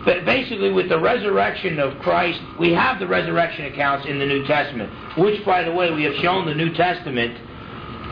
but 0.05 0.25
basically, 0.27 0.71
with 0.71 0.91
the 0.91 1.01
resurrection 1.01 1.79
of 1.79 1.99
Christ, 2.01 2.41
we 2.59 2.73
have 2.75 2.99
the 2.99 3.07
resurrection 3.07 3.65
accounts 3.67 4.07
in 4.07 4.19
the 4.19 4.27
New 4.27 4.45
Testament, 4.47 4.93
which, 5.17 5.45
by 5.45 5.63
the 5.63 5.73
way, 5.73 5.91
we 5.91 6.03
have 6.05 6.15
shown 6.17 6.47
the 6.47 6.55
New 6.55 6.73
Testament 6.75 7.39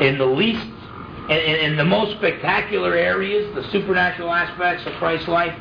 in 0.00 0.16
the 0.16 0.26
least 0.26 0.66
in, 1.28 1.38
in, 1.38 1.76
the 1.76 1.84
most 1.84 2.16
spectacular 2.16 2.94
areas, 2.94 3.54
the 3.54 3.62
supernatural 3.70 4.32
aspects 4.32 4.84
of 4.86 4.92
Christ's 4.94 5.28
life, 5.28 5.54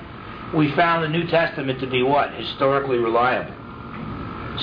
we 0.54 0.72
found 0.76 1.04
the 1.04 1.10
New 1.10 1.28
Testament 1.28 1.80
to 1.80 1.88
be 1.88 2.04
what? 2.04 2.34
Historically 2.34 2.98
reliable. 2.98 3.54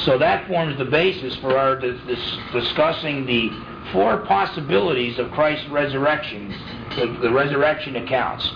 So 0.05 0.19
that 0.19 0.47
forms 0.47 0.77
the 0.79 0.85
basis 0.85 1.35
for 1.37 1.57
our 1.57 1.77
dis- 1.77 2.39
discussing 2.53 3.25
the 3.27 3.51
four 3.93 4.19
possibilities 4.19 5.19
of 5.19 5.31
Christ's 5.31 5.69
resurrection, 5.71 6.51
the, 6.97 7.19
the 7.23 7.33
resurrection 7.33 7.97
accounts. 7.97 8.47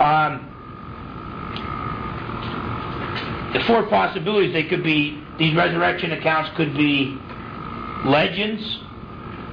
Um, 0.00 0.48
the 3.52 3.60
four 3.66 3.86
possibilities, 3.88 4.54
they 4.54 4.64
could 4.64 4.82
be, 4.82 5.22
these 5.38 5.54
resurrection 5.54 6.12
accounts 6.12 6.50
could 6.56 6.74
be 6.74 7.18
legends, 8.06 8.78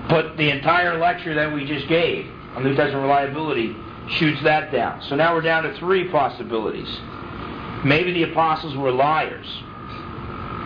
but 0.08 0.38
the 0.38 0.50
entire 0.50 0.98
lecture 0.98 1.36
that 1.36 1.54
we 1.54 1.66
just 1.66 1.88
gave 1.90 2.32
on 2.56 2.64
New 2.64 2.76
Testament 2.76 3.04
reliability 3.04 3.76
shoots 4.10 4.42
that 4.44 4.72
down. 4.72 5.02
So 5.04 5.16
now 5.16 5.34
we're 5.34 5.42
down 5.42 5.64
to 5.64 5.74
three 5.78 6.10
possibilities. 6.10 6.90
Maybe 7.86 8.12
the 8.14 8.24
apostles 8.24 8.76
were 8.76 8.92
liars. 8.92 9.48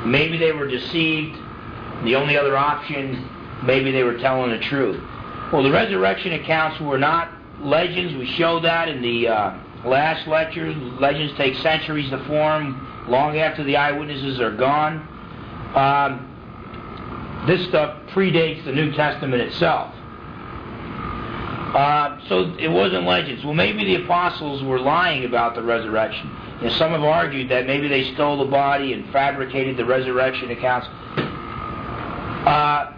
Maybe 0.06 0.38
they 0.38 0.52
were 0.52 0.68
deceived. 0.68 1.38
The 2.04 2.16
only 2.16 2.38
other 2.38 2.58
option, 2.58 3.30
maybe 3.64 3.92
they 3.92 4.04
were 4.04 4.18
telling 4.18 4.52
the 4.52 4.60
truth. 4.60 5.02
Well, 5.52 5.64
the 5.64 5.72
resurrection 5.72 6.34
accounts 6.34 6.80
were 6.82 6.98
not 6.98 7.32
legends. 7.62 8.16
We 8.16 8.26
showed 8.26 8.64
that 8.64 8.90
in 8.90 9.02
the 9.02 9.28
uh, 9.28 9.58
last 9.86 10.28
lecture. 10.28 10.74
Legends 10.74 11.34
take 11.38 11.56
centuries 11.58 12.10
to 12.10 12.24
form, 12.26 13.06
long 13.08 13.38
after 13.38 13.64
the 13.64 13.78
eyewitnesses 13.78 14.40
are 14.40 14.56
gone. 14.56 15.08
Um, 15.76 17.46
this 17.48 17.68
stuff 17.68 18.00
predates 18.10 18.66
the 18.66 18.72
New 18.72 18.92
Testament 18.94 19.42
itself. 19.42 19.93
Uh, 21.74 22.20
so 22.30 22.56
it 22.60 22.68
wasn't 22.68 23.04
legends. 23.04 23.44
Well, 23.44 23.56
maybe 23.56 23.84
the 23.84 24.04
apostles 24.04 24.62
were 24.64 24.80
lying 24.80 25.26
about 25.26 25.56
the 25.56 25.64
resurrection. 25.64 26.30
You 26.62 26.68
know, 26.68 26.74
some 26.76 26.92
have 26.92 27.04
argued 27.04 27.50
that 27.50 27.66
maybe 27.66 27.88
they 27.88 28.14
stole 28.14 28.38
the 28.38 28.52
body 28.52 28.94
and 28.94 29.12
fabricated 29.12 29.76
the 29.76 29.86
resurrection 29.86 30.52
accounts. 30.52 30.88
Uh, 32.48 32.94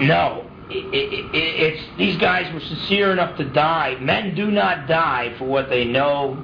no, 0.00 0.50
it, 0.70 0.92
it, 0.92 1.34
it, 1.34 1.34
it's 1.34 1.98
these 1.98 2.16
guys 2.16 2.52
were 2.52 2.60
sincere 2.60 3.12
enough 3.12 3.36
to 3.36 3.44
die. 3.44 3.96
Men 4.00 4.34
do 4.34 4.50
not 4.50 4.88
die 4.88 5.34
for 5.38 5.44
what 5.44 5.68
they 5.68 5.84
know 5.84 6.42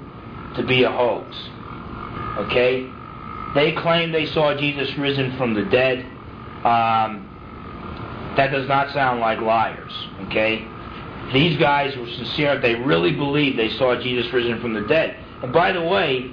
to 0.54 0.62
be 0.62 0.84
a 0.84 0.90
hoax. 0.90 1.36
Okay, 2.46 2.88
they 3.56 3.72
claim 3.72 4.12
they 4.12 4.26
saw 4.26 4.54
Jesus 4.54 4.96
risen 4.96 5.36
from 5.36 5.54
the 5.54 5.64
dead. 5.64 6.06
Um, 6.64 7.24
that 8.36 8.52
does 8.52 8.68
not 8.68 8.92
sound 8.92 9.18
like 9.18 9.40
liars, 9.40 9.92
okay? 10.26 10.64
These 11.32 11.58
guys 11.58 11.96
were 11.96 12.06
sincere. 12.06 12.58
They 12.58 12.74
really 12.74 13.12
believed 13.12 13.58
they 13.58 13.70
saw 13.70 14.00
Jesus 14.00 14.32
risen 14.32 14.60
from 14.60 14.72
the 14.72 14.82
dead. 14.82 15.16
And 15.42 15.52
by 15.52 15.72
the 15.72 15.82
way, 15.82 16.32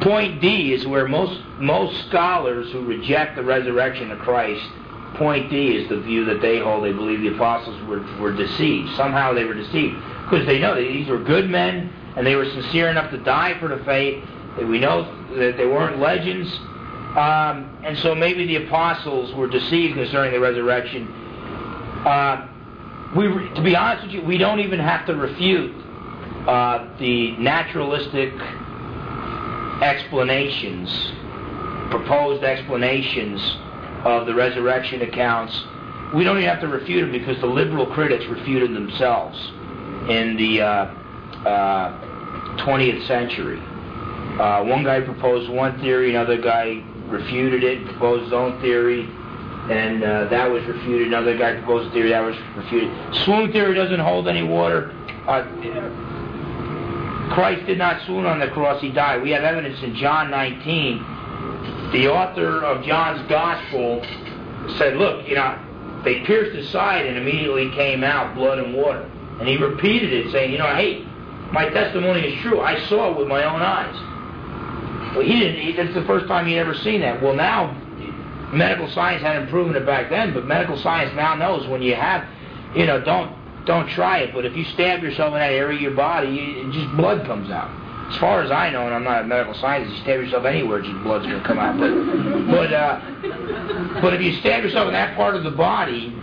point 0.00 0.40
D 0.40 0.72
is 0.72 0.86
where 0.86 1.06
most 1.06 1.40
most 1.58 2.08
scholars 2.08 2.72
who 2.72 2.84
reject 2.84 3.36
the 3.36 3.42
resurrection 3.42 4.10
of 4.10 4.18
Christ, 4.18 4.64
point 5.14 5.50
D 5.50 5.76
is 5.76 5.88
the 5.88 6.00
view 6.00 6.24
that 6.26 6.40
they 6.40 6.58
hold. 6.58 6.84
They 6.84 6.92
believe 6.92 7.20
the 7.20 7.34
apostles 7.34 7.80
were, 7.86 8.00
were 8.18 8.32
deceived. 8.32 8.96
Somehow 8.96 9.32
they 9.32 9.44
were 9.44 9.54
deceived. 9.54 9.96
Because 10.24 10.46
they 10.46 10.58
know 10.58 10.74
that 10.74 10.80
these 10.80 11.08
were 11.08 11.18
good 11.18 11.50
men 11.50 11.92
and 12.16 12.26
they 12.26 12.34
were 12.36 12.46
sincere 12.46 12.88
enough 12.88 13.10
to 13.10 13.18
die 13.18 13.58
for 13.60 13.68
the 13.68 13.84
faith. 13.84 14.24
We 14.58 14.78
know 14.78 15.04
that 15.36 15.56
they 15.56 15.66
weren't 15.66 15.98
legends. 15.98 16.52
Um, 17.16 17.78
and 17.84 17.96
so 17.98 18.14
maybe 18.14 18.46
the 18.46 18.56
apostles 18.66 19.34
were 19.34 19.48
deceived 19.48 19.94
concerning 19.94 20.32
the 20.32 20.40
resurrection. 20.40 21.06
Uh, 22.04 22.48
we, 23.14 23.28
to 23.54 23.62
be 23.62 23.76
honest 23.76 24.06
with 24.06 24.12
you, 24.12 24.22
we 24.22 24.38
don't 24.38 24.60
even 24.60 24.80
have 24.80 25.06
to 25.06 25.14
refute 25.14 25.74
uh, 26.48 26.96
the 26.98 27.36
naturalistic 27.36 28.32
explanations, 29.80 30.90
proposed 31.90 32.42
explanations 32.42 33.40
of 34.04 34.26
the 34.26 34.34
resurrection 34.34 35.02
accounts. 35.02 35.58
We 36.14 36.24
don't 36.24 36.38
even 36.38 36.48
have 36.48 36.60
to 36.60 36.68
refute 36.68 37.02
them 37.02 37.12
because 37.12 37.40
the 37.40 37.46
liberal 37.46 37.86
critics 37.86 38.24
refuted 38.26 38.74
themselves 38.74 39.38
in 40.08 40.36
the 40.36 40.60
uh, 40.60 40.66
uh, 41.46 42.56
20th 42.58 43.06
century. 43.06 43.60
Uh, 44.38 44.64
one 44.64 44.82
guy 44.82 45.00
proposed 45.00 45.48
one 45.48 45.80
theory, 45.80 46.10
another 46.10 46.36
guy 46.36 46.82
refuted 47.06 47.62
it, 47.62 47.84
proposed 47.86 48.24
his 48.24 48.32
own 48.32 48.60
theory, 48.60 49.08
and 49.70 50.04
uh, 50.04 50.28
that 50.28 50.50
was 50.50 50.62
refuted. 50.64 51.08
Another 51.08 51.36
guy 51.36 51.54
proposed 51.54 51.88
a 51.88 51.92
theory 51.92 52.10
that 52.10 52.20
was 52.20 52.36
refuted. 52.54 52.90
Swoon 53.24 53.50
theory 53.50 53.74
doesn't 53.74 54.00
hold 54.00 54.28
any 54.28 54.42
water. 54.42 54.90
Uh, 55.26 55.42
Christ 57.34 57.66
did 57.66 57.78
not 57.78 58.04
swoon 58.04 58.26
on 58.26 58.40
the 58.40 58.48
cross; 58.48 58.80
he 58.82 58.90
died. 58.90 59.22
We 59.22 59.30
have 59.30 59.42
evidence 59.42 59.82
in 59.82 59.94
John 59.96 60.30
19. 60.30 61.92
The 61.92 62.08
author 62.08 62.62
of 62.62 62.84
John's 62.84 63.26
Gospel 63.28 64.04
said, 64.76 64.96
"Look, 64.96 65.26
you 65.26 65.34
know, 65.34 65.58
they 66.04 66.20
pierced 66.24 66.54
his 66.54 66.68
side, 66.68 67.06
and 67.06 67.16
immediately 67.16 67.70
came 67.70 68.04
out 68.04 68.34
blood 68.34 68.58
and 68.58 68.74
water." 68.74 69.08
And 69.40 69.48
he 69.48 69.56
repeated 69.56 70.12
it, 70.12 70.30
saying, 70.30 70.52
"You 70.52 70.58
know, 70.58 70.74
hey, 70.74 71.06
my 71.52 71.70
testimony 71.70 72.20
is 72.20 72.42
true. 72.42 72.60
I 72.60 72.78
saw 72.88 73.12
it 73.12 73.18
with 73.18 73.28
my 73.28 73.44
own 73.44 73.62
eyes." 73.62 73.94
Well, 75.16 75.24
he 75.24 75.38
didn't. 75.38 75.60
He, 75.60 75.72
that's 75.72 75.94
the 75.94 76.04
first 76.04 76.26
time 76.26 76.46
he'd 76.46 76.58
ever 76.58 76.74
seen 76.74 77.00
that. 77.00 77.22
Well, 77.22 77.34
now 77.34 77.74
medical 78.52 78.88
science 78.90 79.22
hadn't 79.22 79.48
proven 79.48 79.76
it 79.76 79.86
back 79.86 80.10
then, 80.10 80.34
but 80.34 80.46
medical 80.46 80.76
science 80.78 81.14
now 81.14 81.34
knows 81.34 81.66
when 81.68 81.82
you 81.82 81.94
have, 81.94 82.26
you 82.74 82.86
know, 82.86 83.00
don't 83.00 83.34
don't 83.66 83.88
try 83.90 84.18
it. 84.18 84.34
But 84.34 84.44
if 84.44 84.56
you 84.56 84.64
stab 84.64 85.02
yourself 85.02 85.32
in 85.32 85.40
that 85.40 85.52
area 85.52 85.76
of 85.76 85.82
your 85.82 85.94
body, 85.94 86.28
you, 86.28 86.72
just 86.72 86.94
blood 86.96 87.24
comes 87.26 87.50
out. 87.50 87.70
As 88.12 88.18
far 88.18 88.42
as 88.42 88.50
I 88.50 88.68
know, 88.68 88.84
and 88.84 88.94
I'm 88.94 89.04
not 89.04 89.22
a 89.22 89.26
medical 89.26 89.54
scientist, 89.54 89.96
you 89.96 90.02
stab 90.02 90.20
yourself 90.20 90.44
anywhere, 90.44 90.82
just 90.82 91.02
blood's 91.02 91.26
going 91.26 91.40
to 91.40 91.46
come 91.46 91.58
out. 91.58 91.78
But 91.78 91.90
but 92.50 92.72
uh, 92.72 94.00
but 94.00 94.14
if 94.14 94.20
you 94.20 94.34
stab 94.40 94.62
yourself 94.62 94.88
in 94.88 94.92
that 94.92 95.16
part 95.16 95.34
of 95.34 95.44
the 95.44 95.50
body, 95.50 96.14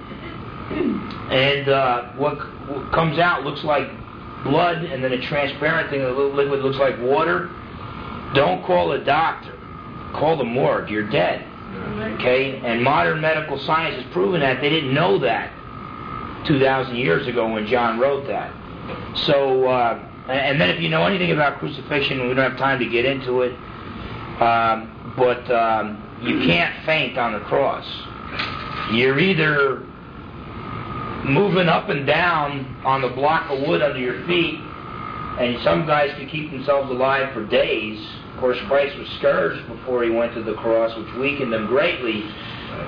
and 0.69 1.67
uh, 1.67 2.11
what, 2.13 2.37
what 2.67 2.91
comes 2.93 3.17
out 3.17 3.43
looks 3.43 3.63
like 3.63 3.89
blood, 4.43 4.77
and 4.77 5.03
then 5.03 5.11
a 5.11 5.21
transparent 5.21 5.89
thing, 5.89 6.01
a 6.01 6.07
little 6.07 6.33
liquid 6.33 6.61
looks 6.61 6.77
like 6.77 6.99
water 6.99 7.49
don't 8.33 8.63
call 8.63 8.93
a 8.93 9.03
doctor. 9.03 9.57
Call 10.13 10.37
the 10.37 10.43
morgue. 10.43 10.89
You're 10.89 11.09
dead. 11.09 11.45
Okay? 12.01 12.59
And 12.63 12.83
modern 12.83 13.21
medical 13.21 13.59
science 13.59 14.03
has 14.03 14.11
proven 14.11 14.41
that. 14.41 14.61
They 14.61 14.69
didn't 14.69 14.93
know 14.93 15.19
that 15.19 15.53
2,000 16.45 16.95
years 16.95 17.27
ago 17.27 17.51
when 17.51 17.67
John 17.67 17.99
wrote 17.99 18.27
that. 18.27 18.53
So, 19.25 19.67
uh, 19.67 20.07
and 20.27 20.59
then 20.59 20.69
if 20.69 20.81
you 20.81 20.89
know 20.89 21.05
anything 21.05 21.31
about 21.31 21.59
crucifixion, 21.59 22.27
we 22.27 22.33
don't 22.33 22.49
have 22.49 22.57
time 22.57 22.79
to 22.79 22.87
get 22.87 23.05
into 23.05 23.41
it, 23.41 23.53
um, 24.41 25.13
but 25.17 25.49
um, 25.51 26.19
you 26.21 26.39
can't 26.45 26.85
faint 26.85 27.17
on 27.17 27.33
the 27.33 27.39
cross. 27.41 27.85
You're 28.91 29.19
either 29.19 29.85
moving 31.25 31.67
up 31.67 31.89
and 31.89 32.05
down 32.05 32.81
on 32.83 33.01
the 33.01 33.09
block 33.09 33.49
of 33.51 33.67
wood 33.67 33.81
under 33.81 33.99
your 33.99 34.25
feet, 34.25 34.59
and 35.39 35.61
some 35.63 35.85
guys 35.85 36.11
can 36.17 36.27
keep 36.27 36.51
themselves 36.51 36.89
alive 36.89 37.33
for 37.33 37.45
days. 37.45 37.99
Course, 38.41 38.59
Christ 38.61 38.97
was 38.97 39.07
scourged 39.19 39.67
before 39.67 40.03
he 40.03 40.09
went 40.09 40.33
to 40.33 40.41
the 40.41 40.55
cross, 40.55 40.97
which 40.97 41.13
weakened 41.13 41.53
them 41.53 41.67
greatly. 41.67 42.23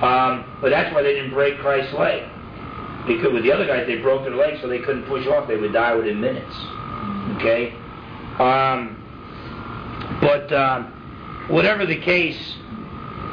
Um, 0.02 0.44
but 0.60 0.70
that's 0.70 0.92
why 0.92 1.02
they 1.02 1.14
didn't 1.14 1.30
break 1.30 1.58
Christ's 1.58 1.94
leg. 1.94 2.28
Because 3.06 3.32
with 3.32 3.44
the 3.44 3.52
other 3.52 3.64
guys, 3.64 3.86
they 3.86 3.98
broke 3.98 4.22
their 4.22 4.34
legs 4.34 4.60
so 4.60 4.66
they 4.66 4.80
couldn't 4.80 5.04
push 5.04 5.28
off. 5.28 5.46
They 5.46 5.56
would 5.56 5.72
die 5.72 5.94
within 5.94 6.20
minutes. 6.20 6.56
Okay? 7.36 7.72
Um, 8.40 9.00
but 10.20 10.52
um, 10.52 11.46
whatever 11.46 11.86
the 11.86 12.00
case, 12.00 12.56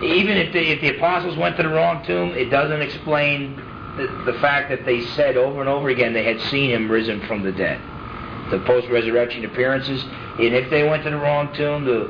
even 0.03 0.37
if 0.37 0.53
the, 0.53 0.59
if 0.59 0.81
the 0.81 0.97
apostles 0.97 1.35
went 1.37 1.57
to 1.57 1.63
the 1.63 1.69
wrong 1.69 2.05
tomb, 2.05 2.35
it 2.35 2.51
doesn't 2.51 2.81
explain 2.83 3.55
the, 3.97 4.31
the 4.31 4.37
fact 4.39 4.69
that 4.69 4.85
they 4.85 5.01
said 5.01 5.37
over 5.37 5.59
and 5.59 5.69
over 5.69 5.89
again 5.89 6.13
they 6.13 6.23
had 6.23 6.39
seen 6.51 6.69
him 6.69 6.91
risen 6.91 7.19
from 7.25 7.41
the 7.41 7.51
dead. 7.51 7.81
The 8.51 8.59
post-resurrection 8.59 9.45
appearances, 9.45 10.03
and 10.03 10.53
if 10.53 10.69
they 10.69 10.83
went 10.83 11.03
to 11.03 11.09
the 11.09 11.17
wrong 11.17 11.53
tomb, 11.53 11.85
the 11.85 12.09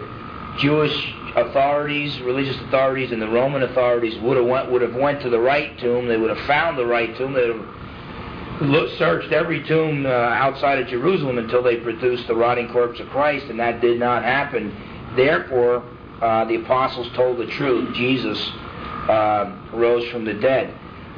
Jewish 0.59 1.13
authorities, 1.35 2.19
religious 2.21 2.59
authorities, 2.67 3.11
and 3.11 3.21
the 3.21 3.27
Roman 3.27 3.63
authorities 3.63 4.19
would 4.19 4.37
have 4.37 4.45
went 4.45 4.71
would 4.71 4.81
have 4.81 4.95
went 4.95 5.21
to 5.21 5.29
the 5.29 5.39
right 5.39 5.77
tomb. 5.79 6.07
They 6.07 6.17
would 6.17 6.35
have 6.35 6.45
found 6.47 6.77
the 6.77 6.85
right 6.85 7.15
tomb. 7.17 7.33
They 7.33 7.49
would 7.49 8.89
have 8.89 8.97
searched 8.97 9.31
every 9.31 9.63
tomb 9.63 10.05
uh, 10.05 10.09
outside 10.09 10.79
of 10.79 10.87
Jerusalem 10.87 11.37
until 11.37 11.63
they 11.63 11.77
produced 11.77 12.27
the 12.27 12.35
rotting 12.35 12.67
corpse 12.69 12.99
of 12.99 13.07
Christ, 13.09 13.45
and 13.47 13.59
that 13.59 13.81
did 13.81 13.99
not 13.99 14.23
happen. 14.23 14.75
Therefore, 15.15 15.83
uh, 16.21 16.45
the 16.45 16.55
apostles 16.55 17.09
told 17.15 17.37
the 17.37 17.47
truth. 17.47 17.95
Jesus 17.95 18.39
uh, 19.09 19.57
rose 19.73 20.07
from 20.09 20.25
the 20.25 20.33
dead. 20.33 20.73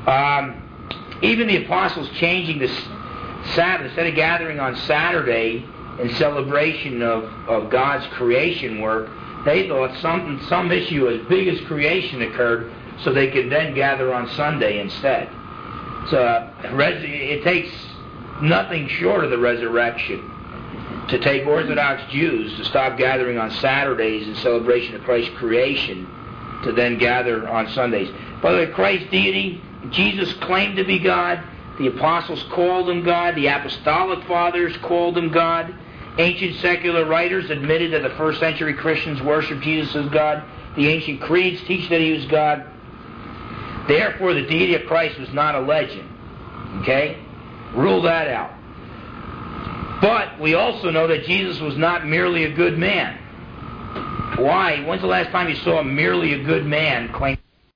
Um, 0.08 0.60
even 1.22 1.48
the 1.48 1.66
apostles 1.66 2.10
changing 2.18 2.60
the 2.60 2.68
Sabbath, 3.56 3.88
instead 3.88 4.08
of 4.08 4.16
gathering 4.16 4.60
on 4.60 4.76
Saturday 4.76 5.66
in 6.00 6.10
celebration 6.16 7.02
of, 7.02 7.24
of 7.48 7.70
God's 7.70 8.06
creation 8.14 8.82
work, 8.82 9.10
they 9.46 9.68
thought 9.68 9.96
something, 10.00 10.40
some 10.48 10.72
issue 10.72 11.08
as 11.10 11.28
big 11.28 11.48
as 11.48 11.60
creation 11.68 12.22
occurred, 12.22 12.72
so 13.04 13.12
they 13.12 13.30
could 13.32 13.52
then 13.52 13.74
gather 13.74 14.14
on 14.14 14.30
Sunday 14.32 14.80
instead. 14.80 15.30
So 16.10 16.22
uh, 16.22 16.54
it 16.64 17.44
takes 17.44 17.72
nothing 18.42 18.88
short 18.88 19.24
of 19.24 19.32
the 19.32 19.38
resurrection 19.38 20.30
to 21.10 21.20
take 21.20 21.46
Orthodox 21.46 22.12
Jews 22.12 22.56
to 22.58 22.66
stop 22.66 22.98
gathering 22.98 23.38
on 23.38 23.52
Saturdays 23.52 24.28
in 24.28 24.36
celebration 24.36 24.96
of 24.96 25.04
Christ's 25.04 25.36
creation 25.38 26.08
to 26.64 26.72
then 26.72 26.98
gather 26.98 27.48
on 27.48 27.70
Sundays. 27.72 28.10
By 28.42 28.54
the 28.54 28.58
way, 28.60 28.68
Christ's 28.68 29.10
deity, 29.12 29.62
Jesus 29.90 30.34
claimed 30.36 30.78
to 30.78 30.86
be 30.86 31.00
God. 31.00 31.44
The 31.80 31.88
apostles 31.88 32.44
called 32.52 32.90
him 32.90 33.04
God. 33.04 33.36
The 33.36 33.48
apostolic 33.48 34.26
fathers 34.28 34.76
called 34.78 35.18
him 35.18 35.32
God. 35.32 35.74
Ancient 36.18 36.58
secular 36.58 37.06
writers 37.06 37.50
admitted 37.50 37.94
that 37.94 38.04
the 38.04 38.16
first 38.16 38.40
century 38.40 38.74
Christians 38.74 39.22
worshiped 39.22 39.62
Jesus 39.62 39.96
as 39.96 40.10
God. 40.10 40.44
The 40.76 40.88
ancient 40.88 41.22
creeds 41.22 41.64
teach 41.64 41.90
that 41.90 42.00
he 42.00 42.12
was 42.12 42.26
God. 42.26 42.66
Therefore, 43.88 44.34
the 44.34 44.44
deity 44.44 44.76
of 44.76 44.86
Christ 44.86 45.20
was 45.20 45.32
not 45.34 45.56
a 45.56 45.60
legend. 45.60 46.10
Okay? 46.82 47.18
Rule 47.74 48.04
that 48.04 48.28
out. 48.28 48.52
But 50.02 50.40
we 50.40 50.54
also 50.54 50.92
know 50.92 51.08
that 51.08 51.26
Jesus 51.26 51.60
was 51.60 51.78
not 51.78 52.06
merely 52.06 52.44
a 52.44 52.52
good 52.52 52.78
man. 52.78 53.18
Why? 54.38 54.84
When's 54.84 55.02
the 55.02 55.08
last 55.08 55.32
time 55.32 55.50
you 55.50 55.56
saw 55.56 55.82
merely 55.82 56.34
a 56.34 56.44
good 56.44 56.66
man 56.66 57.12
claim? 57.14 57.38